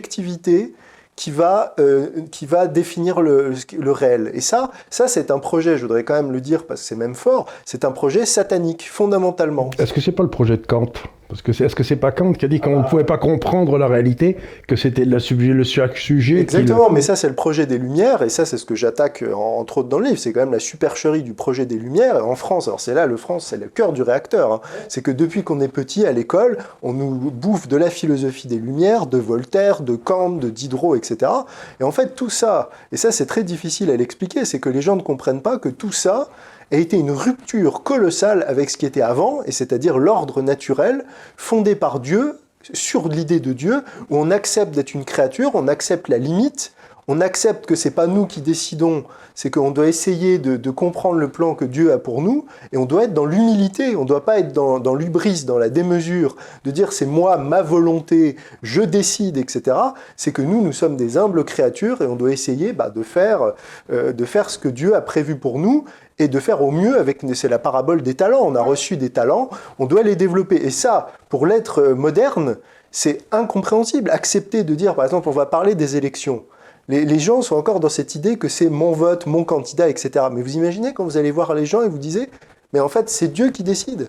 qui 1.16 1.30
va, 1.30 1.74
euh, 1.80 2.08
qui 2.30 2.46
va 2.46 2.66
définir 2.66 3.20
le, 3.20 3.54
réel. 3.86 4.30
Et 4.34 4.40
ça, 4.40 4.70
ça 4.90 5.08
c'est 5.08 5.30
un 5.30 5.38
projet, 5.38 5.76
je 5.78 5.82
voudrais 5.82 6.04
quand 6.04 6.14
même 6.14 6.30
le 6.30 6.40
dire 6.40 6.66
parce 6.66 6.82
que 6.82 6.86
c'est 6.86 6.96
même 6.96 7.14
fort, 7.14 7.46
c'est 7.64 7.84
un 7.84 7.90
projet 7.90 8.26
satanique, 8.26 8.88
fondamentalement. 8.88 9.70
Est-ce 9.78 9.92
que 9.92 10.00
c'est 10.00 10.12
pas 10.12 10.22
le 10.22 10.30
projet 10.30 10.58
de 10.58 10.66
Kant? 10.66 10.92
Parce 11.28 11.42
que 11.42 11.50
est-ce 11.50 11.74
que 11.74 11.82
c'est 11.82 11.96
pas 11.96 12.12
Kant 12.12 12.32
qui 12.32 12.44
a 12.44 12.48
dit 12.48 12.60
qu'on 12.60 12.82
ne 12.82 12.88
pouvait 12.88 13.04
pas 13.04 13.18
comprendre 13.18 13.78
la 13.78 13.88
réalité, 13.88 14.36
que 14.68 14.76
c'était 14.76 15.04
le 15.04 15.18
sujet, 15.18 15.52
le 15.52 15.64
sujet 15.64 16.40
Exactement, 16.40 16.90
mais 16.90 17.00
ça 17.00 17.16
c'est 17.16 17.28
le 17.28 17.34
projet 17.34 17.66
des 17.66 17.78
Lumières, 17.78 18.22
et 18.22 18.28
ça 18.28 18.44
c'est 18.44 18.58
ce 18.58 18.64
que 18.64 18.74
j'attaque 18.74 19.24
entre 19.34 19.78
autres 19.78 19.88
dans 19.88 19.98
le 19.98 20.06
livre, 20.06 20.18
c'est 20.18 20.32
quand 20.32 20.40
même 20.40 20.52
la 20.52 20.58
supercherie 20.58 21.22
du 21.22 21.34
projet 21.34 21.66
des 21.66 21.76
Lumières 21.76 22.26
en 22.26 22.36
France. 22.36 22.68
Alors 22.68 22.80
c'est 22.80 22.94
là, 22.94 23.06
le 23.06 23.16
France, 23.16 23.46
c'est 23.46 23.56
le 23.56 23.66
cœur 23.66 23.92
du 23.92 24.02
réacteur. 24.02 24.52
Hein. 24.52 24.60
C'est 24.88 25.02
que 25.02 25.10
depuis 25.10 25.42
qu'on 25.42 25.60
est 25.60 25.68
petit 25.68 26.06
à 26.06 26.12
l'école, 26.12 26.58
on 26.82 26.92
nous 26.92 27.10
bouffe 27.30 27.68
de 27.68 27.76
la 27.76 27.90
philosophie 27.90 28.48
des 28.48 28.58
Lumières, 28.58 29.06
de 29.06 29.18
Voltaire, 29.18 29.82
de 29.82 29.96
Kant, 29.96 30.30
de 30.30 30.50
Diderot, 30.50 30.96
etc. 30.96 31.32
Et 31.80 31.84
en 31.84 31.92
fait 31.92 32.14
tout 32.14 32.30
ça, 32.30 32.70
et 32.92 32.96
ça 32.96 33.12
c'est 33.12 33.26
très 33.26 33.42
difficile 33.42 33.90
à 33.90 33.96
l'expliquer, 33.96 34.44
c'est 34.44 34.60
que 34.60 34.68
les 34.68 34.82
gens 34.82 34.96
ne 34.96 35.02
comprennent 35.02 35.42
pas 35.42 35.58
que 35.58 35.68
tout 35.68 35.92
ça, 35.92 36.28
a 36.72 36.76
été 36.76 36.96
une 36.96 37.10
rupture 37.10 37.82
colossale 37.82 38.44
avec 38.48 38.70
ce 38.70 38.76
qui 38.76 38.86
était 38.86 39.02
avant, 39.02 39.42
et 39.44 39.52
c'est-à-dire 39.52 39.98
l'ordre 39.98 40.42
naturel 40.42 41.04
fondé 41.36 41.74
par 41.74 42.00
Dieu, 42.00 42.38
sur 42.72 43.08
l'idée 43.08 43.40
de 43.40 43.52
Dieu, 43.52 43.82
où 44.10 44.16
on 44.16 44.30
accepte 44.30 44.74
d'être 44.74 44.94
une 44.94 45.04
créature, 45.04 45.52
on 45.54 45.68
accepte 45.68 46.08
la 46.08 46.18
limite, 46.18 46.72
on 47.08 47.20
accepte 47.20 47.66
que 47.66 47.76
c'est 47.76 47.92
pas 47.92 48.06
nous 48.06 48.26
qui 48.26 48.40
décidons, 48.40 49.04
c'est 49.34 49.50
qu'on 49.50 49.70
doit 49.70 49.86
essayer 49.86 50.38
de, 50.38 50.70
comprendre 50.70 51.18
le 51.18 51.28
plan 51.28 51.54
que 51.54 51.64
Dieu 51.64 51.92
a 51.92 51.98
pour 51.98 52.20
nous, 52.20 52.46
et 52.72 52.76
on 52.76 52.84
doit 52.84 53.04
être 53.04 53.14
dans 53.14 53.26
l'humilité, 53.26 53.94
on 53.94 54.02
ne 54.02 54.08
doit 54.08 54.24
pas 54.24 54.40
être 54.40 54.52
dans, 54.52 54.94
l'ubris, 54.94 55.44
dans 55.44 55.58
la 55.58 55.68
démesure, 55.68 56.36
de 56.64 56.70
dire 56.70 56.92
c'est 56.92 57.06
moi, 57.06 57.36
ma 57.36 57.62
volonté, 57.62 58.36
je 58.62 58.82
décide, 58.82 59.36
etc. 59.36 59.76
C'est 60.16 60.32
que 60.32 60.42
nous, 60.42 60.62
nous 60.62 60.72
sommes 60.72 60.96
des 60.96 61.16
humbles 61.16 61.44
créatures, 61.44 62.02
et 62.02 62.06
on 62.06 62.16
doit 62.16 62.32
essayer 62.32 62.72
bah, 62.72 62.90
de, 62.90 63.02
faire, 63.02 63.52
euh, 63.92 64.12
de 64.12 64.24
faire 64.24 64.50
ce 64.50 64.58
que 64.58 64.68
Dieu 64.68 64.96
a 64.96 65.00
prévu 65.00 65.36
pour 65.36 65.58
nous, 65.58 65.84
et 66.18 66.28
de 66.28 66.40
faire 66.40 66.62
au 66.62 66.70
mieux 66.70 66.98
avec, 66.98 67.20
c'est 67.34 67.48
la 67.48 67.58
parabole 67.58 68.02
des 68.02 68.14
talents, 68.14 68.42
on 68.42 68.54
a 68.56 68.62
reçu 68.62 68.96
des 68.96 69.10
talents, 69.10 69.50
on 69.78 69.86
doit 69.86 70.02
les 70.02 70.16
développer. 70.16 70.56
Et 70.56 70.70
ça, 70.70 71.12
pour 71.28 71.46
l'être 71.46 71.82
moderne, 71.82 72.56
c'est 72.90 73.18
incompréhensible. 73.30 74.10
Accepter 74.10 74.64
de 74.64 74.74
dire, 74.74 74.94
par 74.94 75.04
exemple, 75.04 75.28
on 75.28 75.32
va 75.32 75.46
parler 75.46 75.74
des 75.74 75.96
élections. 75.96 76.44
Les, 76.88 77.18
gens 77.18 77.42
sont 77.42 77.56
encore 77.56 77.80
dans 77.80 77.88
cette 77.88 78.14
idée 78.14 78.36
que 78.36 78.48
c'est 78.48 78.70
mon 78.70 78.92
vote, 78.92 79.26
mon 79.26 79.42
candidat, 79.42 79.88
etc. 79.88 80.26
Mais 80.32 80.40
vous 80.40 80.56
imaginez 80.56 80.94
quand 80.94 81.04
vous 81.04 81.16
allez 81.16 81.32
voir 81.32 81.52
les 81.54 81.66
gens 81.66 81.82
et 81.82 81.88
vous 81.88 81.98
disiez, 81.98 82.30
mais 82.72 82.78
en 82.78 82.88
fait, 82.88 83.08
c'est 83.10 83.28
Dieu 83.28 83.50
qui 83.50 83.64
décide. 83.64 84.08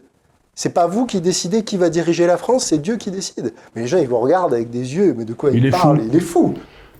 C'est 0.53 0.73
pas 0.73 0.85
vous 0.85 1.05
qui 1.05 1.19
décidez 1.19 1.63
qui 1.63 1.77
va 1.77 1.89
diriger 1.89 2.27
la 2.27 2.37
France, 2.37 2.65
c'est 2.65 2.77
Dieu 2.77 2.97
qui 2.97 3.09
décide. 3.09 3.53
Mais 3.75 3.83
les 3.83 3.87
gens, 3.87 3.97
ils 3.97 4.07
vous 4.07 4.19
regardent 4.19 4.53
avec 4.53 4.69
des 4.69 4.95
yeux, 4.95 5.15
mais 5.17 5.25
de 5.25 5.33
quoi 5.33 5.51
il, 5.51 5.69
parle 5.71 6.01
Il 6.07 6.15
est 6.15 6.19
fou. 6.19 6.53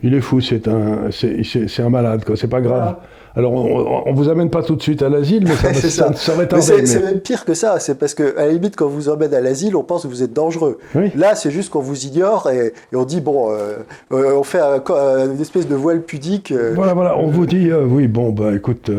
Il 0.03 0.13
est 0.13 0.21
fou, 0.21 0.41
c'est 0.41 0.67
un, 0.67 1.09
c'est, 1.11 1.79
un 1.79 1.89
malade, 1.89 2.23
quoi. 2.23 2.35
C'est 2.37 2.47
pas 2.47 2.61
grave. 2.61 2.97
Alors, 3.37 3.53
on, 3.53 4.11
ne 4.11 4.15
vous 4.15 4.29
amène 4.29 4.49
pas 4.49 4.63
tout 4.63 4.75
de 4.75 4.81
suite 4.81 5.03
à 5.03 5.09
l'asile, 5.09 5.43
mais 5.47 5.55
ça, 5.55 5.71
ça. 5.89 6.13
ça, 6.13 6.33
va 6.33 6.47
mais 6.51 6.61
c'est, 6.61 7.03
même 7.03 7.19
pire 7.19 7.45
que 7.45 7.53
ça. 7.53 7.79
C'est 7.79 7.93
parce 7.93 8.15
que, 8.15 8.35
à 8.35 8.47
la 8.47 8.51
limite, 8.51 8.75
quand 8.75 8.87
vous 8.87 9.09
emmène 9.09 9.31
à 9.33 9.41
l'asile, 9.41 9.75
on 9.75 9.83
pense 9.83 10.03
que 10.03 10.07
vous 10.07 10.23
êtes 10.23 10.33
dangereux. 10.33 10.79
Là, 11.15 11.35
c'est 11.35 11.51
juste 11.51 11.69
qu'on 11.69 11.79
vous 11.79 12.07
ignore 12.07 12.49
et, 12.49 12.73
on 12.95 13.05
dit, 13.05 13.21
bon, 13.21 13.51
euh, 13.51 13.77
euh, 14.11 14.35
on 14.35 14.43
fait 14.43 14.59
une 14.59 15.39
espèce 15.39 15.67
de 15.67 15.75
voile 15.75 16.01
pudique. 16.01 16.51
Euh. 16.51 16.73
Voilà, 16.75 16.95
voilà. 16.95 17.17
On 17.17 17.27
vous 17.27 17.45
dit, 17.45 17.71
oui, 17.71 18.07
bon, 18.07 18.31
bah, 18.31 18.55
écoute, 18.55 18.89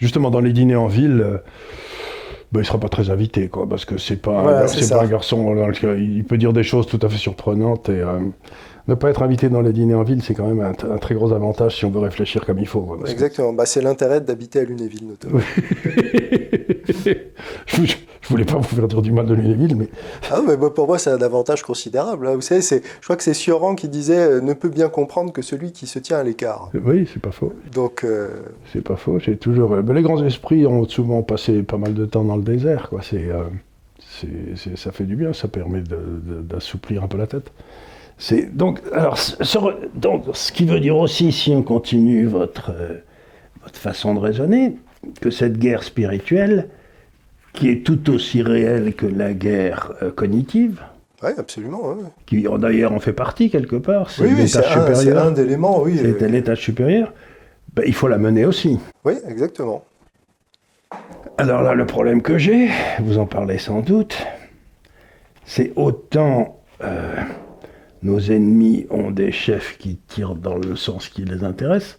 justement, 0.00 0.30
dans 0.30 0.40
les 0.40 0.54
dîners 0.54 0.76
en 0.76 0.86
ville, 0.86 1.40
bah, 2.50 2.54
il 2.54 2.58
ne 2.60 2.64
sera 2.64 2.78
pas 2.78 2.88
très 2.88 3.10
invité, 3.10 3.48
quoi, 3.48 3.68
parce 3.68 3.84
que 3.84 3.98
c'est 3.98 4.16
pas, 4.16 4.66
c'est 4.68 4.88
pas 4.88 5.02
un 5.02 5.06
garçon. 5.06 5.54
Il 5.98 6.24
peut 6.24 6.38
dire 6.38 6.54
des 6.54 6.62
choses 6.62 6.86
tout 6.86 7.00
à 7.02 7.10
fait 7.10 7.18
surprenantes 7.18 7.90
et 7.90 8.02
ne 8.88 8.94
pas 8.94 9.10
être 9.10 9.22
invité 9.22 9.48
dans 9.48 9.60
les 9.60 9.72
dîners 9.72 9.94
en 9.94 10.02
ville, 10.02 10.22
c'est 10.22 10.34
quand 10.34 10.46
même 10.46 10.60
un, 10.60 10.98
très 10.98 11.14
gros 11.14 11.32
avantage 11.32 11.76
si 11.76 11.84
on 11.84 11.90
veut 11.90 12.00
réfléchir 12.00 12.44
comme 12.44 12.58
il 12.58 12.66
faut. 12.66 12.98
Exactement, 13.06 13.52
bah, 13.52 13.66
c'est 13.66 13.80
l'intérêt 13.80 14.20
d'habiter 14.20 14.60
à 14.60 14.64
Lunéville 14.64 15.06
notamment. 15.06 15.38
je, 17.66 17.80
ne 17.80 17.86
voulais 18.28 18.44
pas 18.44 18.56
vous 18.56 18.62
faire 18.62 18.88
dire 18.88 19.02
du 19.02 19.12
mal 19.12 19.26
de 19.26 19.34
Lunéville, 19.34 19.76
mais... 19.76 19.88
Ah, 20.30 20.40
mais 20.46 20.56
pour 20.56 20.86
moi 20.86 20.98
c'est 20.98 21.10
un 21.10 21.22
avantage 21.22 21.62
considérable. 21.62 22.26
Hein. 22.26 22.34
Vous 22.34 22.40
savez, 22.40 22.60
je 22.60 23.04
crois 23.04 23.16
que 23.16 23.22
c'est 23.22 23.34
Sioran 23.34 23.74
qui 23.74 23.88
disait 23.88 24.18
euh, 24.18 24.40
ne 24.40 24.52
peut 24.52 24.68
bien 24.68 24.88
comprendre 24.88 25.32
que 25.32 25.42
celui 25.42 25.72
qui 25.72 25.86
se 25.86 25.98
tient 25.98 26.18
à 26.18 26.24
l'écart. 26.24 26.70
Oui, 26.84 27.08
c'est 27.12 27.22
pas 27.22 27.32
faux. 27.32 27.52
Donc... 27.72 28.04
Euh, 28.04 28.30
c'est 28.72 28.82
pas 28.82 28.96
faux, 28.96 29.18
j'ai 29.20 29.36
toujours... 29.36 29.74
Euh, 29.74 29.82
les 29.92 30.02
grands 30.02 30.24
esprits 30.24 30.66
ont 30.66 30.88
souvent 30.88 31.22
passé 31.22 31.62
pas 31.62 31.78
mal 31.78 31.94
de 31.94 32.06
temps 32.06 32.24
dans 32.24 32.36
le 32.36 32.42
désert, 32.42 32.88
quoi. 32.88 33.00
C'est... 33.02 33.28
ça 34.76 34.90
fait 34.90 35.04
du 35.04 35.14
bien, 35.14 35.32
ça 35.32 35.46
permet 35.46 35.82
d'assouplir 35.82 37.04
un 37.04 37.08
peu 37.08 37.18
la 37.18 37.28
tête 37.28 37.52
donc, 38.52 38.80
alors, 38.92 39.18
donc, 39.94 40.24
ce 40.32 40.52
qui 40.52 40.64
veut 40.64 40.80
dire 40.80 40.96
aussi, 40.96 41.32
si 41.32 41.50
on 41.50 41.62
continue 41.62 42.26
votre, 42.26 42.70
euh, 42.70 42.98
votre 43.62 43.78
façon 43.78 44.14
de 44.14 44.20
raisonner, 44.20 44.76
que 45.20 45.30
cette 45.30 45.58
guerre 45.58 45.82
spirituelle, 45.82 46.68
qui 47.52 47.68
est 47.68 47.84
tout 47.84 48.10
aussi 48.10 48.42
réelle 48.42 48.94
que 48.94 49.06
la 49.06 49.32
guerre 49.32 49.92
euh, 50.02 50.10
cognitive, 50.10 50.80
oui, 51.22 51.30
absolument. 51.38 51.96
Qui 52.26 52.46
d'ailleurs 52.58 52.92
en 52.92 52.98
fait 52.98 53.12
partie 53.12 53.48
quelque 53.48 53.76
part. 53.76 54.10
C'est 54.10 54.24
oui, 54.24 54.48
supérieur. 54.48 54.96
C'est 54.96 55.16
un 55.16 55.34
éléments, 55.34 55.80
oui. 55.80 55.96
C'est 55.96 56.28
l'étage 56.28 56.60
supérieur. 56.60 57.12
Ben, 57.74 57.84
il 57.86 57.94
faut 57.94 58.08
la 58.08 58.18
mener 58.18 58.44
aussi. 58.44 58.78
Oui, 59.04 59.14
exactement. 59.28 59.84
Alors 61.38 61.62
là, 61.62 61.74
le 61.74 61.86
problème 61.86 62.22
que 62.22 62.38
j'ai, 62.38 62.68
vous 63.00 63.18
en 63.18 63.26
parlez 63.26 63.58
sans 63.58 63.80
doute, 63.80 64.26
c'est 65.44 65.72
autant 65.76 66.60
euh, 66.82 67.14
nos 68.02 68.18
ennemis 68.18 68.86
ont 68.90 69.10
des 69.10 69.32
chefs 69.32 69.78
qui 69.78 69.96
tirent 70.08 70.34
dans 70.34 70.56
le 70.56 70.76
sens 70.76 71.08
qui 71.08 71.24
les 71.24 71.44
intéresse, 71.44 71.98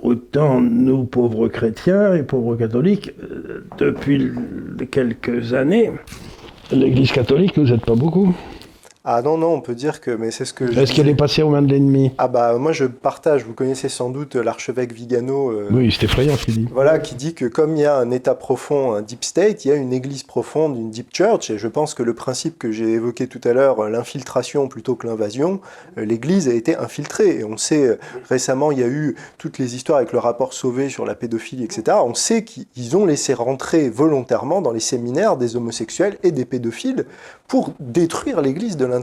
autant 0.00 0.60
nous, 0.60 1.04
pauvres 1.04 1.48
chrétiens 1.48 2.14
et 2.14 2.22
pauvres 2.22 2.56
catholiques, 2.56 3.12
euh, 3.22 3.64
depuis 3.78 4.30
quelques 4.90 5.54
années, 5.54 5.92
l'Église 6.70 7.12
catholique 7.12 7.56
nous 7.56 7.72
aide 7.72 7.84
pas 7.84 7.94
beaucoup. 7.94 8.34
Ah 9.10 9.22
non, 9.22 9.38
non, 9.38 9.54
on 9.54 9.62
peut 9.62 9.74
dire 9.74 10.02
que, 10.02 10.10
mais 10.10 10.30
c'est 10.30 10.44
ce 10.44 10.52
que 10.52 10.64
Est-ce 10.64 10.92
qu'elle 10.92 11.08
est 11.08 11.14
passée 11.14 11.42
aux 11.42 11.48
mains 11.48 11.62
de 11.62 11.70
l'ennemi? 11.70 12.12
Ah 12.18 12.28
bah 12.28 12.58
moi 12.58 12.72
je 12.72 12.84
partage, 12.84 13.42
vous 13.42 13.54
connaissez 13.54 13.88
sans 13.88 14.10
doute 14.10 14.34
l'archevêque 14.34 14.92
Vigano. 14.92 15.50
Euh, 15.50 15.68
oui, 15.70 15.90
c'est 15.90 16.04
effrayant 16.04 16.36
ce 16.36 16.44
qu'il 16.44 16.58
dit. 16.58 16.68
Voilà, 16.70 16.98
qui 16.98 17.14
dit 17.14 17.32
que 17.32 17.46
comme 17.46 17.74
il 17.74 17.80
y 17.80 17.86
a 17.86 17.96
un 17.96 18.10
état 18.10 18.34
profond, 18.34 18.92
un 18.92 19.00
deep 19.00 19.24
state, 19.24 19.64
il 19.64 19.68
y 19.68 19.70
a 19.70 19.76
une 19.76 19.94
église 19.94 20.24
profonde, 20.24 20.76
une 20.76 20.90
deep 20.90 21.08
church, 21.10 21.48
et 21.48 21.56
je 21.56 21.68
pense 21.68 21.94
que 21.94 22.02
le 22.02 22.12
principe 22.12 22.58
que 22.58 22.70
j'ai 22.70 22.92
évoqué 22.92 23.28
tout 23.28 23.40
à 23.44 23.54
l'heure, 23.54 23.88
l'infiltration 23.88 24.68
plutôt 24.68 24.94
que 24.94 25.06
l'invasion, 25.06 25.62
euh, 25.96 26.04
l'église 26.04 26.46
a 26.46 26.52
été 26.52 26.76
infiltrée. 26.76 27.38
Et 27.38 27.44
on 27.44 27.56
sait, 27.56 27.86
euh, 27.86 27.98
récemment 28.28 28.72
il 28.72 28.80
y 28.80 28.82
a 28.82 28.88
eu 28.88 29.16
toutes 29.38 29.56
les 29.56 29.74
histoires 29.74 29.96
avec 29.96 30.12
le 30.12 30.18
rapport 30.18 30.52
Sauvé 30.52 30.90
sur 30.90 31.06
la 31.06 31.14
pédophilie, 31.14 31.64
etc. 31.64 31.96
On 32.04 32.12
sait 32.12 32.44
qu'ils 32.44 32.94
ont 32.94 33.06
laissé 33.06 33.32
rentrer 33.32 33.88
volontairement 33.88 34.60
dans 34.60 34.72
les 34.72 34.80
séminaires 34.80 35.38
des 35.38 35.56
homosexuels 35.56 36.18
et 36.22 36.30
des 36.30 36.44
pédophiles 36.44 37.06
pour 37.46 37.72
détruire 37.80 38.42
l'église 38.42 38.76
de 38.76 38.84
l'intérieur. 38.84 38.97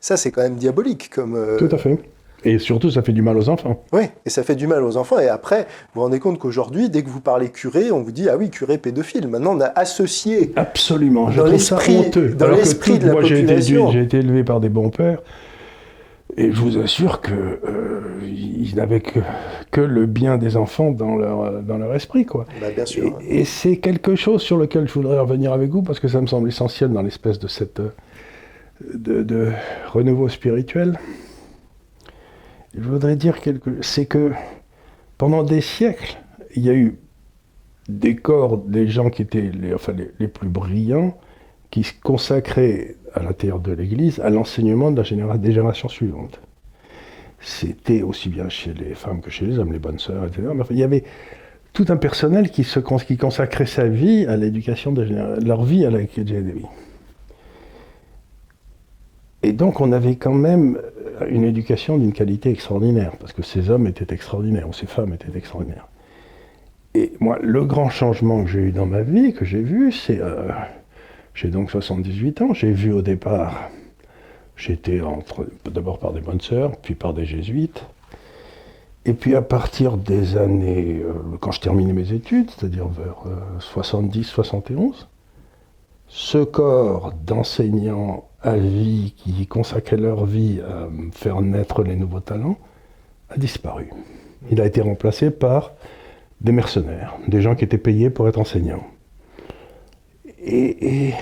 Ça, 0.00 0.16
c'est 0.16 0.30
quand 0.30 0.42
même 0.42 0.56
diabolique. 0.56 1.10
Comme, 1.10 1.36
euh, 1.36 1.58
Tout 1.58 1.68
à 1.70 1.78
fait. 1.78 1.98
Et 2.42 2.58
surtout, 2.58 2.90
ça 2.90 3.02
fait 3.02 3.12
du 3.12 3.20
mal 3.20 3.36
aux 3.36 3.50
enfants. 3.50 3.84
Oui, 3.92 4.04
et 4.24 4.30
ça 4.30 4.42
fait 4.42 4.54
du 4.54 4.66
mal 4.66 4.82
aux 4.82 4.96
enfants. 4.96 5.18
Et 5.18 5.28
après, 5.28 5.60
vous 5.60 5.96
vous 5.96 6.00
rendez 6.00 6.18
compte 6.18 6.38
qu'aujourd'hui, 6.38 6.88
dès 6.88 7.02
que 7.02 7.10
vous 7.10 7.20
parlez 7.20 7.50
curé, 7.50 7.90
on 7.92 8.00
vous 8.00 8.12
dit 8.12 8.30
ah 8.30 8.36
oui, 8.38 8.48
curé 8.48 8.78
pédophile. 8.78 9.28
Maintenant, 9.28 9.56
on 9.56 9.60
a 9.60 9.66
associé. 9.66 10.52
Absolument. 10.56 11.30
Dans 11.30 11.44
l'esprit, 11.44 12.10
dans 12.34 12.48
l'esprit 12.48 12.98
de 12.98 13.08
la 13.08 13.12
moi, 13.12 13.22
population. 13.22 13.90
J'ai 13.90 14.00
été, 14.00 14.18
élevé 14.18 14.42
par 14.42 14.60
des 14.60 14.70
bons 14.70 14.88
pères. 14.88 15.22
Et 16.36 16.52
je 16.52 16.60
vous 16.60 16.78
assure 16.78 17.20
qu'ils 17.20 17.34
euh, 17.34 18.76
n'avaient 18.76 19.00
que, 19.00 19.18
que, 19.72 19.80
le 19.80 20.06
bien 20.06 20.38
des 20.38 20.56
enfants 20.56 20.92
dans 20.92 21.16
leur, 21.16 21.60
dans 21.60 21.76
leur 21.76 21.94
esprit. 21.94 22.24
Quoi. 22.24 22.46
Bah, 22.60 22.68
bien 22.74 22.86
sûr. 22.86 23.18
Et, 23.20 23.40
et 23.40 23.44
c'est 23.44 23.76
quelque 23.76 24.14
chose 24.14 24.40
sur 24.40 24.56
lequel 24.56 24.88
je 24.88 24.94
voudrais 24.94 25.18
revenir 25.18 25.52
avec 25.52 25.70
vous, 25.70 25.82
parce 25.82 26.00
que 26.00 26.08
ça 26.08 26.20
me 26.22 26.26
semble 26.26 26.48
essentiel 26.48 26.90
dans 26.90 27.02
l'espèce 27.02 27.38
de 27.38 27.48
cette 27.48 27.82
de, 28.94 29.52
renouveau 29.88 30.28
spirituel, 30.28 30.98
je 32.74 32.88
voudrais 32.88 33.16
dire 33.16 33.40
quelque 33.40 33.82
c'est 33.82 34.06
que 34.06 34.32
pendant 35.18 35.42
des 35.42 35.60
siècles, 35.60 36.18
il 36.54 36.64
y 36.64 36.70
a 36.70 36.74
eu 36.74 36.98
des 37.88 38.16
corps, 38.16 38.58
des 38.58 38.88
gens 38.88 39.10
qui 39.10 39.22
étaient 39.22 39.50
les, 39.52 39.74
enfin, 39.74 39.92
les, 40.18 40.28
plus 40.28 40.48
brillants, 40.48 41.18
qui 41.70 41.82
se 41.82 41.92
consacraient 42.00 42.96
à 43.12 43.22
l'intérieur 43.22 43.60
de 43.60 43.72
l'Église 43.72 44.20
à 44.20 44.30
l'enseignement 44.30 44.90
de 44.90 45.02
la 45.02 45.38
des 45.38 45.52
générations 45.52 45.88
suivantes. 45.88 46.40
c'était 47.40 48.02
aussi 48.02 48.28
bien 48.28 48.48
chez 48.48 48.72
les 48.72 48.94
femmes 48.94 49.20
que 49.20 49.30
chez 49.30 49.46
les 49.46 49.58
hommes, 49.58 49.72
les 49.72 49.78
bonnes 49.78 49.98
sœurs, 49.98 50.26
etc. 50.26 50.48
Mais 50.54 50.64
il 50.70 50.78
y 50.78 50.82
avait 50.82 51.04
tout 51.72 51.86
un 51.88 51.96
personnel 51.96 52.50
qui, 52.50 52.64
se, 52.64 52.80
qui 52.80 53.16
consacrait 53.16 53.66
sa 53.66 53.86
vie 53.86 54.26
à 54.26 54.36
l'éducation 54.36 54.92
de 54.92 55.02
leur 55.44 55.64
vie 55.64 55.84
à 55.84 55.90
la 55.90 56.04
KJDB. 56.04 56.64
Et 59.42 59.52
donc 59.52 59.80
on 59.80 59.92
avait 59.92 60.16
quand 60.16 60.34
même 60.34 60.78
une 61.28 61.44
éducation 61.44 61.98
d'une 61.98 62.12
qualité 62.12 62.50
extraordinaire, 62.50 63.12
parce 63.18 63.32
que 63.32 63.42
ces 63.42 63.70
hommes 63.70 63.86
étaient 63.86 64.14
extraordinaires, 64.14 64.68
ou 64.68 64.72
ces 64.72 64.86
femmes 64.86 65.12
étaient 65.12 65.36
extraordinaires. 65.36 65.88
Et 66.94 67.12
moi, 67.20 67.38
le 67.40 67.64
grand 67.64 67.88
changement 67.88 68.44
que 68.44 68.50
j'ai 68.50 68.60
eu 68.60 68.72
dans 68.72 68.86
ma 68.86 69.02
vie, 69.02 69.32
que 69.32 69.44
j'ai 69.44 69.62
vu, 69.62 69.92
c'est... 69.92 70.20
Euh, 70.20 70.48
j'ai 71.34 71.48
donc 71.48 71.70
78 71.70 72.42
ans, 72.42 72.54
j'ai 72.54 72.72
vu 72.72 72.92
au 72.92 73.02
départ, 73.02 73.70
j'étais 74.56 75.00
entre 75.00 75.46
d'abord 75.70 75.98
par 75.98 76.12
des 76.12 76.20
bonnes 76.20 76.40
sœurs, 76.40 76.76
puis 76.76 76.94
par 76.94 77.14
des 77.14 77.24
jésuites. 77.24 77.84
Et 79.06 79.14
puis 79.14 79.34
à 79.34 79.40
partir 79.40 79.96
des 79.96 80.36
années, 80.36 81.00
euh, 81.02 81.12
quand 81.40 81.52
je 81.52 81.60
terminais 81.60 81.92
mes 81.92 82.12
études, 82.12 82.50
c'est-à-dire 82.50 82.88
vers 82.88 83.24
70-71, 83.60 84.72
euh, 84.76 84.92
ce 86.10 86.38
corps 86.38 87.12
d'enseignants 87.24 88.28
à 88.42 88.56
vie 88.56 89.14
qui 89.16 89.46
consacraient 89.46 89.96
leur 89.96 90.26
vie 90.26 90.60
à 90.60 90.88
faire 91.12 91.40
naître 91.40 91.82
les 91.82 91.94
nouveaux 91.94 92.20
talents 92.20 92.58
a 93.28 93.38
disparu. 93.38 93.90
Il 94.50 94.60
a 94.60 94.66
été 94.66 94.80
remplacé 94.80 95.30
par 95.30 95.72
des 96.40 96.52
mercenaires, 96.52 97.14
des 97.28 97.40
gens 97.40 97.54
qui 97.54 97.64
étaient 97.64 97.78
payés 97.78 98.10
pour 98.10 98.28
être 98.28 98.40
enseignants. 98.40 98.84
Et, 100.42 101.12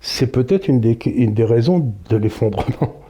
c'est 0.00 0.26
peut-être 0.28 0.68
une 0.68 0.80
des, 0.80 0.94
des 0.94 1.44
raisons 1.44 1.92
de 2.08 2.16
l'effondrement 2.16 3.02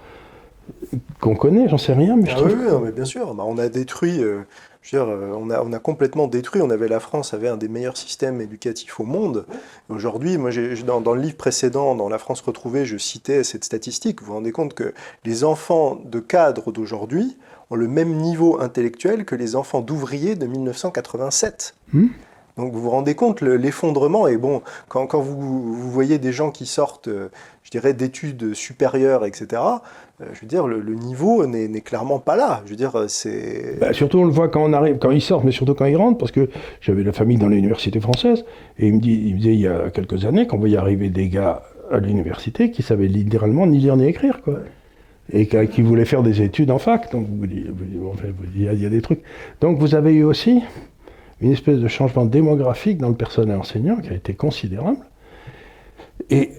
qu'on 1.20 1.34
connaît, 1.34 1.68
j'en 1.68 1.76
sais 1.76 1.92
rien, 1.92 2.16
mais 2.16 2.30
je 2.30 2.36
ah 2.36 2.38
trouve... 2.38 2.56
Oui, 2.56 2.80
mais 2.84 2.92
bien 2.92 3.04
sûr, 3.04 3.34
bah, 3.34 3.44
on 3.46 3.58
a 3.58 3.68
détruit, 3.68 4.22
euh, 4.22 4.42
euh, 4.92 5.32
on, 5.34 5.72
a, 5.72 5.78
complètement 5.78 6.26
détruit, 6.26 6.60
on 6.60 6.70
avait 6.70 6.88
la 6.88 7.00
France 7.00 7.32
avait 7.32 7.48
un 7.48 7.56
des 7.56 7.68
meilleurs 7.68 7.96
systèmes 7.96 8.40
éducatifs 8.40 9.00
au 9.00 9.04
monde. 9.04 9.46
Aujourd'hui, 9.88 10.36
dans, 10.86 11.14
le 11.14 11.20
livre 11.20 11.36
précédent, 11.36 11.94
dans 11.94 12.08
La 12.08 12.18
France 12.18 12.42
retrouvée, 12.42 12.84
je 12.84 12.98
citais 12.98 13.44
cette 13.44 13.64
statistique, 13.64 14.20
vous 14.20 14.26
vous 14.26 14.34
rendez 14.34 14.52
compte 14.52 14.74
que 14.74 14.92
les 15.24 15.44
enfants 15.44 16.00
de 16.04 16.20
cadres 16.20 16.70
d'aujourd'hui 16.70 17.36
ont 17.70 17.76
le 17.76 17.88
même 17.88 18.14
niveau 18.16 18.60
intellectuel 18.60 19.24
que 19.24 19.34
les 19.34 19.56
enfants 19.56 19.80
d'ouvriers 19.80 20.34
de 20.34 20.46
1987. 20.46 21.74
Hmm. 21.92 22.08
Donc 22.56 22.72
vous 22.72 22.80
vous 22.80 22.90
rendez 22.90 23.14
compte 23.14 23.40
l'effondrement 23.40 24.28
et 24.28 24.36
bon 24.36 24.62
quand, 24.88 25.06
quand 25.06 25.20
vous, 25.20 25.74
vous, 25.74 25.90
voyez 25.90 26.18
des 26.18 26.32
gens 26.32 26.50
qui 26.52 26.66
sortent, 26.66 27.08
euh, 27.08 27.28
je 27.64 27.70
dirais 27.70 27.94
d'études 27.94 28.54
supérieures, 28.54 29.24
etc. 29.24 29.60
Euh, 30.20 30.26
je 30.32 30.40
veux 30.40 30.46
dire 30.46 30.68
le, 30.68 30.82
niveau 30.94 31.44
n'est 31.46 31.80
clairement 31.80 32.20
pas 32.20 32.36
là. 32.36 32.62
Je 32.64 32.70
veux 32.70 32.76
dire 32.76 32.92
c'est. 33.08 33.78
Bah, 33.80 33.92
surtout 33.92 34.18
on 34.18 34.24
le 34.24 34.30
voit 34.30 34.48
quand 34.48 34.62
on 34.62 34.72
arrive, 34.72 34.98
quand 34.98 35.10
ils 35.10 35.22
sortent, 35.22 35.44
mais 35.44 35.50
surtout 35.50 35.74
quand 35.74 35.86
ils 35.86 35.96
rentrent, 35.96 36.18
parce 36.18 36.32
que 36.32 36.48
j'avais 36.80 37.02
la 37.02 37.12
famille 37.12 37.38
dans 37.38 37.48
l'université 37.48 37.98
française 38.00 38.44
et 38.78 38.86
il 38.86 38.94
me, 38.94 39.00
dit, 39.00 39.20
il 39.26 39.34
me 39.34 39.38
disait 39.38 39.54
il 39.54 39.60
y 39.60 39.68
a 39.68 39.90
quelques 39.90 40.24
années 40.24 40.46
qu'on 40.46 40.58
voyait 40.58 40.78
arriver 40.78 41.08
des 41.08 41.28
gars 41.28 41.62
à 41.90 41.98
l'université 41.98 42.70
qui 42.70 42.82
savaient 42.82 43.08
littéralement 43.08 43.66
ni 43.66 43.78
lire 43.78 43.96
ni 43.96 44.06
écrire 44.06 44.42
quoi 44.42 44.60
et 45.32 45.46
qui 45.46 45.82
voulait 45.82 46.04
faire 46.04 46.22
des 46.22 46.42
études 46.42 46.70
en 46.70 46.78
fac. 46.78 47.10
Donc 47.12 47.26
il 47.42 48.62
y, 48.62 48.86
a 48.86 48.90
des 48.90 49.02
trucs. 49.02 49.22
Donc 49.60 49.78
vous 49.78 49.94
avez 49.94 50.12
eu 50.12 50.24
aussi 50.24 50.62
une 51.40 51.52
espèce 51.52 51.78
de 51.78 51.88
changement 51.88 52.24
démographique 52.24 52.98
dans 52.98 53.08
le 53.08 53.14
personnel 53.14 53.56
enseignant 53.56 53.96
qui 53.96 54.10
a 54.10 54.14
été 54.14 54.34
considérable. 54.34 54.98
Et 56.30 56.50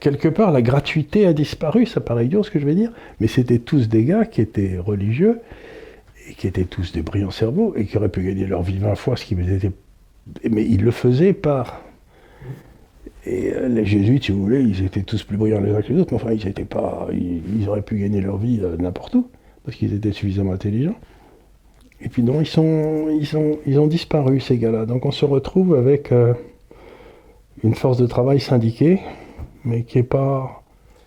quelque 0.00 0.28
part, 0.28 0.52
la 0.52 0.62
gratuité 0.62 1.26
a 1.26 1.32
disparu, 1.32 1.86
ça 1.86 2.00
paraît 2.00 2.26
idiot 2.26 2.42
ce 2.42 2.50
que 2.50 2.58
je 2.58 2.66
vais 2.66 2.74
dire, 2.74 2.92
mais 3.20 3.26
c'était 3.26 3.58
tous 3.58 3.88
des 3.88 4.04
gars 4.04 4.24
qui 4.24 4.40
étaient 4.40 4.78
religieux 4.78 5.40
et 6.28 6.34
qui 6.34 6.46
étaient 6.46 6.64
tous 6.64 6.92
des 6.92 7.02
brillants 7.02 7.30
cerveaux 7.30 7.74
et 7.76 7.86
qui 7.86 7.96
auraient 7.96 8.08
pu 8.08 8.22
gagner 8.22 8.46
leur 8.46 8.62
vie 8.62 8.78
20 8.78 8.94
fois 8.94 9.16
ce 9.16 9.24
qui 9.24 9.34
était. 9.34 9.70
Mais 10.50 10.64
ils 10.64 10.82
le 10.82 10.90
faisaient 10.90 11.32
par 11.32 11.82
et 13.24 13.52
euh, 13.52 13.68
les 13.68 13.84
jésuites, 13.84 14.24
si 14.24 14.32
vous 14.32 14.42
voulez, 14.42 14.62
ils 14.62 14.84
étaient 14.84 15.02
tous 15.02 15.22
plus 15.22 15.36
brillants 15.36 15.60
les 15.60 15.72
uns 15.72 15.80
que 15.80 15.92
les 15.92 16.00
autres, 16.00 16.12
mais 16.12 16.20
enfin, 16.20 16.32
ils 16.32 16.46
étaient 16.46 16.64
pas, 16.64 17.08
ils, 17.12 17.68
auraient 17.68 17.82
pu 17.82 17.96
gagner 17.96 18.20
leur 18.20 18.36
vie 18.36 18.60
euh, 18.62 18.76
n'importe 18.76 19.14
où, 19.14 19.28
parce 19.64 19.76
qu'ils 19.76 19.94
étaient 19.94 20.12
suffisamment 20.12 20.52
intelligents. 20.52 20.96
Et 22.04 22.08
puis 22.08 22.22
non, 22.22 22.40
ils, 22.40 22.46
sont, 22.46 23.08
ils, 23.10 23.26
sont, 23.26 23.58
ils 23.66 23.78
ont 23.78 23.86
disparu, 23.86 24.40
ces 24.40 24.58
gars-là. 24.58 24.86
Donc 24.86 25.06
on 25.06 25.12
se 25.12 25.24
retrouve 25.24 25.74
avec 25.74 26.10
euh, 26.10 26.34
une 27.62 27.74
force 27.74 27.96
de 27.96 28.06
travail 28.06 28.40
syndiquée, 28.40 29.00
mais 29.64 29.84
qui 29.84 29.98
n'est 29.98 30.04
pas... 30.04 30.58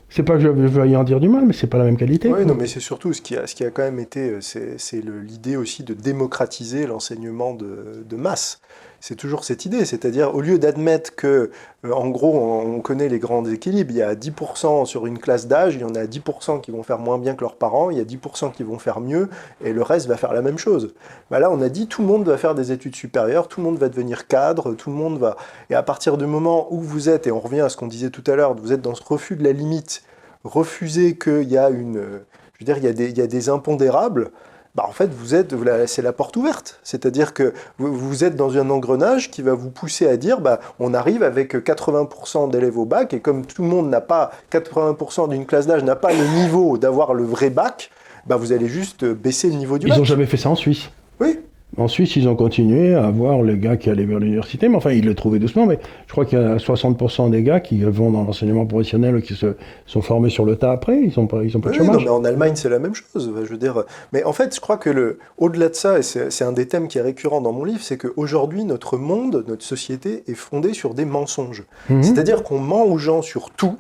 C'est 0.07 0.23
pas 0.23 0.35
que 0.35 0.39
je 0.39 0.47
veuille 0.47 0.95
en 0.95 1.03
dire 1.03 1.19
du 1.19 1.27
mal, 1.27 1.45
mais 1.45 1.51
c'est 1.51 1.67
pas 1.67 1.77
la 1.77 1.83
même 1.83 1.97
qualité. 1.97 2.31
Oui, 2.31 2.45
non, 2.45 2.55
mais 2.55 2.67
c'est 2.67 2.79
surtout 2.79 3.11
ce 3.11 3.21
qui, 3.21 3.35
a, 3.35 3.47
ce 3.47 3.55
qui 3.55 3.65
a 3.65 3.71
quand 3.71 3.81
même 3.81 3.99
été, 3.99 4.37
c'est 4.39 5.01
l'idée 5.01 5.57
aussi 5.57 5.83
de 5.83 5.93
démocratiser 5.93 6.87
l'enseignement 6.87 7.53
de 7.53 8.15
masse 8.15 8.61
c'est 9.07 9.13
toujours 9.13 9.43
cette 9.43 9.65
idée, 9.65 9.85
c'est-à-dire 9.85 10.33
au 10.33 10.41
lieu 10.41 10.57
d'admettre 10.57 11.15
que, 11.15 11.51
euh, 11.85 11.91
en 11.91 12.09
gros, 12.09 12.39
on, 12.39 12.79
connaît 12.79 13.07
les 13.07 13.19
grands 13.19 13.45
équilibres, 13.45 13.91
il 13.91 13.97
y 13.97 14.01
a 14.01 14.15
10% 14.15 14.85
sur 14.85 15.05
une 15.05 15.19
classe 15.19 15.45
d'âge, 15.45 15.75
il 15.75 15.81
y 15.81 15.83
en 15.83 15.93
a 15.93 16.05
10% 16.05 16.59
qui 16.59 16.71
vont 16.71 16.81
faire 16.81 16.97
moins 16.97 17.19
bien 17.19 17.35
que 17.35 17.41
leurs 17.41 17.55
parents, 17.55 17.91
il 17.91 17.99
y 17.99 18.01
a 18.01 18.03
10% 18.03 18.51
qui 18.51 18.63
vont 18.63 18.79
faire 18.79 19.01
mieux, 19.01 19.29
et 19.63 19.73
le 19.73 19.83
reste 19.83 20.07
va 20.07 20.17
faire 20.17 20.33
la 20.33 20.41
même 20.41 20.57
chose. 20.57 20.95
Bah 21.29 21.37
là, 21.37 21.51
on 21.51 21.61
a 21.61 21.69
dit 21.69 21.85
tout 21.85 22.01
le 22.01 22.07
monde 22.07 22.25
va 22.25 22.35
faire 22.35 22.55
des 22.55 22.71
études 22.71 22.95
supérieures, 22.95 23.47
tout 23.47 23.59
le 23.59 23.67
monde 23.67 23.77
va 23.77 23.89
devenir 23.89 24.25
cadre, 24.25 24.73
tout 24.73 24.89
le 24.89 24.95
monde 24.95 25.19
va... 25.19 25.37
Et 25.69 25.75
à 25.75 25.83
partir 25.83 26.17
du 26.17 26.25
moment 26.25 26.73
où 26.73 26.79
vous 26.79 27.07
êtes, 27.07 27.27
et 27.27 27.31
on 27.31 27.39
revient 27.39 27.61
à 27.61 27.69
ce 27.69 27.77
qu'on 27.77 27.85
disait 27.85 28.09
tout 28.09 28.23
à 28.25 28.35
l'heure, 28.35 28.55
vous 28.55 28.73
êtes 28.73 28.81
dans 28.81 28.95
ce 28.95 29.03
refus 29.03 29.35
de 29.35 29.43
la 29.43 29.51
limite, 29.51 30.01
refuser 30.43 31.15
qu'il 31.15 31.47
y 31.47 31.59
a 31.59 31.69
y 31.69 33.21
a 33.21 33.27
des 33.27 33.49
impondérables, 33.49 34.31
bah 34.75 34.85
en 34.87 34.91
fait, 34.91 35.09
vous 35.13 35.35
êtes, 35.35 35.55
c'est 35.87 36.01
la 36.01 36.11
porte 36.11 36.35
ouverte. 36.35 36.79
C'est-à-dire 36.83 37.33
que 37.33 37.53
vous, 37.77 38.23
êtes 38.23 38.35
dans 38.35 38.57
un 38.57 38.69
engrenage 38.69 39.31
qui 39.31 39.41
va 39.41 39.53
vous 39.53 39.69
pousser 39.69 40.07
à 40.07 40.17
dire, 40.17 40.41
bah, 40.41 40.59
on 40.79 40.93
arrive 40.93 41.23
avec 41.23 41.55
80% 41.55 42.51
d'élèves 42.51 42.77
au 42.77 42.85
bac, 42.85 43.13
et 43.13 43.21
comme 43.21 43.45
tout 43.45 43.61
le 43.61 43.69
monde 43.69 43.89
n'a 43.89 44.01
pas, 44.01 44.31
80% 44.51 45.29
d'une 45.29 45.45
classe 45.45 45.65
d'âge 45.65 45.83
n'a 45.83 45.95
pas 45.95 46.11
le 46.11 46.27
niveau 46.41 46.77
d'avoir 46.77 47.13
le 47.13 47.23
vrai 47.23 47.49
bac, 47.49 47.89
bah, 48.25 48.35
vous 48.35 48.51
allez 48.51 48.67
juste 48.67 49.05
baisser 49.05 49.49
le 49.49 49.55
niveau 49.55 49.77
du 49.77 49.87
bac. 49.87 49.95
Ils 49.95 49.99
n'ont 49.99 50.05
jamais 50.05 50.25
fait 50.25 50.37
ça 50.37 50.49
en 50.49 50.55
Suisse. 50.55 50.89
Oui. 51.21 51.39
En 51.77 51.87
Suisse, 51.87 52.15
ils 52.15 52.27
ont 52.27 52.35
continué 52.35 52.93
à 52.93 53.05
avoir 53.05 53.41
les 53.43 53.57
gars 53.57 53.75
qui 53.75 53.89
allaient 53.89 54.05
vers 54.05 54.19
l'université, 54.19 54.69
mais 54.69 54.77
enfin, 54.77 54.91
ils 54.91 55.05
le 55.05 55.13
trouvaient 55.13 55.39
doucement. 55.39 55.65
Mais 55.65 55.79
je 56.07 56.11
crois 56.11 56.25
qu'il 56.25 56.39
y 56.39 56.41
a 56.41 56.55
60% 56.55 57.29
des 57.29 57.43
gars 57.43 57.59
qui 57.59 57.83
vont 57.83 58.11
dans 58.11 58.23
l'enseignement 58.23 58.65
professionnel, 58.65 59.21
qui 59.21 59.35
se 59.35 59.55
sont 59.85 60.01
formés 60.01 60.29
sur 60.29 60.45
le 60.45 60.55
tas 60.55 60.71
après. 60.71 61.01
Ils 61.01 61.13
n'ont 61.17 61.27
pas, 61.27 61.43
ils 61.43 61.55
ont 61.57 61.59
pas 61.59 61.69
de 61.69 61.75
chômage. 61.75 62.03
mais 62.03 62.09
en 62.09 62.23
Allemagne, 62.23 62.53
c'est 62.55 62.69
la 62.69 62.79
même 62.79 62.95
chose. 62.95 63.31
Je 63.35 63.49
veux 63.49 63.57
dire. 63.57 63.83
Mais 64.13 64.23
en 64.23 64.33
fait, 64.33 64.55
je 64.55 64.61
crois 64.61 64.77
que 64.77 64.89
le, 64.89 65.19
au-delà 65.37 65.69
de 65.69 65.75
ça, 65.75 65.99
et 65.99 66.01
c'est 66.03 66.43
un 66.43 66.53
des 66.53 66.67
thèmes 66.67 66.87
qui 66.87 66.97
est 66.97 67.01
récurrent 67.01 67.41
dans 67.41 67.51
mon 67.51 67.65
livre, 67.65 67.81
c'est 67.81 67.97
qu'aujourd'hui, 67.97 68.63
notre 68.63 68.97
monde, 68.97 69.43
notre 69.47 69.63
société 69.63 70.23
est 70.27 70.35
fondée 70.35 70.73
sur 70.73 70.93
des 70.93 71.05
mensonges. 71.05 71.63
Mhm. 71.89 72.03
C'est-à-dire 72.03 72.43
qu'on 72.43 72.59
ment 72.59 72.85
aux 72.85 72.97
gens 72.97 73.21
sur 73.21 73.51
tout 73.51 73.77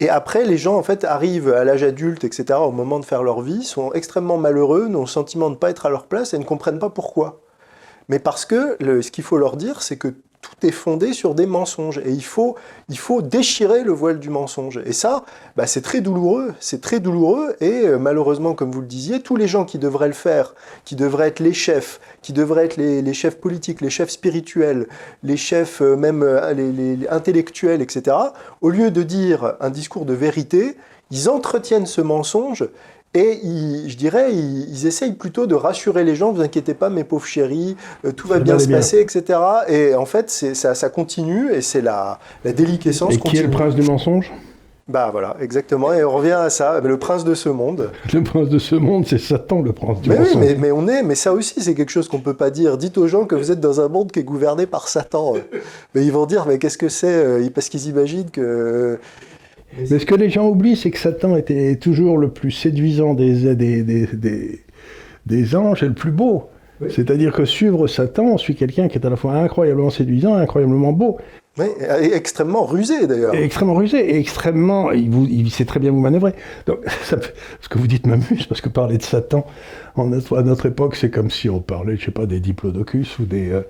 et 0.00 0.08
après, 0.08 0.44
les 0.44 0.56
gens, 0.56 0.76
en 0.76 0.82
fait, 0.82 1.04
arrivent 1.04 1.52
à 1.52 1.62
l'âge 1.62 1.82
adulte, 1.82 2.24
etc., 2.24 2.58
au 2.62 2.72
moment 2.72 2.98
de 2.98 3.04
faire 3.04 3.22
leur 3.22 3.42
vie, 3.42 3.64
sont 3.64 3.92
extrêmement 3.92 4.38
malheureux, 4.38 4.88
n'ont 4.88 5.02
le 5.02 5.06
sentiment 5.06 5.50
de 5.50 5.54
ne 5.54 5.58
pas 5.58 5.68
être 5.68 5.84
à 5.84 5.90
leur 5.90 6.06
place 6.06 6.32
et 6.32 6.38
ne 6.38 6.44
comprennent 6.44 6.78
pas 6.78 6.88
pourquoi. 6.88 7.42
Mais 8.08 8.18
parce 8.18 8.46
que 8.46 8.78
ce 8.80 9.10
qu'il 9.10 9.22
faut 9.22 9.36
leur 9.36 9.58
dire, 9.58 9.82
c'est 9.82 9.98
que 9.98 10.14
tout 10.40 10.66
est 10.66 10.70
fondé 10.70 11.12
sur 11.12 11.34
des 11.34 11.46
mensonges. 11.46 11.98
Et 11.98 12.10
il 12.10 12.24
faut, 12.24 12.56
déchirer 13.22 13.84
le 13.84 13.92
voile 13.92 14.18
du 14.18 14.30
mensonge. 14.30 14.80
Et 14.86 14.92
ça, 14.92 15.24
bah, 15.56 15.66
c'est 15.66 15.82
très 15.82 16.00
douloureux. 16.00 16.54
C'est 16.60 16.80
très 16.80 17.00
douloureux. 17.00 17.56
Et 17.60 17.86
euh, 17.86 17.98
malheureusement, 17.98 18.54
comme 18.54 18.70
vous 18.70 18.80
le 18.80 18.86
disiez, 18.86 19.20
tous 19.20 19.36
les 19.36 19.48
gens 19.48 19.64
qui 19.64 19.78
devraient 19.78 20.08
le 20.08 20.14
faire, 20.14 20.54
qui 20.84 20.96
devraient 20.96 21.28
être 21.28 21.40
les 21.40 21.52
chefs, 21.52 22.00
qui 22.22 22.32
devraient 22.32 22.64
être 22.64 22.76
les, 22.76 23.14
chefs 23.14 23.38
politiques, 23.38 23.80
les 23.80 23.90
chefs 23.90 24.10
spirituels, 24.10 24.86
les 25.22 25.36
chefs 25.36 25.82
euh, 25.82 25.96
même 25.96 26.22
euh, 26.22 26.52
les 26.54 27.06
intellectuels, 27.08 27.82
etc., 27.82 28.16
au 28.62 28.70
lieu 28.70 28.90
de 28.90 29.02
dire 29.02 29.54
un 29.60 29.70
discours 29.70 30.06
de 30.06 30.14
vérité, 30.14 30.76
ils 31.10 31.28
entretiennent 31.28 31.86
ce 31.86 32.00
mensonge 32.00 32.68
et 33.12 33.40
je 33.88 33.96
dirais, 33.96 34.32
ils, 34.32 34.86
essayent 34.86 35.14
plutôt 35.14 35.46
de 35.46 35.56
rassurer 35.56 36.04
les 36.04 36.14
gens, 36.14 36.32
vous 36.32 36.42
inquiétez 36.42 36.74
pas, 36.74 36.90
mes 36.90 37.02
pauvres 37.02 37.26
chéris, 37.26 37.76
euh, 38.04 38.12
tout 38.12 38.28
va 38.28 38.38
bien 38.38 38.58
se 38.58 38.68
passer, 38.68 39.00
etc. 39.00 39.38
Et 39.68 39.94
en 39.96 40.06
fait, 40.06 40.30
ça, 40.30 40.76
ça 40.76 40.88
continue 40.90 41.52
et 41.52 41.60
c'est 41.60 41.80
la, 41.80 42.20
la 42.44 42.52
déliquescence. 42.52 43.14
Et 43.14 43.18
qui 43.18 43.38
est 43.38 43.42
le 43.42 43.50
prince 43.50 43.74
du 43.74 43.82
mensonge? 43.82 44.30
Bah 44.90 45.10
voilà, 45.12 45.36
exactement. 45.40 45.92
Et 45.92 46.02
on 46.02 46.10
revient 46.10 46.32
à 46.32 46.50
ça, 46.50 46.80
le 46.80 46.98
prince 46.98 47.24
de 47.24 47.34
ce 47.34 47.48
monde. 47.48 47.90
Le 48.12 48.24
prince 48.24 48.48
de 48.48 48.58
ce 48.58 48.74
monde, 48.74 49.06
c'est 49.06 49.18
Satan, 49.18 49.62
le 49.62 49.72
prince 49.72 50.00
du 50.00 50.08
mais 50.08 50.18
mensonge. 50.18 50.36
Oui, 50.36 50.56
mais, 50.58 50.72
on 50.72 50.88
est, 50.88 51.04
mais 51.04 51.14
ça 51.14 51.32
aussi, 51.32 51.60
c'est 51.60 51.74
quelque 51.74 51.92
chose 51.92 52.08
qu'on 52.08 52.18
peut 52.18 52.34
pas 52.34 52.50
dire. 52.50 52.76
Dites 52.76 52.98
aux 52.98 53.06
gens 53.06 53.24
que 53.24 53.36
vous 53.36 53.52
êtes 53.52 53.60
dans 53.60 53.80
un 53.80 53.88
monde 53.88 54.10
qui 54.10 54.18
est 54.18 54.24
gouverné 54.24 54.66
par 54.66 54.88
Satan. 54.88 55.34
mais 55.94 56.04
ils 56.04 56.10
vont 56.10 56.26
dire, 56.26 56.44
mais 56.48 56.58
qu'est-ce 56.58 56.78
que 56.78 56.88
c'est 56.88 57.06
euh, 57.06 57.48
Parce 57.54 57.68
qu'ils 57.68 57.86
imaginent 57.86 58.30
que 58.30 58.98
mais 59.78 59.98
ce 59.98 60.06
que 60.06 60.14
les 60.14 60.30
gens 60.30 60.48
oublient, 60.48 60.76
c'est 60.76 60.90
que 60.90 60.98
Satan 60.98 61.36
était 61.36 61.76
toujours 61.76 62.18
le 62.18 62.30
plus 62.30 62.50
séduisant 62.50 63.14
des, 63.14 63.54
des, 63.54 63.82
des, 63.82 64.60
des, 65.26 65.56
anges 65.56 65.82
et 65.82 65.86
le 65.86 65.94
plus 65.94 66.10
beau. 66.10 66.48
C'est-à-dire 66.88 67.32
que 67.32 67.44
suivre 67.44 67.86
Satan, 67.86 68.24
on 68.24 68.38
suit 68.38 68.54
quelqu'un 68.54 68.88
qui 68.88 68.96
est 68.96 69.06
à 69.06 69.10
la 69.10 69.16
fois 69.16 69.34
incroyablement 69.34 69.90
séduisant 69.90 70.38
et 70.38 70.42
incroyablement 70.42 70.92
beau. 70.92 71.18
Oui, 71.58 71.66
et 72.00 72.14
extrêmement 72.14 72.64
rusé 72.64 73.06
d'ailleurs. 73.06 73.34
Extrêmement 73.34 73.74
rusé 73.74 73.98
et 73.98 74.18
extrêmement. 74.18 74.92
Il, 74.92 75.10
vous, 75.10 75.26
il 75.28 75.50
sait 75.50 75.64
très 75.66 75.78
bien 75.78 75.90
vous 75.90 76.00
manœuvrer. 76.00 76.32
Donc, 76.66 76.78
ça, 77.02 77.18
ce 77.60 77.68
que 77.68 77.78
vous 77.78 77.86
dites 77.86 78.06
m'amuse, 78.06 78.46
parce 78.46 78.60
que 78.60 78.68
parler 78.68 78.96
de 78.96 79.02
Satan 79.02 79.44
en 79.96 80.06
notre, 80.06 80.38
à 80.38 80.42
notre 80.42 80.66
époque, 80.66 80.96
c'est 80.96 81.10
comme 81.10 81.30
si 81.30 81.48
on 81.48 81.60
parlait, 81.60 81.96
je 81.96 82.06
sais 82.06 82.10
pas, 82.10 82.26
des 82.26 82.40
diplodocus 82.40 83.18
ou 83.18 83.24
des. 83.24 83.50
Euh, 83.50 83.62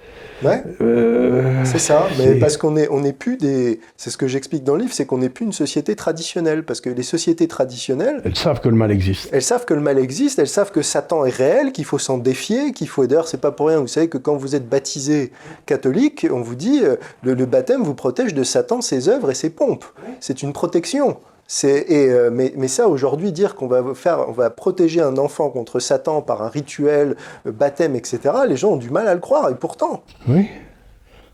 ouais. 0.43 0.63
Euh, 0.81 1.65
c'est 1.65 1.79
ça, 1.79 2.09
mais 2.19 2.35
parce 2.37 2.57
qu'on 2.57 2.77
est, 2.77 2.89
on 2.91 3.05
est 3.05 3.13
plus 3.13 3.37
des. 3.37 3.81
C'est 3.97 4.11
ce 4.11 4.17
que 4.17 4.27
j'explique 4.29 4.65
dans 4.65 4.75
le 4.75 4.83
livre, 4.83 4.93
c'est 4.93 5.07
qu'on 5.07 5.19
n'est 5.19 5.29
plus 5.29 5.45
une 5.45 5.53
société 5.53 5.97
traditionnelle. 5.97 6.65
Parce 6.65 6.81
que 6.81 6.91
les 6.91 7.03
sociétés 7.03 7.49
traditionnelles. 7.49 8.21
Elles 8.25 8.37
savent 8.37 8.61
que 8.61 8.69
le 8.69 8.77
mal 8.77 8.91
existe. 8.91 9.29
Elles 9.33 9.43
savent 9.43 9.65
que 9.65 9.75
le 9.75 9.81
mal 9.81 9.99
existe, 9.99 10.39
elles 10.39 10.49
savent 10.49 10.73
que 10.73 10.83
Satan 10.83 11.25
est 11.25 11.35
réel, 11.35 11.73
qu'il 11.73 11.85
faut 11.85 11.99
s'en 11.99 12.19
défier, 12.19 12.73
qu'il 12.73 12.89
faut. 12.89 13.07
D'ailleurs, 13.07 13.29
c'est 13.29 13.41
pas 13.41 13.53
pour 13.53 13.69
rien. 13.69 13.79
Vous 13.81 13.87
savez 13.87 14.09
que 14.09 14.19
quand 14.19 14.37
vous 14.37 14.55
êtes 14.55 14.69
baptisé 14.69 15.33
catholique, 15.67 16.27
on 16.31 16.43
vous 16.43 16.55
dit 16.55 16.81
euh, 16.83 16.97
le, 17.23 17.35
le 17.35 17.47
baptême 17.47 17.83
vous 17.83 17.95
protège 17.95 18.35
de 18.35 18.43
Satan, 18.43 18.81
ses 18.81 19.09
œuvres 19.09 19.31
et 19.31 19.35
ses 19.35 19.51
pompes. 19.51 19.85
C'est 20.21 20.43
une 20.43 20.53
protection. 20.53 21.19
Euh, 21.65 22.31
mais, 22.33 22.69
ça, 22.69 22.89
aujourd'hui, 22.89 23.33
dire 23.33 23.55
qu'on 23.55 23.67
va, 23.67 23.83
va 23.83 24.51
protéger 24.51 25.01
un 25.01 25.17
enfant 25.17 25.51
contre 25.51 25.81
Satan 25.81 26.23
par 26.23 26.43
un 26.43 26.49
rituel, 26.49 27.17
euh, 27.47 27.53
baptême, 27.53 27.97
etc., 27.97 28.21
les 28.49 28.57
gens 28.57 28.73
ont 28.73 28.77
du 28.77 28.91
mal 28.91 29.09
à 29.09 29.15
le 29.15 29.21
croire, 29.21 29.51
et 29.51 29.55
pourtant. 29.55 30.03
Oui, 30.29 30.47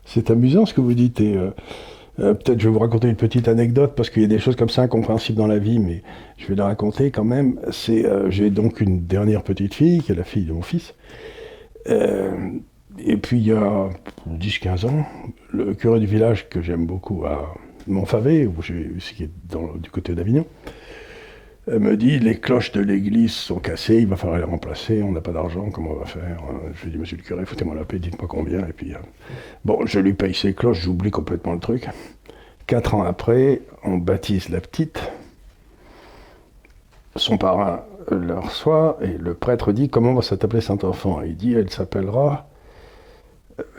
c'est 0.05 0.31
amusant 0.31 0.65
ce 0.65 0.73
que 0.73 0.81
vous 0.81 0.93
dites. 0.93 1.21
Et 1.21 1.35
euh, 1.37 2.33
peut-être 2.33 2.59
je 2.59 2.67
vais 2.67 2.73
vous 2.73 2.79
raconter 2.79 3.07
une 3.07 3.15
petite 3.15 3.47
anecdote, 3.47 3.93
parce 3.95 4.09
qu'il 4.09 4.23
y 4.23 4.25
a 4.25 4.29
des 4.29 4.39
choses 4.39 4.55
comme 4.55 4.69
ça 4.69 4.81
incompréhensibles 4.81 5.37
dans 5.37 5.47
la 5.47 5.59
vie, 5.59 5.79
mais 5.79 6.01
je 6.37 6.47
vais 6.47 6.55
la 6.55 6.65
raconter 6.65 7.11
quand 7.11 7.25
même. 7.25 7.59
J'ai 7.69 8.49
donc 8.49 8.81
une 8.81 9.05
dernière 9.05 9.43
petite 9.43 9.75
fille, 9.75 10.01
qui 10.01 10.11
est 10.11 10.15
la 10.15 10.23
fille 10.23 10.45
de 10.45 10.53
mon 10.53 10.63
fils. 10.63 10.95
Et 12.99 13.17
puis 13.17 13.37
il 13.37 13.47
y 13.47 13.51
a 13.51 13.89
10-15 14.27 14.87
ans, 14.87 15.05
le 15.51 15.75
curé 15.75 15.99
du 15.99 16.07
village 16.07 16.49
que 16.49 16.61
j'aime 16.63 16.87
beaucoup 16.87 17.25
à 17.25 17.53
Montfavet, 17.87 18.49
qui 19.15 19.23
est 19.23 19.31
du 19.81 19.89
côté 19.89 20.13
d'Avignon, 20.13 20.45
euh, 21.69 21.79
me 21.79 21.97
dit 21.97 22.19
les 22.19 22.39
cloches 22.39 22.71
de 22.71 22.81
l'église 22.81 23.33
sont 23.33 23.59
cassées, 23.59 23.97
il 23.97 24.07
va 24.07 24.15
falloir 24.15 24.37
les 24.37 24.45
remplacer, 24.45 25.03
on 25.03 25.11
n'a 25.11 25.21
pas 25.21 25.33
d'argent, 25.33 25.69
comment 25.69 25.91
on 25.91 25.99
va 25.99 26.05
faire? 26.05 26.41
Je 26.75 26.85
lui 26.85 26.91
dis 26.91 26.97
monsieur 26.97 27.17
le 27.17 27.23
curé, 27.23 27.45
foutez-moi 27.45 27.75
la 27.75 27.83
paix, 27.83 27.99
dites-moi 27.99 28.27
combien. 28.29 28.59
Et 28.59 28.73
puis, 28.73 28.93
euh, 28.93 28.97
bon, 29.65 29.85
je 29.85 29.99
lui 29.99 30.13
paye 30.13 30.33
ses 30.33 30.53
cloches, 30.53 30.81
j'oublie 30.81 31.11
complètement 31.11 31.53
le 31.53 31.59
truc. 31.59 31.87
Quatre 32.67 32.95
ans 32.95 33.03
après, 33.03 33.61
on 33.83 33.97
baptise 33.97 34.49
la 34.49 34.61
petite. 34.61 35.01
Son 37.15 37.37
parrain 37.37 37.83
le 38.11 38.37
reçoit 38.37 38.97
et 39.01 39.17
le 39.17 39.33
prêtre 39.33 39.73
dit 39.73 39.89
comment 39.89 40.13
va 40.13 40.21
s'appeler 40.21 40.61
cet 40.61 40.83
enfant 40.83 41.21
Il 41.21 41.35
dit 41.35 41.53
elle 41.53 41.69
s'appellera 41.69 42.47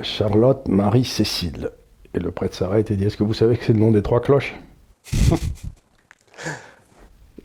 Charlotte 0.03 0.67
Marie 0.69 1.05
Cécile. 1.05 1.71
Et 2.19 2.21
le 2.21 2.33
prêtre 2.33 2.57
s'arrête 2.57 2.91
et 2.91 2.97
dit 2.97 3.05
Est-ce 3.05 3.17
que 3.17 3.23
vous 3.23 3.33
savez 3.33 3.57
que 3.57 3.65
c'est 3.65 3.73
le 3.73 3.79
nom 3.79 3.93
des 3.93 4.03
trois 4.03 4.21
cloches 4.21 4.57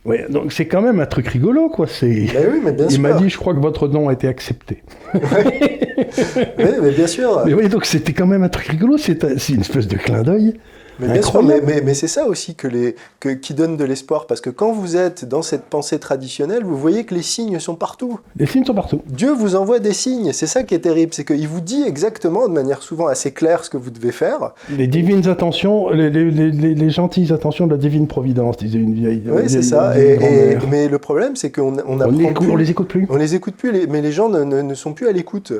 Oui, 0.04 0.16
donc 0.28 0.52
c'est 0.52 0.66
quand 0.66 0.82
même 0.82 0.98
un 0.98 1.06
truc 1.06 1.28
rigolo, 1.28 1.68
quoi. 1.68 1.86
C'est... 1.86 2.26
Ben 2.34 2.86
Il 2.90 3.00
m'a 3.00 3.12
dit, 3.12 3.30
je 3.30 3.38
crois 3.38 3.54
que 3.54 3.60
votre 3.60 3.86
nom 3.88 4.08
a 4.08 4.12
été 4.12 4.26
accepté. 4.26 4.82
oui, 5.96 6.64
mais 6.82 6.90
bien 6.90 7.06
sûr. 7.06 7.42
Mais 7.46 7.54
oui, 7.54 7.68
donc 7.68 7.84
c'était 7.84 8.12
quand 8.12 8.26
même 8.26 8.42
un 8.42 8.48
truc 8.48 8.66
rigolo. 8.66 8.96
C'est, 8.98 9.22
une 9.50 9.60
espèce 9.60 9.88
de 9.88 9.96
clin 9.96 10.22
d'œil. 10.22 10.54
Mais 11.00 11.08
bien 11.08 11.22
sûr, 11.22 11.42
mais, 11.42 11.94
c'est 11.94 12.08
ça 12.08 12.26
aussi 12.26 12.54
que 12.54 12.68
les, 12.68 12.94
que, 13.20 13.28
qui 13.30 13.54
donne 13.54 13.76
de 13.76 13.84
l'espoir, 13.84 14.26
parce 14.26 14.40
que 14.40 14.50
quand 14.50 14.72
vous 14.72 14.96
êtes 14.96 15.24
dans 15.24 15.42
cette 15.42 15.64
pensée 15.64 15.98
traditionnelle, 15.98 16.62
vous 16.64 16.76
voyez 16.76 17.04
que 17.04 17.14
les 17.14 17.22
signes 17.22 17.58
sont 17.58 17.74
partout. 17.74 18.20
Les 18.36 18.46
signes 18.46 18.64
sont 18.64 18.74
partout. 18.74 19.02
Dieu 19.06 19.32
vous 19.32 19.56
envoie 19.56 19.78
des 19.78 19.92
signes, 19.92 20.32
c'est 20.32 20.46
ça 20.46 20.62
qui 20.62 20.74
est 20.74 20.80
terrible, 20.80 21.12
c'est 21.12 21.24
qu'il 21.24 21.48
vous 21.48 21.60
dit 21.60 21.82
exactement, 21.82 22.48
de 22.48 22.52
manière 22.52 22.82
souvent 22.82 23.06
assez 23.06 23.32
claire, 23.32 23.64
ce 23.64 23.70
que 23.70 23.76
vous 23.76 23.90
devez 23.90 24.12
faire. 24.12 24.52
Les 24.76 24.86
divines 24.86 25.28
attentions, 25.28 25.90
les, 25.90 26.10
les, 26.10 26.30
les, 26.30 26.90
gentilles 26.90 27.32
attentions 27.32 27.66
de 27.66 27.72
la 27.72 27.78
divine 27.78 28.06
providence, 28.06 28.56
disait 28.56 28.78
une 28.78 28.94
vieille. 28.94 29.22
Oui, 29.26 29.42
c'est 29.48 29.62
ça. 29.62 29.98
Et, 29.98 30.56
mais 30.70 30.88
le 30.88 30.98
problème, 30.98 31.34
c'est 31.36 31.50
qu'on 31.50 31.78
on, 31.86 32.00
on, 32.00 32.48
on 32.50 32.56
les 32.56 32.70
écoute 32.70 32.88
plus. 32.88 33.06
On 33.08 33.16
les 33.16 33.34
écoute 33.34 33.54
plus, 33.56 33.86
mais 33.88 34.00
les 34.00 34.12
gens 34.12 34.28
ne, 34.28 34.44
ne 34.44 34.74
sont 34.74 34.92
plus 34.92 35.08
à 35.08 35.12
l'écoute. 35.12 35.52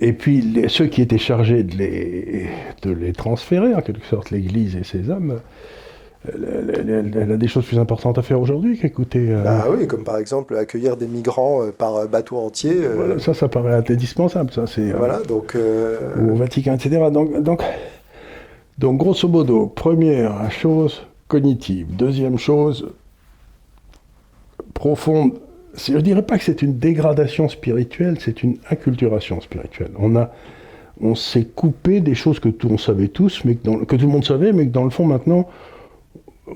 Et 0.00 0.12
puis 0.12 0.64
ceux 0.68 0.86
qui 0.86 1.02
étaient 1.02 1.18
chargés 1.18 1.62
de 1.62 1.76
les, 1.76 2.46
de 2.82 2.90
les 2.90 3.12
transférer, 3.12 3.74
en 3.74 3.82
quelque 3.82 4.06
sorte, 4.06 4.30
l'Église 4.30 4.76
et 4.76 4.84
ses 4.84 5.10
hommes, 5.10 5.40
elle, 6.26 7.30
a 7.32 7.36
des 7.36 7.48
choses 7.48 7.64
plus 7.64 7.78
importantes 7.78 8.18
à 8.18 8.22
faire 8.22 8.40
aujourd'hui 8.40 8.78
qu'écouter. 8.78 9.30
Euh, 9.30 9.42
ah 9.46 9.66
oui, 9.70 9.86
comme 9.86 10.04
par 10.04 10.18
exemple 10.18 10.56
accueillir 10.56 10.96
des 10.96 11.06
migrants 11.06 11.62
euh, 11.62 11.70
par 11.70 12.06
bateau 12.08 12.36
entier. 12.36 12.74
Euh. 12.76 12.94
Voilà, 12.94 13.18
ça, 13.18 13.32
ça 13.32 13.48
paraît 13.48 13.74
indispensable. 13.74 14.52
Ça, 14.52 14.66
c'est, 14.66 14.92
voilà, 14.92 15.20
donc. 15.20 15.56
Au 15.56 16.34
Vatican, 16.34 16.74
etc. 16.74 17.08
Donc, 17.10 17.42
donc, 17.42 17.62
donc, 18.78 18.98
grosso 18.98 19.28
modo, 19.28 19.66
première 19.66 20.50
chose 20.50 21.06
cognitive. 21.28 21.94
Deuxième 21.94 22.38
chose 22.38 22.90
profonde 24.74 25.32
je 25.86 25.92
ne 25.92 26.00
dirais 26.00 26.22
pas 26.22 26.38
que 26.38 26.44
c'est 26.44 26.62
une 26.62 26.78
dégradation 26.78 27.48
spirituelle, 27.48 28.18
c'est 28.20 28.42
une 28.42 28.58
acculturation 28.68 29.40
spirituelle. 29.40 29.90
On, 29.98 30.14
on 31.00 31.14
s'est 31.14 31.44
coupé 31.44 32.00
des 32.00 32.14
choses 32.14 32.40
que 32.40 32.48
tout, 32.48 32.68
on 32.70 32.78
savait 32.78 33.08
tous, 33.08 33.42
mais 33.44 33.54
que, 33.56 33.96
tout 33.96 34.06
le 34.06 34.12
monde 34.12 34.24
savait, 34.24 34.52
mais 34.52 34.66
que 34.66 34.72
dans 34.72 34.84
le 34.84 34.90
fond 34.90 35.06
maintenant, 35.06 35.48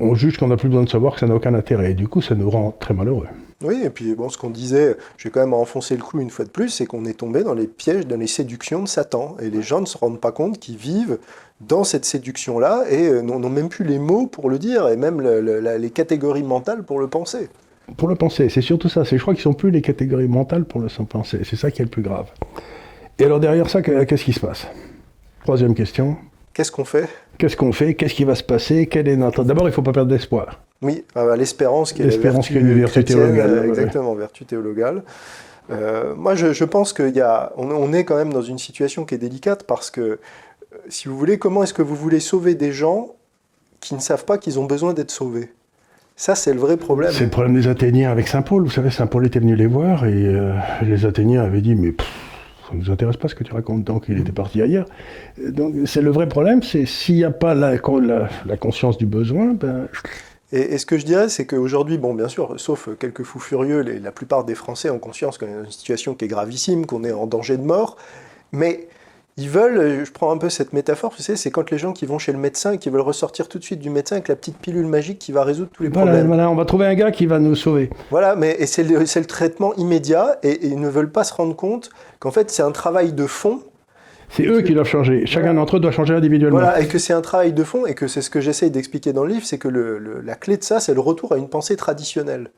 on 0.01 0.15
juge 0.15 0.39
qu'on 0.39 0.49
n'a 0.49 0.57
plus 0.57 0.69
besoin 0.69 0.85
de 0.85 0.89
savoir, 0.89 1.15
que 1.15 1.21
ça 1.21 1.27
n'a 1.27 1.35
aucun 1.35 1.55
intérêt. 1.55 1.93
Et 1.93 1.95
du 1.95 2.09
coup, 2.09 2.21
ça 2.21 2.35
nous 2.35 2.51
rend 2.51 2.73
très 2.79 2.95
malheureux. 2.95 3.27
Oui, 3.63 3.81
et 3.85 3.91
puis 3.91 4.15
bon, 4.15 4.29
ce 4.29 4.37
qu'on 4.37 4.51
disait, 4.51 4.97
je 5.17 5.29
vais 5.29 5.31
quand 5.31 5.41
même 5.41 5.55
enfoncer 5.55 5.97
le 5.97 6.03
clou 6.03 6.21
une 6.21 6.31
fois 6.31 6.45
de 6.45 6.51
plus, 6.51 6.69
c'est 6.69 6.85
qu'on 6.85 7.05
est 7.07 7.15
tombé 7.15 7.45
dans 7.45 7.55
les 7.55 7.69
pièges, 7.69 8.07
dans 8.07 8.19
les 8.19 8.27
séductions 8.27 8.83
de 8.83 8.89
Satan. 8.89 9.37
Et 9.41 9.49
les 9.49 9.63
gens 9.63 9.81
ne 9.81 9.87
se 9.87 9.97
rendent 9.97 10.21
pas 10.21 10.33
compte 10.33 10.59
qu'ils 10.59 10.77
vivent 10.77 11.19
dans 11.61 11.85
cette 11.85 12.05
séduction-là 12.05 12.85
et 12.91 13.07
euh, 13.07 13.23
n'ont 13.23 13.49
même 13.49 13.69
plus 13.69 13.85
les 13.85 13.99
mots 13.99 14.27
pour 14.27 14.51
le 14.51 14.59
dire, 14.59 14.89
et 14.89 14.97
même 14.97 15.21
les 15.21 15.91
catégories 15.91 16.43
mentales 16.43 16.83
pour 16.83 16.99
le 16.99 17.07
penser 17.07 17.49
pour 17.97 18.09
le 18.09 18.15
penser. 18.15 18.49
C'est 18.49 18.63
surtout 18.63 18.89
ça. 18.89 19.05
Je 19.05 19.17
crois 19.17 19.35
qu'ils 19.35 19.43
sont 19.43 19.55
plus 19.55 19.71
les 19.71 19.83
catégories 19.83 20.29
mentales 20.29 20.65
pour 20.65 20.81
le 20.81 20.89
penser. 21.05 21.41
C'est 21.45 21.57
ça 21.57 21.71
qui 21.71 21.83
est 21.83 21.85
le 21.85 21.91
plus 21.91 22.03
grave. 22.03 22.31
Et 23.19 23.25
alors 23.25 23.41
derrière 23.41 23.69
ça, 23.69 23.83
qu'est-ce 23.83 24.25
qui 24.25 24.33
se 24.33 24.41
passe? 24.41 24.67
Troisième 25.45 25.75
question. 25.75 26.17
Qu'est-ce 26.53 26.73
qu'on 26.73 26.85
fait? 26.85 27.09
Qu'est-ce 27.39 27.57
qu'on 27.57 27.73
fait? 27.73 27.95
Qu'est-ce 27.95 28.15
qui 28.15 28.25
va 28.25 28.35
se 28.35 28.43
passer? 28.43 28.87
Quel 28.87 29.09
est 29.09 29.17
notre... 29.17 29.45
D'abord, 29.45 29.67
il 29.67 29.71
ne 29.71 29.75
faut 29.75 29.83
pas 29.83 29.93
perdre 29.93 30.11
d'espoir. 30.11 30.61
Oui, 30.83 31.05
ah 31.15 31.25
bah, 31.25 31.37
l'espérance 31.37 31.93
qui 31.93 32.03
est 32.03 32.07
l'espérance 32.07 32.49
qui 32.49 32.57
est 32.57 32.61
une 32.61 32.81
vertu 32.81 33.05
théologale. 33.05 33.67
Exactement, 33.67 34.15
vertu 34.15 34.45
théologale. 34.45 35.03
Euh, 35.71 36.15
moi, 36.15 36.35
je, 36.35 36.65
pense 36.65 36.93
qu'on 36.93 37.11
on 37.57 37.93
est 37.93 38.05
quand 38.05 38.17
même 38.17 38.33
dans 38.33 38.43
une 38.43 38.59
situation 38.59 39.05
qui 39.05 39.15
est 39.15 39.19
délicate 39.19 39.65
parce 39.65 39.91
que, 39.91 40.01
euh, 40.01 40.19
si 40.89 41.09
vous 41.09 41.17
voulez, 41.17 41.39
comment 41.39 41.63
est-ce 41.63 41.75
que 41.75 41.83
vous 41.83 41.97
voulez 41.97 42.21
sauver 42.21 42.55
des 42.55 42.71
gens 42.71 43.15
qui 43.81 43.95
ne 43.95 44.01
savent 44.01 44.25
pas 44.25 44.39
qu'ils 44.39 44.59
ont 44.59 44.67
besoin 44.67 44.93
d'être 44.93 45.11
sauvés? 45.11 45.51
Ça, 46.17 46.35
c'est 46.35 46.55
le 46.55 46.61
vrai 46.61 46.77
problème. 46.77 47.11
C'est 47.13 47.25
le 47.25 47.31
problème 47.31 47.55
des 47.55 47.67
Athéniens 47.67 48.11
avec 48.11 48.29
Saint 48.29 48.43
Paul. 48.43 48.63
Vous 48.63 48.71
savez, 48.71 48.91
Saint 48.91 49.07
Paul 49.07 49.27
était 49.27 49.41
venu 49.41 49.57
les 49.57 49.67
voir 49.67 50.07
et 50.07 50.13
euh, 50.13 50.55
les 50.83 51.07
Athéniens 51.07 51.43
avaient 51.43 51.61
dit 51.61 51.75
Mais 51.75 51.93
ça 52.69 52.75
ne 52.75 52.79
nous 52.79 52.91
intéresse 52.91 53.17
pas 53.17 53.29
ce 53.29 53.35
que 53.35 53.43
tu 53.43 53.53
racontes, 53.53 53.83
donc 53.83 54.05
il 54.09 54.21
était 54.21 54.33
parti 54.33 54.63
ailleurs. 54.63 54.87
Donc, 55.39 55.75
c'est 55.87 56.03
le 56.03 56.11
vrai 56.11 56.29
problème, 56.29 56.63
c'est 56.63 56.87
s'il 56.87 57.17
n'y 57.17 57.25
a 57.25 57.33
pas 57.33 57.55
la, 57.55 57.73
la, 58.47 58.57
conscience 58.57 58.97
du 58.97 59.07
besoin, 59.07 59.55
ben. 59.55 59.89
Et, 60.53 60.79
ce 60.79 60.87
que 60.87 60.99
je 60.99 61.05
dirais, 61.05 61.29
c'est 61.29 61.47
qu'aujourd'hui, 61.47 61.99
bon, 61.99 62.15
bien 62.15 62.29
sûr, 62.29 62.55
sauf 62.61 62.89
quelques 63.01 63.25
fous 63.25 63.41
furieux, 63.41 63.83
la 63.83 64.13
plupart 64.13 64.45
des 64.45 64.55
Français 64.55 64.91
ont 64.91 65.01
conscience 65.01 65.37
qu'on 65.37 65.47
est 65.47 65.55
dans 65.55 65.65
une 65.65 65.71
situation 65.71 66.15
qui 66.15 66.27
est 66.27 66.29
gravissime, 66.29 66.87
qu'on 66.87 67.03
est 67.03 67.13
en 67.13 67.27
danger 67.27 67.57
de 67.57 67.65
mort. 67.65 67.97
Mais 68.53 68.87
ils 69.37 69.51
veulent, 69.51 69.79
euh, 69.79 70.05
je 70.05 70.13
prends 70.13 70.31
un 70.31 70.39
peu 70.39 70.49
cette 70.49 70.73
métaphore, 70.73 71.13
tu 71.15 71.23
sais, 71.23 71.35
c'est 71.35 71.51
quand 71.51 71.71
les 71.71 71.79
gens 71.79 71.93
qui 71.93 72.07
vont 72.07 72.19
chez 72.19 72.31
le 72.31 72.39
médecin 72.39 72.73
et 72.73 72.79
qui 72.79 72.89
veulent 72.89 73.01
ressortir 73.01 73.49
tout 73.49 73.59
de 73.59 73.65
suite 73.65 73.81
du 73.81 73.91
médecin 73.91 74.17
avec 74.17 74.29
la 74.29 74.37
petite 74.37 74.59
pilule 74.59 74.87
magique 74.87 75.19
qui 75.19 75.33
va 75.33 75.43
résoudre 75.43 75.71
tous 75.73 75.83
les 75.83 75.91
problèmes. 75.91 76.29
Voilà, 76.29 76.49
on 76.51 76.55
va 76.55 76.65
trouver 76.65 76.87
un 76.87 76.95
gars 76.95 77.11
qui 77.11 77.27
va 77.27 77.41
nous 77.41 77.57
sauver. 77.57 77.91
Voilà, 78.11 78.37
mais 78.37 78.57
et 78.61 78.67
c'est 78.67 78.85
le, 78.85 79.01
le, 79.01 79.25
traitement 79.27 79.75
immédiat 79.75 80.39
et, 80.45 80.67
ils 80.67 80.81
ne 80.81 80.89
veulent 80.89 81.11
pas 81.11 81.25
se 81.25 81.35
rendre 81.35 81.57
compte 81.57 81.91
qu'en 82.21 82.31
fait 82.31 82.51
c'est 82.51 82.63
un 82.63 82.71
travail 82.71 83.13
de 83.13 83.27
fond. 83.27 83.61
C'est 84.31 84.47
eux 84.47 84.63
qui 84.63 84.73
doivent 84.73 84.87
changer. 84.87 85.27
Chacun 85.27 85.55
d'entre 85.55 85.77
eux 85.77 85.81
doit 85.81 85.91
changer 85.91 86.15
individuellement. 86.15 86.59
Voilà, 86.59 86.81
et 86.81 86.87
que 86.87 86.99
c'est 86.99 87.13
un 87.13 87.21
travail 87.21 87.53
de 87.53 87.65
fond 87.65 87.87
et 87.87 87.95
que 87.95 88.07
c'est 88.07 88.23
ce 88.23 88.31
que 88.31 88.41
j'essaye 88.41 88.71
d'expliquer 88.71 89.13
dans 89.13 89.25
le 89.25 89.33
livre, 89.33 89.45
c'est 89.45 89.59
que 89.59 89.69
le, 89.69 90.21
la 90.25 90.35
clé 90.35 90.57
de 90.57 90.63
ça, 90.65 90.81
c'est 90.81 90.95
le 90.95 91.01
retour 91.01 91.33
à 91.33 91.39
une 91.39 91.49
pensée 91.49 91.77
traditionnelle. 91.77 92.51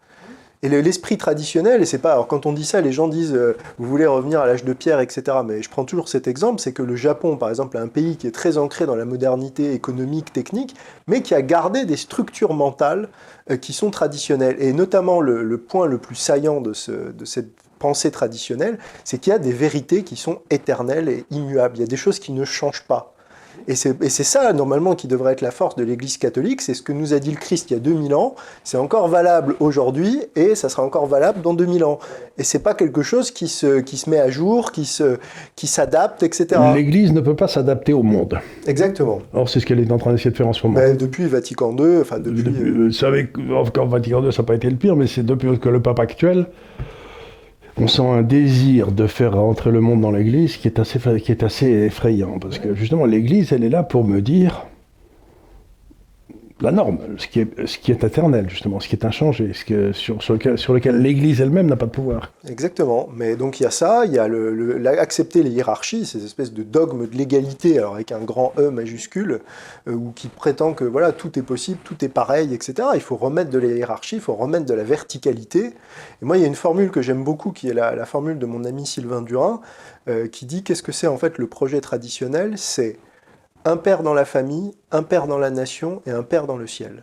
Et 0.66 0.82
l'esprit 0.82 1.16
traditionnel, 1.16 1.80
et 1.80 1.86
c'est 1.86 1.98
pas. 1.98 2.10
Alors 2.10 2.26
quand 2.26 2.44
on 2.44 2.52
dit 2.52 2.64
ça, 2.64 2.80
les 2.80 2.90
gens 2.90 3.06
disent 3.06 3.34
euh, 3.34 3.56
vous 3.78 3.88
voulez 3.88 4.04
revenir 4.04 4.40
à 4.40 4.46
l'âge 4.46 4.64
de 4.64 4.72
pierre, 4.72 4.98
etc. 4.98 5.36
Mais 5.44 5.62
je 5.62 5.70
prends 5.70 5.84
toujours 5.84 6.08
cet 6.08 6.26
exemple, 6.26 6.60
c'est 6.60 6.72
que 6.72 6.82
le 6.82 6.96
Japon, 6.96 7.36
par 7.36 7.50
exemple, 7.50 7.76
est 7.76 7.80
un 7.80 7.86
pays 7.86 8.16
qui 8.16 8.26
est 8.26 8.32
très 8.32 8.58
ancré 8.58 8.84
dans 8.84 8.96
la 8.96 9.04
modernité 9.04 9.74
économique, 9.74 10.32
technique, 10.32 10.74
mais 11.06 11.22
qui 11.22 11.36
a 11.36 11.42
gardé 11.42 11.84
des 11.84 11.96
structures 11.96 12.52
mentales 12.52 13.10
euh, 13.48 13.56
qui 13.56 13.72
sont 13.72 13.92
traditionnelles. 13.92 14.56
Et 14.58 14.72
notamment 14.72 15.20
le, 15.20 15.56
point 15.56 15.86
le 15.86 15.98
plus 15.98 16.16
saillant 16.16 16.60
de, 16.60 16.72
ce, 16.72 16.90
de 16.90 17.24
cette 17.24 17.54
pensée 17.78 18.10
traditionnelle, 18.10 18.80
c'est 19.04 19.18
qu'il 19.18 19.32
y 19.32 19.36
a 19.36 19.38
des 19.38 19.52
vérités 19.52 20.02
qui 20.02 20.16
sont 20.16 20.40
éternelles 20.50 21.08
et 21.08 21.26
immuables. 21.30 21.76
Il 21.76 21.80
y 21.80 21.84
a 21.84 21.86
des 21.86 21.96
choses 21.96 22.18
qui 22.18 22.32
ne 22.32 22.44
changent 22.44 22.84
pas. 22.88 23.14
Et 23.68 23.74
c'est 23.74 24.24
ça, 24.24 24.52
normalement, 24.52 24.94
qui 24.94 25.08
devrait 25.08 25.32
être 25.32 25.40
la 25.40 25.50
force 25.50 25.74
de 25.74 25.82
l'Église 25.82 26.18
catholique. 26.18 26.60
C'est 26.60 26.74
ce 26.74 26.82
que 26.82 26.92
nous 26.92 27.14
a 27.14 27.18
dit 27.18 27.30
le 27.30 27.36
Christ 27.36 27.70
il 27.70 27.74
y 27.74 27.76
a 27.76 27.80
2000 27.80 28.14
ans. 28.14 28.36
C'est 28.62 28.76
encore 28.76 29.08
valable 29.08 29.56
aujourd'hui 29.58 30.20
et 30.36 30.54
ça 30.54 30.68
sera 30.68 30.84
encore 30.84 31.06
valable 31.06 31.42
dans 31.42 31.54
2000 31.54 31.84
ans. 31.84 31.98
Et 32.38 32.44
c'est 32.44 32.60
pas 32.60 32.74
quelque 32.74 33.02
chose 33.02 33.30
qui 33.30 33.48
se, 33.48 33.80
qui 33.80 33.96
se 33.96 34.08
met 34.08 34.20
à 34.20 34.30
jour, 34.30 34.70
qui 34.70 34.84
s'adapte, 34.84 36.20
qui 36.20 36.24
etc. 36.26 36.60
L'Église 36.74 37.12
ne 37.12 37.20
peut 37.20 37.34
pas 37.34 37.48
s'adapter 37.48 37.92
au 37.92 38.02
monde. 38.02 38.38
Exactement. 38.66 39.20
Or, 39.32 39.48
c'est 39.48 39.60
ce 39.60 39.66
qu'elle 39.66 39.80
est 39.80 39.90
en 39.90 39.98
train 39.98 40.12
d'essayer 40.12 40.30
de 40.30 40.36
faire 40.36 40.48
en 40.48 40.52
ce 40.52 40.66
moment. 40.66 40.78
Ben, 40.78 40.96
depuis 40.96 41.26
Vatican 41.26 41.74
II, 41.76 42.00
enfin 42.00 42.18
depuis... 42.18 42.44
depuis 42.44 42.62
euh, 42.62 43.06
avec, 43.06 43.30
encore 43.50 43.88
Vatican 43.88 44.22
II, 44.22 44.32
ça 44.32 44.42
n'a 44.42 44.46
pas 44.46 44.54
été 44.54 44.70
le 44.70 44.76
pire, 44.76 44.94
mais 44.94 45.06
c'est 45.06 45.24
depuis 45.24 45.58
que 45.58 45.68
le 45.68 45.80
pape 45.82 45.98
actuel 45.98 46.46
on 47.78 47.88
sent 47.88 48.06
un 48.06 48.22
désir 48.22 48.90
de 48.92 49.06
faire 49.06 49.34
rentrer 49.34 49.70
le 49.70 49.80
monde 49.80 50.00
dans 50.00 50.10
l'Église 50.10 50.56
qui 50.56 50.68
est 50.68 50.78
assez, 50.78 50.98
effrayant. 51.70 52.38
Parce 52.38 52.58
que 52.58 52.74
justement, 52.74 53.04
l'Église, 53.04 53.52
elle 53.52 53.64
est 53.64 53.68
là 53.68 53.82
pour 53.82 54.04
me 54.04 54.20
dire 54.20 54.66
la 56.60 56.72
norme, 56.72 56.98
ce 57.18 57.26
qui, 57.26 57.40
est, 57.40 57.66
ce 57.66 57.78
qui 57.78 57.90
est 57.90 58.02
éternel, 58.02 58.48
justement, 58.48 58.80
ce 58.80 58.88
qui 58.88 58.96
est 58.96 59.04
inchangé, 59.04 59.52
ce 59.52 59.64
que, 59.64 59.92
sur, 59.92 60.22
sur, 60.22 60.32
lequel, 60.32 60.56
sur 60.56 60.72
lequel 60.72 61.02
l'Église 61.02 61.42
elle-même 61.42 61.66
n'a 61.66 61.76
pas 61.76 61.84
de 61.84 61.90
pouvoir. 61.90 62.32
Exactement. 62.48 63.10
Mais 63.14 63.36
donc 63.36 63.60
il 63.60 63.64
y 63.64 63.66
a 63.66 63.70
ça, 63.70 64.06
il 64.06 64.12
y 64.12 64.18
a 64.18 64.26
le, 64.26 64.86
accepter 64.86 65.42
les 65.42 65.50
hiérarchies, 65.50 66.06
ces 66.06 66.24
espèces 66.24 66.54
de 66.54 66.62
dogmes 66.62 67.06
de 67.06 67.14
l'égalité, 67.14 67.78
alors 67.78 67.96
avec 67.96 68.10
un 68.10 68.20
grand 68.20 68.54
E 68.58 68.70
majuscule, 68.70 69.40
euh, 69.86 69.92
ou 69.92 70.12
qui 70.12 70.28
prétend 70.28 70.72
que 70.72 70.84
voilà, 70.84 71.12
tout 71.12 71.38
est 71.38 71.42
possible, 71.42 71.78
tout 71.84 72.02
est 72.02 72.08
pareil, 72.08 72.54
etc. 72.54 72.88
Il 72.94 73.02
faut 73.02 73.16
remettre 73.16 73.50
de 73.50 73.58
la 73.58 73.68
hiérarchie, 73.68 74.16
il 74.16 74.22
faut 74.22 74.34
remettre 74.34 74.64
de 74.64 74.74
la 74.74 74.84
verticalité. 74.84 75.66
Et 76.22 76.24
moi, 76.24 76.38
il 76.38 76.40
y 76.40 76.44
a 76.44 76.48
une 76.48 76.54
formule 76.54 76.90
que 76.90 77.02
j'aime 77.02 77.22
beaucoup, 77.22 77.52
qui 77.52 77.68
est 77.68 77.74
la, 77.74 78.06
formule 78.06 78.38
de 78.38 78.46
mon 78.46 78.64
ami 78.64 78.86
Sylvain 78.86 79.20
Durin, 79.20 79.60
euh, 80.08 80.26
qui 80.26 80.46
dit 80.46 80.62
qu'est-ce 80.62 80.82
que 80.82 80.92
c'est 80.92 81.06
en 81.06 81.18
fait 81.18 81.36
le 81.36 81.48
projet 81.48 81.82
traditionnel? 81.82 82.54
C'est 82.56 82.96
un 83.66 83.76
père 83.76 84.02
dans 84.02 84.14
la 84.14 84.24
famille, 84.24 84.72
un 84.92 85.02
père 85.02 85.26
dans 85.26 85.38
la 85.38 85.50
nation 85.50 86.00
et 86.06 86.10
un 86.12 86.22
père 86.22 86.46
dans 86.46 86.56
le 86.56 86.68
ciel. 86.68 87.02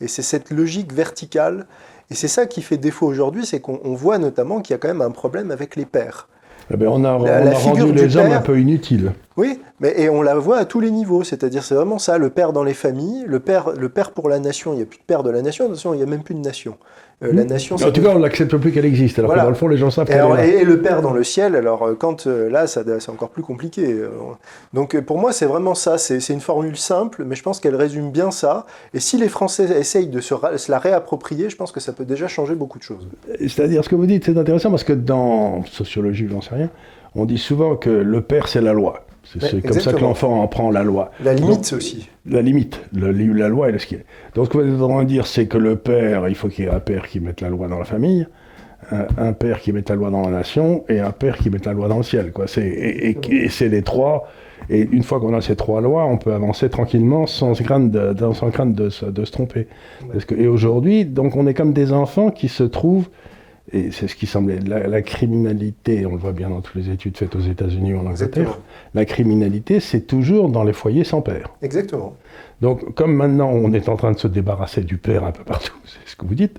Et 0.00 0.06
c'est 0.06 0.22
cette 0.22 0.50
logique 0.50 0.92
verticale, 0.92 1.66
et 2.10 2.14
c'est 2.14 2.28
ça 2.28 2.46
qui 2.46 2.62
fait 2.62 2.76
défaut 2.76 3.06
aujourd'hui, 3.06 3.44
c'est 3.44 3.60
qu'on 3.60 3.94
voit 3.94 4.18
notamment 4.18 4.60
qu'il 4.60 4.74
y 4.74 4.76
a 4.76 4.78
quand 4.78 4.88
même 4.88 5.02
un 5.02 5.10
problème 5.10 5.50
avec 5.50 5.74
les 5.74 5.84
pères. 5.84 6.28
Eh 6.70 6.76
ben, 6.76 6.88
on 6.88 7.04
a, 7.04 7.14
rendu 7.54 7.92
les 7.92 8.16
hommes 8.16 8.32
un 8.32 8.40
peu 8.40 8.58
inutiles. 8.58 9.12
Oui, 9.36 9.60
mais 9.80 10.00
et 10.00 10.08
on 10.08 10.22
la 10.22 10.36
voit 10.36 10.58
à 10.58 10.64
tous 10.64 10.78
les 10.78 10.92
niveaux, 10.92 11.24
c'est-à-dire 11.24 11.64
c'est 11.64 11.74
vraiment 11.74 11.98
ça, 11.98 12.18
le 12.18 12.30
père 12.30 12.52
dans 12.52 12.62
les 12.62 12.74
familles, 12.74 13.24
le 13.26 13.40
père, 13.40 13.70
le 13.72 13.88
père 13.88 14.12
pour 14.12 14.28
la 14.28 14.38
nation, 14.38 14.72
il 14.72 14.76
n'y 14.76 14.82
a 14.82 14.86
plus 14.86 14.98
de 14.98 15.04
père 15.04 15.24
de 15.24 15.30
la 15.30 15.42
nation, 15.42 15.64
de 15.64 15.70
toute 15.70 15.78
façon 15.78 15.92
il 15.92 15.96
n'y 15.96 16.02
a 16.04 16.06
même 16.06 16.22
plus 16.22 16.34
de 16.34 16.40
nation. 16.40 16.76
Euh, 17.22 17.32
la 17.32 17.44
hmm. 17.44 17.46
nation. 17.46 17.76
En 17.76 17.92
tout 17.92 18.02
cas, 18.02 18.10
on 18.10 18.18
n'accepte 18.18 18.56
plus 18.56 18.72
qu'elle 18.72 18.84
existe. 18.84 19.18
Alors 19.20 19.34
que 19.34 19.38
dans 19.38 19.48
le 19.48 19.54
fond, 19.54 19.68
les 19.68 19.76
gens 19.76 19.90
savent 19.90 20.06
qu'elle 20.06 20.18
est 20.40 20.60
Et, 20.60 20.64
le 20.64 20.82
Père 20.82 21.00
dans 21.00 21.12
le 21.12 21.22
ciel. 21.22 21.54
Alors 21.54 21.84
euh, 21.84 21.94
quand 21.94 22.26
euh, 22.26 22.50
là, 22.50 22.66
c'est 22.66 23.08
encore 23.08 23.30
plus 23.30 23.42
compliqué. 23.42 23.96
Donc 24.72 24.98
pour 25.00 25.18
moi, 25.18 25.32
c'est 25.32 25.46
vraiment 25.46 25.74
ça. 25.74 25.98
C'est 25.98 26.28
une 26.28 26.40
formule 26.40 26.76
simple, 26.76 27.24
mais 27.24 27.36
je 27.36 27.42
pense 27.42 27.60
qu'elle 27.60 27.76
résume 27.76 28.10
bien 28.10 28.30
ça. 28.30 28.66
Et 28.94 29.00
si 29.00 29.16
les 29.16 29.28
Français 29.28 29.64
essayent 29.78 30.08
de 30.08 30.20
se, 30.20 30.34
la 30.70 30.78
réapproprier, 30.78 31.50
je 31.50 31.56
pense 31.56 31.72
que 31.72 31.80
ça 31.80 31.92
peut 31.92 32.04
déjà 32.04 32.28
changer 32.28 32.54
beaucoup 32.54 32.78
de 32.78 32.84
choses. 32.84 33.08
C'est-à-dire, 33.38 33.84
ce 33.84 33.88
que 33.88 33.94
vous 33.94 34.06
dites, 34.06 34.24
c'est 34.24 34.36
intéressant 34.36 34.70
parce 34.70 34.84
que 34.84 34.92
dans 34.92 35.64
sociologie, 35.66 36.26
j'en 36.28 36.40
sais 36.40 36.54
rien, 36.54 36.70
on 37.14 37.24
dit 37.24 37.38
souvent 37.38 37.76
que 37.76 37.90
le 37.90 38.20
père, 38.20 38.48
c'est 38.48 38.60
la 38.60 38.72
loi. 38.72 39.04
C'est 39.24 39.62
comme 39.62 39.80
ça 39.80 39.92
que 39.92 40.00
l'enfant 40.00 40.42
en 40.42 40.46
prend 40.48 40.70
la 40.70 40.84
loi. 40.84 41.10
La 41.22 41.34
limite 41.34 41.72
aussi. 41.72 42.08
La 42.26 42.42
limite, 42.42 42.80
la 42.92 43.48
loi 43.48 43.70
et 43.70 43.78
ce 43.78 43.86
qui 43.86 43.94
est. 43.94 44.04
Donc 44.34 44.46
ce 44.46 44.50
que 44.50 44.58
vous 44.58 44.74
êtes 44.74 44.82
en 44.82 44.88
train 44.88 45.02
de 45.04 45.08
dire, 45.08 45.26
c'est 45.26 45.46
que 45.46 45.58
le 45.58 45.76
père, 45.76 46.28
il 46.28 46.34
faut 46.34 46.48
qu'il 46.48 46.64
y 46.64 46.68
ait 46.68 46.70
un 46.70 46.80
père 46.80 47.08
qui 47.08 47.20
mette 47.20 47.40
la 47.40 47.48
loi 47.48 47.68
dans 47.68 47.78
la 47.78 47.84
famille, 47.84 48.26
un, 48.90 49.32
père 49.32 49.60
qui 49.60 49.72
mette 49.72 49.88
la 49.88 49.96
loi 49.96 50.10
dans 50.10 50.22
la 50.22 50.30
nation 50.30 50.84
et 50.88 51.00
un 51.00 51.10
père 51.10 51.38
qui 51.38 51.48
mette 51.48 51.64
la 51.64 51.72
loi 51.72 51.88
dans 51.88 51.96
le 51.96 52.02
ciel. 52.02 52.32
Quoi. 52.32 52.46
Et, 52.58 53.16
et, 53.30 53.48
c'est 53.48 53.68
les 53.68 53.82
trois. 53.82 54.28
Et 54.68 54.80
une 54.80 55.02
fois 55.02 55.20
qu'on 55.20 55.34
a 55.34 55.40
ces 55.40 55.56
trois 55.56 55.80
lois, 55.80 56.04
on 56.04 56.18
peut 56.18 56.32
avancer 56.32 56.68
tranquillement 56.68 57.26
sans 57.26 57.54
crainte 57.54 57.90
de, 57.90 58.14
sans 58.32 58.50
crainte 58.50 58.74
de, 58.74 58.84
de 59.10 59.24
se 59.24 59.32
tromper. 59.32 59.68
Parce 60.12 60.24
que, 60.24 60.34
et 60.34 60.48
aujourd'hui, 60.48 61.06
donc 61.06 61.36
on 61.36 61.46
est 61.46 61.54
comme 61.54 61.72
des 61.72 61.92
enfants 61.92 62.30
qui 62.30 62.48
se 62.48 62.62
trouvent 62.62 63.08
et 63.72 63.90
c'est 63.92 64.08
ce 64.08 64.14
qui 64.14 64.26
semblait, 64.26 64.58
la, 64.60 65.02
criminalité, 65.02 66.04
on 66.04 66.12
le 66.12 66.18
voit 66.18 66.32
bien 66.32 66.50
dans 66.50 66.60
toutes 66.60 66.74
les 66.74 66.90
études 66.90 67.16
faites 67.16 67.34
aux 67.34 67.40
États-Unis 67.40 67.94
ou 67.94 67.98
en 67.98 68.06
Angleterre, 68.06 68.58
la 68.92 69.04
criminalité, 69.06 69.80
c'est 69.80 70.02
toujours 70.02 70.50
dans 70.50 70.64
les 70.64 70.74
foyers 70.74 71.04
sans 71.04 71.22
père. 71.22 71.50
Exactement. 71.62 72.14
Donc, 72.60 72.94
comme 72.94 73.14
maintenant 73.14 73.50
on 73.50 73.72
est 73.72 73.88
en 73.88 73.96
train 73.96 74.12
de 74.12 74.18
se 74.18 74.28
débarrasser 74.28 74.82
du 74.82 74.98
père 74.98 75.24
un 75.24 75.32
peu 75.32 75.44
partout, 75.44 75.76
c'est 75.84 76.10
ce 76.10 76.14
que 76.14 76.26
vous 76.26 76.34
dites, 76.34 76.58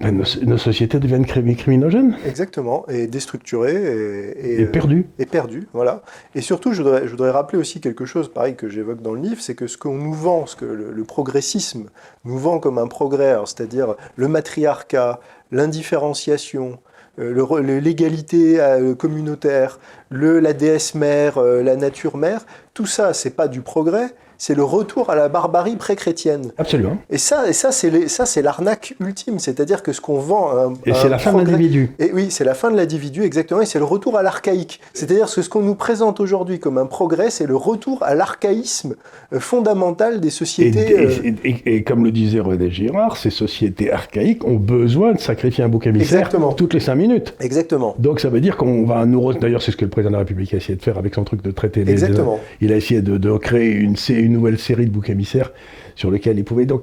ben, 0.00 0.24
nos, 0.46 0.56
sociétés 0.56 0.98
deviennent 0.98 1.26
criminogènes. 1.26 2.16
Exactement, 2.24 2.86
et 2.88 3.06
déstructurées. 3.06 4.32
Et, 4.38 4.64
perdues. 4.64 5.06
et 5.18 5.26
perdues, 5.26 5.68
voilà. 5.74 6.02
Et 6.34 6.40
surtout, 6.40 6.72
je 6.72 6.82
voudrais, 6.82 7.02
je 7.04 7.10
voudrais, 7.10 7.30
rappeler 7.30 7.58
aussi 7.58 7.82
quelque 7.82 8.06
chose, 8.06 8.32
pareil, 8.32 8.54
que 8.54 8.70
j'évoque 8.70 9.02
dans 9.02 9.12
le 9.12 9.20
livre, 9.20 9.42
c'est 9.42 9.54
que 9.54 9.66
ce 9.66 9.76
qu'on 9.76 9.96
nous 9.96 10.14
vend, 10.14 10.46
ce 10.46 10.56
que 10.56 10.64
le, 10.64 11.04
progressisme 11.04 11.90
nous 12.24 12.38
vend 12.38 12.60
comme 12.60 12.78
un 12.78 12.86
progrès, 12.86 13.36
c'est-à-dire 13.44 13.94
le 14.16 14.28
matriarcat, 14.28 15.20
l'indifférenciation, 15.52 16.78
euh, 17.18 17.80
l'égalité 17.80 18.60
euh, 18.60 18.94
communautaire, 18.94 19.78
la 20.10 20.52
déesse 20.52 20.94
mère, 20.94 21.38
euh, 21.38 21.62
la 21.62 21.76
nature 21.76 22.16
mère, 22.16 22.46
tout 22.74 22.86
ça, 22.86 23.12
c'est 23.12 23.36
pas 23.36 23.48
du 23.48 23.60
progrès, 23.60 24.14
c'est 24.40 24.54
le 24.54 24.64
retour 24.64 25.10
à 25.10 25.14
la 25.14 25.28
barbarie 25.28 25.76
pré-chrétienne. 25.76 26.52
Absolument. 26.56 26.96
Et 27.10 27.18
ça, 27.18 27.46
et 27.46 27.52
ça 27.52 27.72
c'est 27.72 28.08
ça 28.08 28.24
c'est 28.24 28.40
l'arnaque 28.40 28.94
ultime, 28.98 29.38
c'est-à-dire 29.38 29.82
que 29.82 29.92
ce 29.92 30.00
qu'on 30.00 30.18
vend. 30.18 30.50
Un, 30.56 30.72
et 30.86 30.94
c'est 30.94 31.10
la 31.10 31.18
fin 31.18 31.34
de 31.34 31.38
l'individu. 31.44 31.92
Et 31.98 32.10
oui, 32.14 32.28
c'est 32.30 32.44
la 32.44 32.54
fin 32.54 32.70
de 32.70 32.76
l'individu 32.76 33.22
exactement, 33.22 33.60
et 33.60 33.66
c'est 33.66 33.78
le 33.78 33.84
retour 33.84 34.16
à 34.16 34.22
l'archaïque. 34.22 34.80
C'est-à-dire 34.94 35.26
que 35.26 35.42
ce 35.42 35.48
qu'on 35.50 35.60
nous 35.60 35.74
présente 35.74 36.20
aujourd'hui 36.20 36.58
comme 36.58 36.78
un 36.78 36.86
progrès, 36.86 37.28
c'est 37.28 37.46
le 37.46 37.54
retour 37.54 38.02
à 38.02 38.14
l'archaïsme 38.14 38.94
euh, 39.34 39.40
fondamental 39.40 40.20
des 40.20 40.30
sociétés. 40.30 40.98
Euh, 40.98 41.32
et, 41.44 41.82
comme 41.82 42.02
le 42.02 42.10
disait 42.10 42.40
René 42.40 42.70
Girard, 42.70 43.18
ces 43.18 43.28
sociétés 43.28 43.92
archaïques 43.92 44.46
ont 44.46 44.56
besoin 44.56 45.12
de 45.12 45.20
sacrifier 45.20 45.64
un 45.64 45.68
bouc 45.68 45.86
émissaire 45.86 46.30
toutes 46.56 46.72
les 46.72 46.80
cinq 46.80 46.94
minutes. 46.94 47.34
Exactement. 47.40 47.94
Donc 47.98 48.20
ça 48.20 48.30
veut 48.30 48.40
dire 48.40 48.56
qu'on 48.56 48.86
va 48.86 49.04
nous. 49.04 49.34
D'ailleurs, 49.34 49.60
c'est 49.60 49.70
ce 49.70 49.76
que 49.76 49.84
le 49.84 49.90
président 49.90 50.12
de 50.12 50.14
la 50.14 50.20
République 50.20 50.54
a 50.54 50.56
essayé 50.56 50.76
de 50.76 50.82
faire 50.82 50.96
avec 50.96 51.14
son 51.14 51.24
truc 51.24 51.42
de 51.42 51.50
traiter 51.50 51.84
les. 51.84 51.92
Exactement. 51.92 52.40
il 52.62 52.72
a 52.72 52.76
essayé 52.76 53.02
de, 53.02 53.18
de 53.18 53.36
créer 53.36 53.72
une, 53.72 53.96
une 54.08 54.29
nouvelle 54.32 54.58
série 54.58 54.86
de 54.86 54.90
boucs 54.90 55.10
émissaires 55.10 55.52
sur 55.94 56.10
lesquels 56.10 56.38
il 56.38 56.44
pouvait. 56.44 56.66
Donc, 56.66 56.82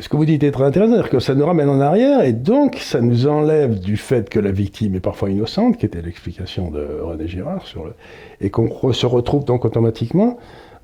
ce 0.00 0.08
que 0.08 0.16
vous 0.16 0.24
dites 0.24 0.42
est 0.42 0.50
très 0.50 0.64
intéressant, 0.64 0.94
c'est-à-dire 0.94 1.10
que 1.10 1.20
ça 1.20 1.34
nous 1.34 1.46
ramène 1.46 1.68
en 1.68 1.80
arrière 1.80 2.22
et 2.22 2.32
donc 2.32 2.76
ça 2.76 3.00
nous 3.00 3.28
enlève 3.28 3.78
du 3.78 3.96
fait 3.96 4.28
que 4.28 4.40
la 4.40 4.50
victime 4.50 4.96
est 4.96 5.00
parfois 5.00 5.30
innocente, 5.30 5.78
qui 5.78 5.86
était 5.86 6.02
l'explication 6.02 6.70
de 6.70 6.84
René 7.02 7.28
Girard, 7.28 7.64
sur 7.66 7.84
le, 7.84 7.92
et 8.40 8.50
qu'on 8.50 8.92
se 8.92 9.06
retrouve 9.06 9.44
donc 9.44 9.64
automatiquement 9.64 10.38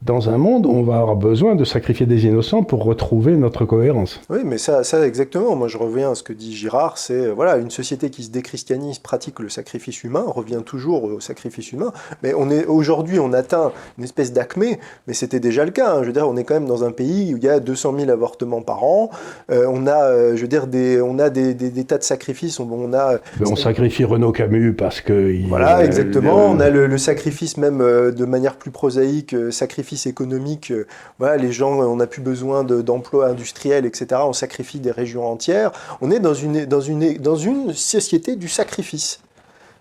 dans 0.04 0.28
un 0.28 0.36
monde 0.36 0.66
où 0.66 0.70
on 0.70 0.82
va 0.82 0.98
avoir 0.98 1.16
besoin 1.16 1.54
de 1.54 1.64
sacrifier 1.64 2.06
des 2.06 2.24
innocents 2.26 2.64
pour 2.64 2.82
retrouver 2.82 3.36
notre 3.36 3.64
cohérence. 3.64 4.20
Oui, 4.30 4.40
mais 4.44 4.58
ça, 4.58 4.82
ça 4.82 5.06
exactement. 5.06 5.54
Moi, 5.54 5.68
je 5.68 5.78
reviens 5.78 6.10
à 6.10 6.14
ce 6.16 6.24
que 6.24 6.32
dit 6.32 6.54
Girard, 6.54 6.98
c'est 6.98 7.14
euh, 7.14 7.32
voilà, 7.32 7.56
une 7.56 7.70
société 7.70 8.10
qui 8.10 8.24
se 8.24 8.30
déchristianise 8.30 8.98
pratique 8.98 9.38
le 9.38 9.48
sacrifice 9.48 10.02
humain, 10.02 10.24
revient 10.26 10.62
toujours 10.66 11.04
au 11.04 11.20
sacrifice 11.20 11.72
humain. 11.72 11.92
Mais 12.22 12.34
on 12.34 12.50
est 12.50 12.66
aujourd'hui, 12.66 13.20
on 13.20 13.32
atteint 13.32 13.70
une 13.96 14.04
espèce 14.04 14.32
d'acmé, 14.32 14.80
mais 15.06 15.14
c'était 15.14 15.40
déjà 15.40 15.64
le 15.64 15.70
cas. 15.70 15.92
Hein. 15.92 15.98
Je 16.02 16.08
veux 16.08 16.12
dire, 16.12 16.28
on 16.28 16.36
est 16.36 16.44
quand 16.44 16.54
même 16.54 16.66
dans 16.66 16.82
un 16.82 16.90
pays 16.90 17.32
où 17.32 17.36
il 17.36 17.44
y 17.44 17.48
a 17.48 17.60
200 17.60 17.94
000 17.96 18.10
avortements 18.10 18.62
par 18.62 18.82
an. 18.82 19.10
Euh, 19.50 19.66
on 19.68 19.86
a, 19.86 20.04
euh, 20.04 20.36
je 20.36 20.42
veux 20.42 20.48
dire, 20.48 20.66
des, 20.66 21.00
on 21.00 21.20
a 21.20 21.30
des, 21.30 21.54
des, 21.54 21.84
tas 21.84 21.98
de 21.98 22.02
sacrifices. 22.02 22.58
On, 22.58 22.68
on 22.72 22.92
a. 22.92 23.18
on 23.46 23.54
sacrifie 23.54 24.04
Renaud 24.04 24.32
Camus 24.32 24.72
parce 24.72 25.00
que. 25.00 25.46
voilà, 25.46 25.84
exactement. 25.84 26.50
On 26.50 26.58
a 26.58 26.70
le, 26.70 26.88
le, 26.88 26.98
sacrifice 26.98 27.56
même 27.56 27.78
de 27.78 28.24
manière 28.24 28.56
plus 28.56 28.70
prosaïque, 28.70 29.34
sacrifice 29.50 29.91
économique, 30.06 30.70
euh, 30.70 30.86
voilà, 31.18 31.36
les 31.36 31.52
gens, 31.52 31.72
on 31.72 31.96
n'a 31.96 32.06
plus 32.06 32.22
besoin 32.22 32.64
d'emplois 32.64 33.28
industriels, 33.28 33.86
etc. 33.86 34.20
On 34.24 34.32
sacrifie 34.32 34.80
des 34.80 34.90
régions 34.90 35.26
entières. 35.26 35.72
On 36.00 36.10
est 36.10 36.20
dans 36.20 36.34
une, 36.34 36.64
dans 36.66 36.80
une, 36.80 37.14
dans 37.18 37.36
une 37.36 37.72
société 37.72 38.36
du 38.36 38.48
sacrifice. 38.48 39.20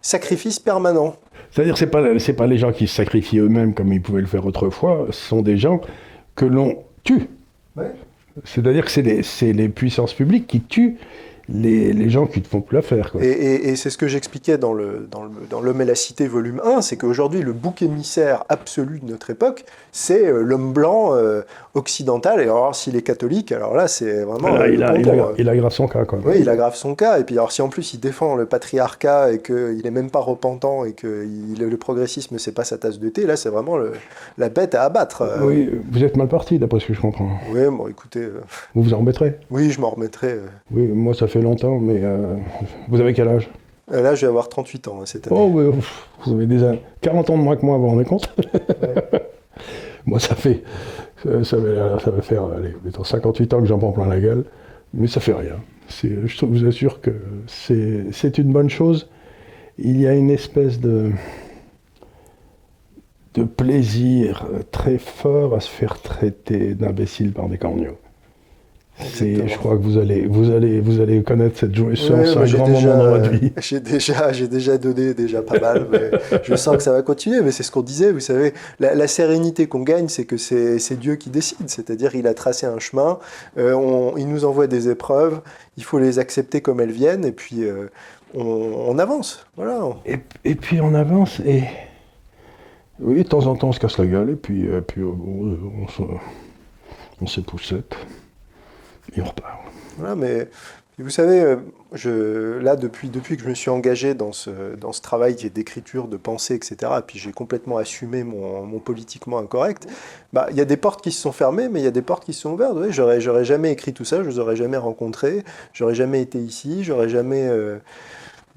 Sacrifice 0.01 0.59
permanent. 0.59 1.15
C'est-à-dire 1.51 1.77
c'est 1.77 1.87
pas 1.87 2.01
c'est 2.19 2.33
pas 2.33 2.47
les 2.47 2.57
gens 2.57 2.71
qui 2.71 2.87
se 2.87 2.95
sacrifient 2.95 3.39
eux-mêmes 3.39 3.73
comme 3.73 3.91
ils 3.91 4.01
pouvaient 4.01 4.21
le 4.21 4.27
faire 4.27 4.45
autrefois, 4.45 5.07
ce 5.11 5.27
sont 5.27 5.41
des 5.41 5.57
gens 5.57 5.81
que 6.35 6.45
l'on 6.45 6.83
tue. 7.03 7.27
C'est-à-dire 8.45 8.85
que 8.85 8.91
c'est 8.91 9.01
les, 9.01 9.53
les 9.53 9.69
puissances 9.69 10.13
publiques 10.13 10.47
qui 10.47 10.61
tuent 10.61 10.97
les, 11.53 12.09
gens 12.09 12.25
qui 12.25 12.39
ne 12.39 12.45
font 12.45 12.61
plus 12.61 12.75
l'affaire. 12.75 13.11
Et, 13.19 13.75
c'est 13.75 13.89
ce 13.89 13.97
que 13.97 14.07
j'expliquais 14.07 14.57
dans, 14.57 14.73
le, 14.73 15.07
dans, 15.09 15.23
le, 15.23 15.31
dans 15.49 15.61
L'homme 15.61 15.81
et 15.81 15.85
la 15.85 15.95
cité, 15.95 16.27
volume 16.27 16.61
1, 16.63 16.81
c'est 16.81 16.97
qu'aujourd'hui, 16.97 17.41
le 17.41 17.53
bouc 17.53 17.81
émissaire 17.81 18.43
absolu 18.49 18.99
de 18.99 19.11
notre 19.11 19.29
époque, 19.29 19.65
c'est 19.91 20.27
euh, 20.27 20.41
l'homme 20.41 20.73
blanc 20.73 21.13
euh, 21.13 21.41
occidental. 21.73 22.39
Et 22.39 22.43
alors, 22.43 22.75
s'il 22.75 22.95
est 22.95 23.01
catholique, 23.01 23.51
alors 23.51 23.75
là, 23.75 23.87
c'est 23.87 24.23
vraiment. 24.23 24.63
il, 24.65 24.73
il, 25.37 25.49
aggrave 25.49 25.71
son 25.71 25.87
cas. 25.87 26.05
Quoi. 26.05 26.19
Oui, 26.25 26.35
il 26.39 26.49
aggrave 26.49 26.75
son 26.75 26.95
cas. 26.95 27.19
Et 27.19 27.23
puis, 27.23 27.35
alors, 27.35 27.51
si 27.51 27.61
en 27.61 27.69
plus 27.69 27.93
il 27.93 27.99
défend 27.99 28.35
le 28.35 28.45
patriarcat 28.45 29.33
et 29.33 29.39
qu'il 29.39 29.81
n'est 29.83 29.91
même 29.91 30.09
pas 30.09 30.19
repentant 30.19 30.85
et 30.85 30.93
que 30.93 31.25
le 31.59 31.77
progressisme, 31.77 32.37
c'est 32.37 32.53
pas 32.53 32.63
sa 32.63 32.77
tasse 32.77 32.99
de 32.99 33.09
thé, 33.09 33.25
là, 33.25 33.35
c'est 33.35 33.49
vraiment 33.49 33.77
la 34.37 34.49
bête 34.49 34.75
à 34.75 34.83
abattre. 34.83 35.23
Oui, 35.41 35.69
vous 35.91 36.03
êtes 36.03 36.17
mal 36.17 36.27
parti, 36.27 36.59
d'après 36.59 36.79
ce 36.79 36.87
que 36.87 36.93
je 36.93 37.01
comprends. 37.01 37.29
Oui, 37.51 37.61
bon, 37.69 37.87
écoutez. 37.87 38.21
Euh, 38.21 38.41
vous 38.75 38.83
vous 38.83 38.93
en 38.93 38.99
remettrez 38.99 39.37
Oui, 39.49 39.71
je 39.71 39.81
m'en 39.81 39.89
remettrai. 39.89 40.39
Oui, 40.71 40.87
moi, 40.87 41.13
ça 41.13 41.27
fait 41.27 41.40
longtemps, 41.41 41.79
mais 41.79 41.99
euh, 42.03 42.35
vous 42.87 42.99
avez 42.99 43.13
quel 43.13 43.27
âge? 43.27 43.49
Euh, 43.91 44.01
Là, 44.01 44.15
je 44.15 44.21
vais 44.21 44.29
avoir 44.29 44.49
38 44.49 44.87
ans 44.87 44.99
hein, 45.01 45.05
cette 45.05 45.27
année. 45.27 45.35
Oh, 45.39 45.73
vous 46.25 46.33
avez 46.33 46.45
déjà 46.45 46.73
40 47.01 47.29
ans 47.29 47.37
de 47.37 47.43
moins 47.43 47.55
que 47.55 47.65
moi, 47.65 47.77
vous 47.77 47.83
vous 47.83 47.89
rendez 47.89 48.05
compte 48.05 48.33
ça 50.19 50.35
fait, 50.35 50.63
ça, 51.43 51.57
va, 51.57 52.21
faire, 52.21 52.43
allez, 52.45 52.73
58 53.03 53.53
ans 53.53 53.59
que 53.61 53.67
j'en 53.67 53.77
prends 53.77 53.91
plein 53.91 54.07
la 54.07 54.19
gueule, 54.19 54.45
mais 54.93 55.07
ça 55.07 55.19
fait 55.19 55.33
rien. 55.33 55.57
Je 56.03 56.45
vous 56.45 56.65
assure 56.65 57.01
que 57.01 57.11
c'est 57.47 58.37
une 58.37 58.51
bonne 58.51 58.69
chose. 58.69 59.09
Il 59.77 59.99
y 59.99 60.07
a 60.07 60.13
une 60.13 60.29
espèce 60.29 60.79
de, 60.79 61.11
de 63.35 63.43
plaisir 63.43 64.45
très 64.71 64.97
fort 64.97 65.55
à 65.55 65.59
se 65.59 65.69
faire 65.69 66.01
traiter 66.01 66.75
d'imbécile 66.75 67.31
par 67.33 67.47
des 67.47 67.57
corneaux 67.57 67.97
je 69.01 69.57
crois 69.57 69.77
que 69.77 69.81
vous 69.81 69.97
allez, 69.97 70.27
vous 70.27 70.51
allez, 70.51 70.79
vous 70.79 71.01
allez 71.01 71.23
connaître 71.23 71.59
cette 71.59 71.75
jouissance 71.75 72.35
un 72.35 72.45
grand 72.45 72.67
moment 72.67 72.97
dans 72.97 73.09
votre 73.11 73.29
vie. 73.29 73.51
J'ai 73.57 73.79
déjà, 73.79 74.31
j'ai 74.31 74.47
déjà 74.47 74.77
donné 74.77 75.13
déjà 75.13 75.41
pas 75.41 75.59
mal. 75.59 75.87
mais 75.91 76.11
je 76.43 76.55
sens 76.55 76.77
que 76.77 76.83
ça 76.83 76.91
va 76.91 77.01
continuer. 77.01 77.41
Mais 77.41 77.51
c'est 77.51 77.63
ce 77.63 77.71
qu'on 77.71 77.81
disait, 77.81 78.11
vous 78.11 78.19
savez, 78.19 78.53
la, 78.79 79.07
sérénité 79.07 79.67
qu'on 79.67 79.81
gagne, 79.81 80.07
c'est 80.07 80.25
que 80.25 80.37
c'est 80.37 80.99
Dieu 80.99 81.15
qui 81.15 81.29
décide. 81.29 81.69
C'est-à-dire, 81.69 82.15
il 82.15 82.27
a 82.27 82.33
tracé 82.33 82.65
un 82.65 82.79
chemin, 82.79 83.19
euh, 83.57 84.11
il 84.17 84.27
nous 84.27 84.45
envoie 84.45 84.67
des 84.67 84.89
épreuves, 84.89 85.41
il 85.77 85.83
faut 85.83 85.99
les 85.99 86.19
accepter 86.19 86.61
comme 86.61 86.79
elles 86.79 86.91
viennent, 86.91 87.25
et 87.25 87.31
puis 87.31 87.63
euh, 87.63 87.87
on, 88.33 88.97
avance. 88.99 89.45
Voilà. 89.55 89.81
Et, 90.05 90.55
puis 90.55 90.81
on 90.81 90.93
avance 90.93 91.39
et 91.45 91.63
oui, 92.99 93.23
de 93.23 93.27
temps 93.27 93.47
en 93.47 93.55
temps, 93.55 93.69
on 93.69 93.71
se 93.71 93.79
casse 93.79 93.97
la 93.97 94.05
gueule, 94.05 94.29
et 94.29 94.35
puis, 94.35 94.67
euh, 94.67 94.81
puis 94.81 95.01
on, 95.03 95.57
on 97.21 97.27
s'époussette 97.27 97.95
et 99.15 99.21
on 99.21 99.25
repart. 99.25 99.59
Voilà, 99.97 100.15
mais 100.15 100.47
vous 101.01 101.09
savez, 101.09 101.41
euh, 101.41 101.55
je, 101.93 102.59
là, 102.59 102.75
depuis, 102.75 103.09
depuis 103.09 103.37
que 103.37 103.43
je 103.43 103.49
me 103.49 103.53
suis 103.53 103.69
engagé 103.69 104.13
dans 104.13 104.31
ce, 104.31 104.75
dans 104.79 104.91
ce 104.91 105.01
travail 105.01 105.35
qui 105.35 105.47
est 105.47 105.49
d'écriture, 105.49 106.07
de 106.07 106.17
pensée, 106.17 106.55
etc., 106.55 106.75
et 106.99 107.01
puis 107.05 107.19
j'ai 107.19 107.31
complètement 107.31 107.77
assumé 107.77 108.23
mon, 108.23 108.63
mon 108.63 108.79
politiquement 108.79 109.39
incorrect, 109.39 109.87
bah, 110.33 110.47
il 110.51 110.57
y 110.57 110.61
a 110.61 110.65
des 110.65 110.77
portes 110.77 111.01
qui 111.01 111.11
se 111.11 111.21
sont 111.21 111.31
fermées, 111.31 111.69
mais 111.69 111.79
il 111.79 111.83
y 111.83 111.87
a 111.87 111.91
des 111.91 112.01
portes 112.01 112.25
qui 112.25 112.33
se 112.33 112.41
sont 112.41 112.51
ouvertes. 112.51 112.75
Ouais, 112.75 112.91
j'aurais, 112.91 113.21
j'aurais 113.21 113.45
jamais 113.45 113.71
écrit 113.71 113.93
tout 113.93 114.05
ça, 114.05 114.17
je 114.17 114.23
ne 114.23 114.29
vous 114.29 114.39
aurais 114.39 114.55
jamais 114.55 114.77
rencontré, 114.77 115.43
j'aurais 115.73 115.95
jamais 115.95 116.21
été 116.21 116.39
ici, 116.39 116.83
j'aurais 116.83 117.09
jamais... 117.09 117.47
Euh, 117.47 117.77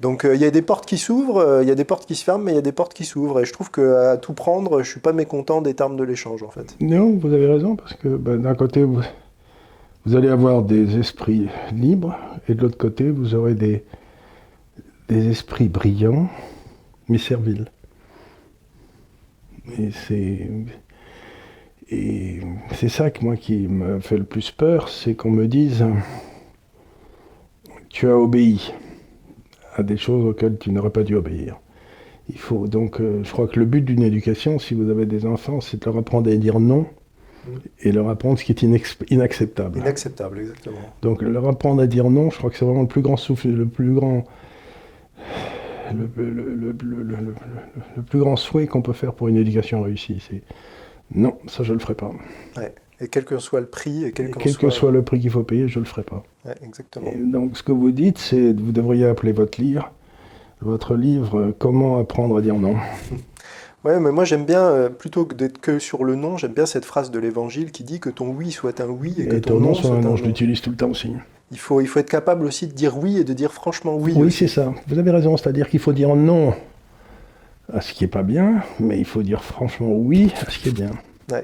donc 0.01 0.25
euh, 0.25 0.35
il 0.35 0.41
y 0.41 0.45
a 0.45 0.51
des 0.51 0.61
portes 0.61 0.85
qui 0.85 0.97
s'ouvrent, 0.97 1.61
il 1.61 1.69
y 1.69 1.71
a 1.71 1.75
des 1.75 1.85
portes 1.85 2.05
qui 2.05 2.15
se 2.15 2.23
ferment, 2.25 2.43
mais 2.43 2.51
il 2.51 2.55
y 2.55 2.59
a 2.59 2.61
des 2.61 2.73
portes 2.73 2.93
qui 2.93 3.05
s'ouvrent. 3.05 3.39
Et 3.39 3.45
je 3.45 3.53
trouve 3.53 3.71
qu'à 3.71 4.17
tout 4.17 4.33
prendre, 4.33 4.83
je 4.83 4.89
suis 4.89 4.99
pas 4.99 5.13
mécontent 5.13 5.61
des 5.61 5.73
termes 5.73 5.95
de 5.95 6.03
l'échange, 6.03 6.43
en 6.43 6.49
fait. 6.49 6.75
Non, 6.81 7.11
vous 7.17 7.33
avez 7.33 7.47
raison, 7.47 7.77
parce 7.77 7.93
que 7.93 8.09
bah, 8.09 8.35
d'un 8.35 8.55
côté, 8.55 8.83
vous 8.83 8.99
vous 10.05 10.15
allez 10.15 10.29
avoir 10.29 10.63
des 10.63 10.97
esprits 10.97 11.47
libres, 11.73 12.15
et 12.47 12.53
de 12.53 12.61
l'autre 12.61 12.77
côté, 12.77 13.09
vous 13.09 13.33
aurez 13.33 13.55
des, 13.55 13.83
des 15.07 15.27
esprits 15.27 15.67
brillants, 15.67 16.29
mais 17.09 17.17
serviles. 17.17 17.65
Et 19.79 19.89
c'est, 19.91 20.49
et 21.89 22.39
c'est 22.73 22.89
ça 22.89 23.09
que 23.09 23.23
moi 23.23 23.35
qui 23.35 23.67
me 23.67 23.99
fait 23.99 24.17
le 24.17 24.23
plus 24.23 24.51
peur, 24.51 24.89
c'est 24.89 25.15
qu'on 25.15 25.31
me 25.31 25.47
dise 25.47 25.85
tu 27.89 28.07
as 28.07 28.17
obéi 28.17 28.73
à 29.75 29.81
des 29.81 29.97
choses 29.97 30.25
auxquelles 30.25 30.57
tu 30.59 30.71
n'aurais 30.71 30.89
pas 30.89 31.03
dû 31.03 31.15
obéir. 31.15 31.57
Il 32.29 32.37
faut 32.37 32.67
donc, 32.67 32.99
euh, 32.99 33.23
je 33.23 33.31
crois 33.31 33.47
que 33.47 33.59
le 33.59 33.65
but 33.65 33.81
d'une 33.81 34.03
éducation, 34.03 34.59
si 34.59 34.73
vous 34.73 34.89
avez 34.89 35.05
des 35.05 35.25
enfants, 35.25 35.61
c'est 35.61 35.79
de 35.79 35.85
leur 35.85 35.97
apprendre 35.97 36.29
à 36.31 36.35
dire 36.35 36.59
non 36.59 36.87
et 37.79 37.91
leur 37.91 38.09
apprendre 38.09 38.37
ce 38.39 38.43
qui 38.43 38.51
est 38.51 38.61
inacceptable. 39.09 39.79
Inacceptable, 39.79 40.39
exactement. 40.39 40.77
Donc 41.01 41.21
leur 41.21 41.47
apprendre 41.47 41.81
à 41.81 41.87
dire 41.87 42.09
non, 42.09 42.29
je 42.29 42.37
crois 42.37 42.49
que 42.49 42.57
c'est 42.57 42.65
vraiment 42.65 42.81
le 42.81 42.87
plus 42.87 43.01
grand 43.01 43.17
souffle, 43.17 43.49
le 43.49 43.65
plus 43.65 43.93
grand, 43.93 44.23
le, 45.93 46.73
plus 48.03 48.19
grand 48.19 48.35
souhait 48.35 48.67
qu'on 48.67 48.81
peut 48.81 48.93
faire 48.93 49.13
pour 49.13 49.27
une 49.27 49.37
éducation 49.37 49.81
réussie. 49.81 50.23
C'est 50.27 50.41
non, 51.13 51.37
ça 51.47 51.63
je 51.63 51.73
le 51.73 51.79
ferai 51.79 51.95
pas. 51.95 52.11
Ouais. 52.57 52.73
Et 53.01 53.09
quel 53.09 53.25
que 53.25 53.37
soit 53.39 53.59
le 53.59 53.67
prix, 53.67 54.05
et 54.05 54.13
quel, 54.13 54.31
que 54.31 54.69
soit... 54.69 54.91
le 54.91 55.01
prix 55.01 55.19
qu'il 55.19 55.29
faut 55.29 55.43
payer, 55.43 55.67
je 55.67 55.79
le 55.79 55.85
ferai 55.85 56.03
pas. 56.03 56.23
Ouais, 56.45 56.55
exactement. 56.63 57.11
donc 57.17 57.57
ce 57.57 57.63
que 57.63 57.73
vous 57.73 57.91
dites, 57.91 58.17
c'est 58.17 58.53
vous 58.53 58.71
devriez 58.71 59.05
appeler 59.05 59.33
votre 59.33 59.59
livre, 59.59 59.91
votre 60.61 60.95
livre 60.95 61.53
Comment 61.59 61.99
apprendre 61.99 62.37
à 62.37 62.41
dire 62.41 62.55
non. 62.55 62.75
Ouais, 63.85 63.99
mais 63.99 64.11
moi 64.11 64.25
j'aime 64.25 64.45
bien, 64.45 64.63
euh, 64.63 64.89
plutôt 64.89 65.25
que 65.25 65.35
d'être 65.35 65.61
que 65.61 65.77
sur 65.77 66.03
le 66.05 66.15
non, 66.15 66.37
j'aime 66.37 66.53
bien 66.53 66.65
cette 66.65 66.85
phrase 66.85 67.11
de 67.11 67.19
l'évangile 67.19 67.71
qui 67.71 67.83
dit 67.83 67.99
que 67.99 68.09
ton 68.09 68.29
oui 68.29 68.51
soit 68.51 68.81
un 68.81 68.87
oui 68.87 69.13
et 69.19 69.27
que 69.27 69.35
ton, 69.35 69.59
non 69.59 69.75
soit 69.75 69.91
un 69.91 70.01
non. 70.01 70.15
Je 70.15 70.23
l'utilise 70.23 70.59
tout 70.59 70.71
le 70.71 70.75
temps 70.75 70.89
aussi. 70.89 71.13
Il 71.51 71.59
faut, 71.59 71.79
il 71.81 71.87
faut 71.87 71.99
être 71.99 72.09
capable 72.09 72.45
aussi 72.45 72.65
de 72.65 72.73
dire 72.73 72.97
oui 72.97 73.19
et 73.19 73.23
de 73.23 73.33
dire 73.33 73.53
franchement 73.53 73.95
oui. 73.95 74.13
Oui, 74.15 74.31
c'est 74.31 74.47
ça. 74.47 74.73
Vous 74.87 74.97
avez 74.97 75.11
raison, 75.11 75.37
c'est-à-dire 75.37 75.69
qu'il 75.69 75.79
faut 75.79 75.93
dire 75.93 76.15
non 76.15 76.55
à 77.71 77.81
ce 77.81 77.93
qui 77.93 78.03
n'est 78.03 78.09
pas 78.09 78.23
bien, 78.23 78.63
mais 78.79 78.97
il 78.97 79.05
faut 79.05 79.21
dire 79.21 79.43
franchement 79.43 79.91
oui 79.91 80.33
à 80.47 80.49
ce 80.49 80.57
qui 80.57 80.69
est 80.69 80.71
bien. 80.71 80.91
Ouais. 81.31 81.43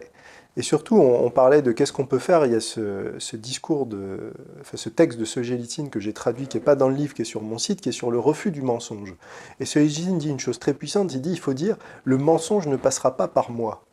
Et 0.57 0.63
surtout, 0.63 0.97
on, 0.97 1.29
parlait 1.29 1.61
de 1.61 1.71
qu'est-ce 1.71 1.93
qu'on 1.93 2.05
peut 2.05 2.19
faire. 2.19 2.45
Il 2.45 2.51
y 2.51 2.55
a 2.55 2.59
ce, 2.59 3.35
discours, 3.37 3.85
de, 3.85 4.33
enfin, 4.59 4.75
ce 4.75 4.89
texte 4.89 5.17
de 5.17 5.23
Solzhenitsyn 5.23 5.87
que 5.87 6.01
j'ai 6.01 6.11
traduit, 6.11 6.47
qui 6.47 6.57
n'est 6.57 6.63
pas 6.63 6.75
dans 6.75 6.89
le 6.89 6.95
livre, 6.95 7.13
qui 7.13 7.21
est 7.21 7.25
sur 7.25 7.41
mon 7.41 7.57
site, 7.57 7.79
qui 7.79 7.89
est 7.89 7.93
sur 7.93 8.11
le 8.11 8.19
refus 8.19 8.51
du 8.51 8.61
mensonge. 8.61 9.15
Et 9.61 9.65
Solzhenitsyn 9.65 10.17
dit 10.17 10.29
une 10.29 10.41
chose 10.41 10.59
très 10.59 10.73
puissante, 10.73 11.13
il 11.13 11.21
dit, 11.21 11.31
il 11.31 11.39
faut 11.39 11.53
dire, 11.53 11.77
le 12.03 12.17
mensonge 12.17 12.67
ne 12.67 12.75
passera 12.75 13.15
pas 13.15 13.29
par 13.29 13.49
moi. 13.49 13.85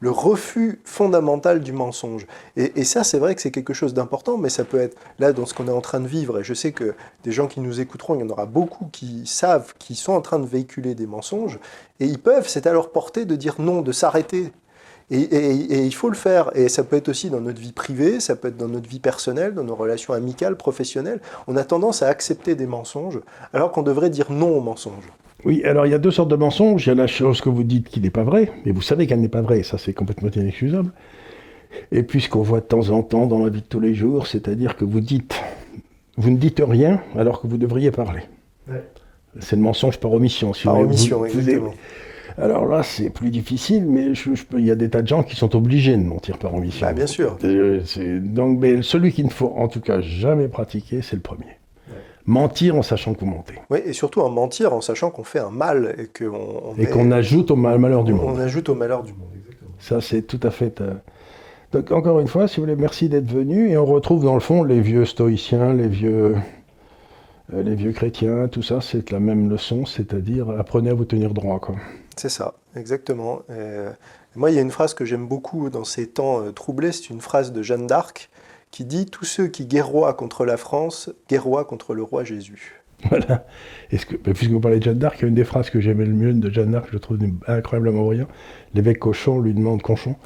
Le 0.00 0.10
refus 0.10 0.80
fondamental 0.84 1.60
du 1.60 1.72
mensonge. 1.72 2.26
Et, 2.56 2.84
ça, 2.84 3.02
c'est 3.02 3.18
vrai 3.18 3.34
que 3.34 3.42
c'est 3.42 3.50
quelque 3.50 3.74
chose 3.74 3.94
d'important, 3.94 4.38
mais 4.38 4.48
ça 4.48 4.64
peut 4.64 4.78
être 4.78 4.96
là 5.18 5.32
dans 5.32 5.44
ce 5.44 5.54
qu'on 5.54 5.66
est 5.66 5.72
en 5.72 5.80
train 5.80 5.98
de 5.98 6.06
vivre. 6.06 6.38
Et 6.38 6.44
je 6.44 6.54
sais 6.54 6.70
que 6.70 6.94
des 7.24 7.32
gens 7.32 7.48
qui 7.48 7.58
nous 7.60 7.80
écouteront, 7.80 8.14
il 8.14 8.20
y 8.20 8.22
en 8.22 8.30
aura 8.30 8.46
beaucoup 8.46 8.86
qui 8.92 9.26
savent, 9.26 9.74
qui 9.78 9.96
sont 9.96 10.12
en 10.12 10.20
train 10.20 10.38
de 10.38 10.46
véhiculer 10.46 10.94
des 10.94 11.06
mensonges. 11.06 11.58
Et 11.98 12.06
ils 12.06 12.20
peuvent, 12.20 12.48
c'est 12.48 12.68
à 12.68 12.72
leur 12.72 12.92
portée 12.92 13.24
de 13.24 13.34
dire 13.34 13.56
non, 13.58 13.82
de 13.82 13.90
s'arrêter 13.90 14.52
et, 15.10 15.84
il 15.86 15.94
faut 15.94 16.10
le 16.10 16.16
faire. 16.16 16.50
Et 16.54 16.68
ça 16.68 16.84
peut 16.84 16.96
être 16.96 17.08
aussi 17.08 17.30
dans 17.30 17.40
notre 17.40 17.60
vie 17.60 17.72
privée, 17.72 18.20
ça 18.20 18.36
peut 18.36 18.48
être 18.48 18.56
dans 18.56 18.68
notre 18.68 18.88
vie 18.88 18.98
personnelle, 18.98 19.54
dans 19.54 19.64
nos 19.64 19.74
relations 19.74 20.12
amicales, 20.12 20.56
professionnelles. 20.56 21.20
On 21.46 21.56
a 21.56 21.64
tendance 21.64 22.02
à 22.02 22.08
accepter 22.08 22.54
des 22.54 22.66
mensonges, 22.66 23.20
alors 23.52 23.72
qu'on 23.72 23.82
devrait 23.82 24.10
dire 24.10 24.30
non 24.30 24.56
aux 24.56 24.60
mensonges. 24.60 25.12
Oui, 25.44 25.62
alors 25.64 25.86
il 25.86 25.90
y 25.90 25.94
a 25.94 25.98
deux 25.98 26.10
sortes 26.10 26.30
de 26.30 26.36
mensonges. 26.36 26.86
Il 26.86 26.90
y 26.90 26.92
a 26.92 26.96
la 26.96 27.06
chose 27.06 27.40
que 27.40 27.48
vous 27.48 27.62
dites 27.62 27.88
qui 27.88 28.00
n'est 28.00 28.10
pas 28.10 28.24
vraie, 28.24 28.50
mais 28.64 28.72
vous 28.72 28.82
savez 28.82 29.06
qu'elle 29.06 29.20
n'est 29.20 29.28
pas 29.28 29.42
vraie, 29.42 29.62
ça 29.62 29.78
c'est 29.78 29.94
complètement 29.94 30.30
inexcusable. 30.30 30.90
Et 31.92 32.02
puis 32.02 32.20
ce 32.20 32.28
qu'on 32.28 32.42
voit 32.42 32.60
de 32.60 32.66
temps 32.66 32.90
en 32.90 33.02
temps 33.02 33.26
dans 33.26 33.44
la 33.44 33.50
vie 33.50 33.60
de 33.60 33.66
tous 33.66 33.80
les 33.80 33.94
jours, 33.94 34.26
c'est-à-dire 34.26 34.76
que 34.76 34.84
vous 34.84 35.00
dites, 35.00 35.34
vous 36.16 36.30
ne 36.30 36.36
dites 36.36 36.62
rien 36.66 37.00
alors 37.16 37.40
que 37.40 37.46
vous 37.46 37.56
devriez 37.56 37.90
parler. 37.90 38.22
C'est 39.40 39.56
le 39.56 39.62
mensonge 39.62 39.98
par 39.98 40.12
omission. 40.12 40.52
par 40.64 40.78
omission, 40.78 41.24
exactement. 41.24 41.74
Alors 42.40 42.66
là, 42.66 42.82
c'est 42.82 43.10
plus 43.10 43.30
difficile, 43.30 43.84
mais 43.86 44.12
il 44.52 44.64
y 44.64 44.70
a 44.70 44.76
des 44.76 44.88
tas 44.88 45.02
de 45.02 45.08
gens 45.08 45.22
qui 45.22 45.34
sont 45.34 45.56
obligés 45.56 45.96
de 45.96 46.02
mentir 46.02 46.38
par 46.38 46.54
ambition. 46.54 46.86
Bah, 46.86 46.92
bien 46.92 47.06
sûr. 47.06 47.36
Donc, 48.22 48.58
mais 48.60 48.82
celui 48.82 49.12
qu'il 49.12 49.24
ne 49.24 49.30
faut 49.30 49.52
en 49.56 49.68
tout 49.68 49.80
cas 49.80 50.00
jamais 50.00 50.46
pratiquer, 50.48 51.02
c'est 51.02 51.16
le 51.16 51.22
premier. 51.22 51.58
Mentir 52.26 52.76
en 52.76 52.82
sachant 52.82 53.14
que 53.14 53.20
vous 53.20 53.26
mentez. 53.26 53.54
Oui, 53.70 53.78
et 53.84 53.94
surtout 53.94 54.20
en 54.20 54.28
mentir 54.28 54.74
en 54.74 54.82
sachant 54.82 55.10
qu'on 55.10 55.24
fait 55.24 55.38
un 55.38 55.50
mal 55.50 55.96
et 55.98 56.06
qu'on 56.06 56.74
et 56.76 56.84
qu'on 56.84 57.10
ajoute 57.10 57.50
au 57.50 57.56
malheur 57.56 58.04
du 58.04 58.12
monde. 58.12 58.36
On 58.36 58.38
ajoute 58.38 58.68
au 58.68 58.74
malheur 58.74 59.02
du 59.02 59.14
monde, 59.14 59.30
exactement. 59.34 59.70
Ça, 59.78 60.02
c'est 60.02 60.22
tout 60.22 60.40
à 60.42 60.50
fait. 60.50 60.82
Euh, 60.82 60.92
donc 61.72 61.90
encore 61.90 62.20
une 62.20 62.28
fois, 62.28 62.46
si 62.46 62.56
vous 62.56 62.64
voulez, 62.64 62.76
merci 62.76 63.08
d'être 63.08 63.30
venu 63.30 63.70
et 63.70 63.78
on 63.78 63.86
retrouve 63.86 64.24
dans 64.24 64.34
le 64.34 64.40
fond 64.40 64.62
les 64.62 64.80
vieux 64.80 65.06
stoïciens, 65.06 65.72
les 65.72 65.88
vieux 65.88 66.36
euh, 67.54 67.62
les 67.62 67.74
vieux 67.74 67.92
chrétiens, 67.92 68.48
tout 68.48 68.62
ça, 68.62 68.82
c'est 68.82 69.10
la 69.10 69.20
même 69.20 69.48
leçon, 69.48 69.86
c'est-à-dire 69.86 70.50
apprenez 70.50 70.90
à 70.90 70.94
vous 70.94 71.06
tenir 71.06 71.32
droit. 71.32 71.60
Quoi. 71.60 71.76
C'est 72.18 72.28
ça, 72.28 72.54
exactement. 72.74 73.42
moi, 74.34 74.50
il 74.50 74.56
y 74.56 74.58
a 74.58 74.62
une 74.62 74.72
phrase 74.72 74.92
que 74.94 75.04
j'aime 75.04 75.28
beaucoup 75.28 75.70
dans 75.70 75.84
ces 75.84 76.08
temps 76.08 76.42
euh, 76.42 76.50
troublés, 76.50 76.90
c'est 76.90 77.10
une 77.10 77.20
phrase 77.20 77.52
de 77.52 77.62
Jeanne 77.62 77.86
d'Arc 77.86 78.28
qui 78.70 78.84
dit 78.84 79.06
Tous 79.06 79.24
ceux 79.24 79.46
qui 79.46 79.66
guerroient 79.66 80.14
contre 80.14 80.44
la 80.44 80.56
France, 80.56 81.10
guerroient 81.28 81.64
contre 81.64 81.94
le 81.94 82.02
roi 82.02 82.24
Jésus. 82.24 82.82
Voilà. 83.08 83.26
Bah, 83.26 84.32
puisque 84.34 84.50
vous 84.50 84.58
parlez 84.58 84.80
de 84.80 84.84
Jeanne 84.84 84.98
d'Arc, 84.98 85.18
il 85.18 85.22
y 85.22 85.24
a 85.26 85.28
une 85.28 85.34
des 85.34 85.44
phrases 85.44 85.70
que 85.70 85.80
j'aimais 85.80 86.06
le 86.06 86.12
mieux 86.12 86.32
de 86.32 86.50
Jeanne 86.50 86.72
d'Arc, 86.72 86.88
je 86.92 86.98
trouve 86.98 87.18
incroyablement 87.46 88.04
brillant. 88.04 88.26
L'évêque 88.74 88.98
Cochon 88.98 89.38
lui 89.38 89.54
demande 89.54 89.82
Conchon 89.82 90.16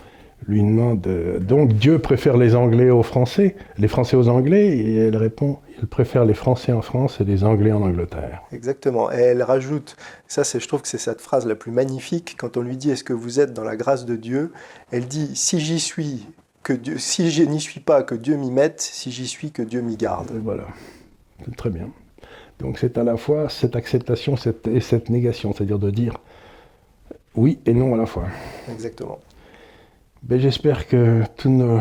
lui 0.46 0.62
demande 0.62 1.06
euh, 1.06 1.38
donc 1.38 1.74
Dieu 1.74 1.98
préfère 1.98 2.36
les 2.36 2.54
Anglais 2.54 2.90
aux 2.90 3.02
Français, 3.02 3.56
les 3.78 3.88
Français 3.88 4.16
aux 4.16 4.28
Anglais, 4.28 4.76
et 4.76 4.96
elle 4.96 5.16
répond 5.16 5.58
il 5.82 5.88
préfère 5.88 6.24
les 6.24 6.34
Français 6.34 6.72
en 6.72 6.80
France 6.80 7.20
et 7.20 7.24
les 7.24 7.42
Anglais 7.42 7.72
en 7.72 7.82
Angleterre. 7.82 8.42
Exactement. 8.52 9.10
Et 9.10 9.16
elle 9.16 9.42
rajoute, 9.42 9.96
ça 10.28 10.44
c'est, 10.44 10.60
je 10.60 10.68
trouve 10.68 10.82
que 10.82 10.88
c'est 10.88 10.98
cette 10.98 11.20
phrase 11.20 11.44
la 11.44 11.56
plus 11.56 11.72
magnifique, 11.72 12.36
quand 12.38 12.56
on 12.56 12.60
lui 12.62 12.76
dit 12.76 12.90
est-ce 12.90 13.02
que 13.02 13.12
vous 13.12 13.40
êtes 13.40 13.52
dans 13.52 13.64
la 13.64 13.76
grâce 13.76 14.04
de 14.04 14.14
Dieu, 14.14 14.52
elle 14.92 15.06
dit 15.06 15.34
si 15.34 15.58
j'y 15.58 15.80
suis, 15.80 16.28
que 16.62 16.72
Dieu, 16.72 16.98
si 16.98 17.30
je 17.32 17.42
n'y 17.42 17.60
suis 17.60 17.80
pas, 17.80 18.04
que 18.04 18.14
Dieu 18.14 18.36
m'y 18.36 18.52
mette, 18.52 18.80
si 18.80 19.10
j'y 19.10 19.26
suis, 19.26 19.50
que 19.50 19.62
Dieu 19.62 19.80
m'y 19.80 19.96
garde. 19.96 20.30
Et 20.30 20.38
voilà, 20.38 20.68
c'est 21.44 21.56
très 21.56 21.70
bien. 21.70 21.88
Donc 22.60 22.78
c'est 22.78 22.96
à 22.96 23.02
la 23.02 23.16
fois 23.16 23.48
cette 23.48 23.74
acceptation 23.74 24.36
cette, 24.36 24.68
et 24.68 24.80
cette 24.80 25.10
négation, 25.10 25.52
c'est-à-dire 25.52 25.80
de 25.80 25.90
dire 25.90 26.18
oui 27.34 27.58
et 27.66 27.74
non 27.74 27.94
à 27.94 27.96
la 27.96 28.06
fois. 28.06 28.26
Exactement. 28.70 29.18
Ben, 30.22 30.38
j'espère 30.38 30.86
que 30.86 31.24
tous 31.36 31.50
nos 31.50 31.80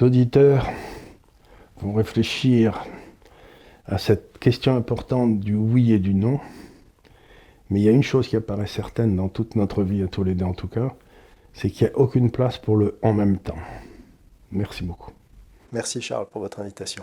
auditeurs 0.00 0.68
vont 1.80 1.94
réfléchir 1.94 2.84
à 3.86 3.98
cette 3.98 4.38
question 4.38 4.76
importante 4.76 5.40
du 5.40 5.54
oui 5.54 5.92
et 5.92 5.98
du 5.98 6.14
non. 6.14 6.38
Mais 7.70 7.80
il 7.80 7.82
y 7.82 7.88
a 7.88 7.92
une 7.92 8.04
chose 8.04 8.28
qui 8.28 8.36
apparaît 8.36 8.68
certaine 8.68 9.16
dans 9.16 9.28
toute 9.28 9.56
notre 9.56 9.82
vie, 9.82 10.04
à 10.04 10.06
tous 10.06 10.22
les 10.22 10.36
deux 10.36 10.44
en 10.44 10.54
tout 10.54 10.68
cas, 10.68 10.94
c'est 11.54 11.70
qu'il 11.70 11.88
n'y 11.88 11.92
a 11.92 11.98
aucune 11.98 12.30
place 12.30 12.56
pour 12.56 12.76
le 12.76 12.98
en 13.02 13.12
même 13.12 13.38
temps. 13.38 13.58
Merci 14.52 14.84
beaucoup. 14.84 15.10
Merci 15.72 16.00
Charles 16.00 16.26
pour 16.30 16.40
votre 16.40 16.60
invitation. 16.60 17.02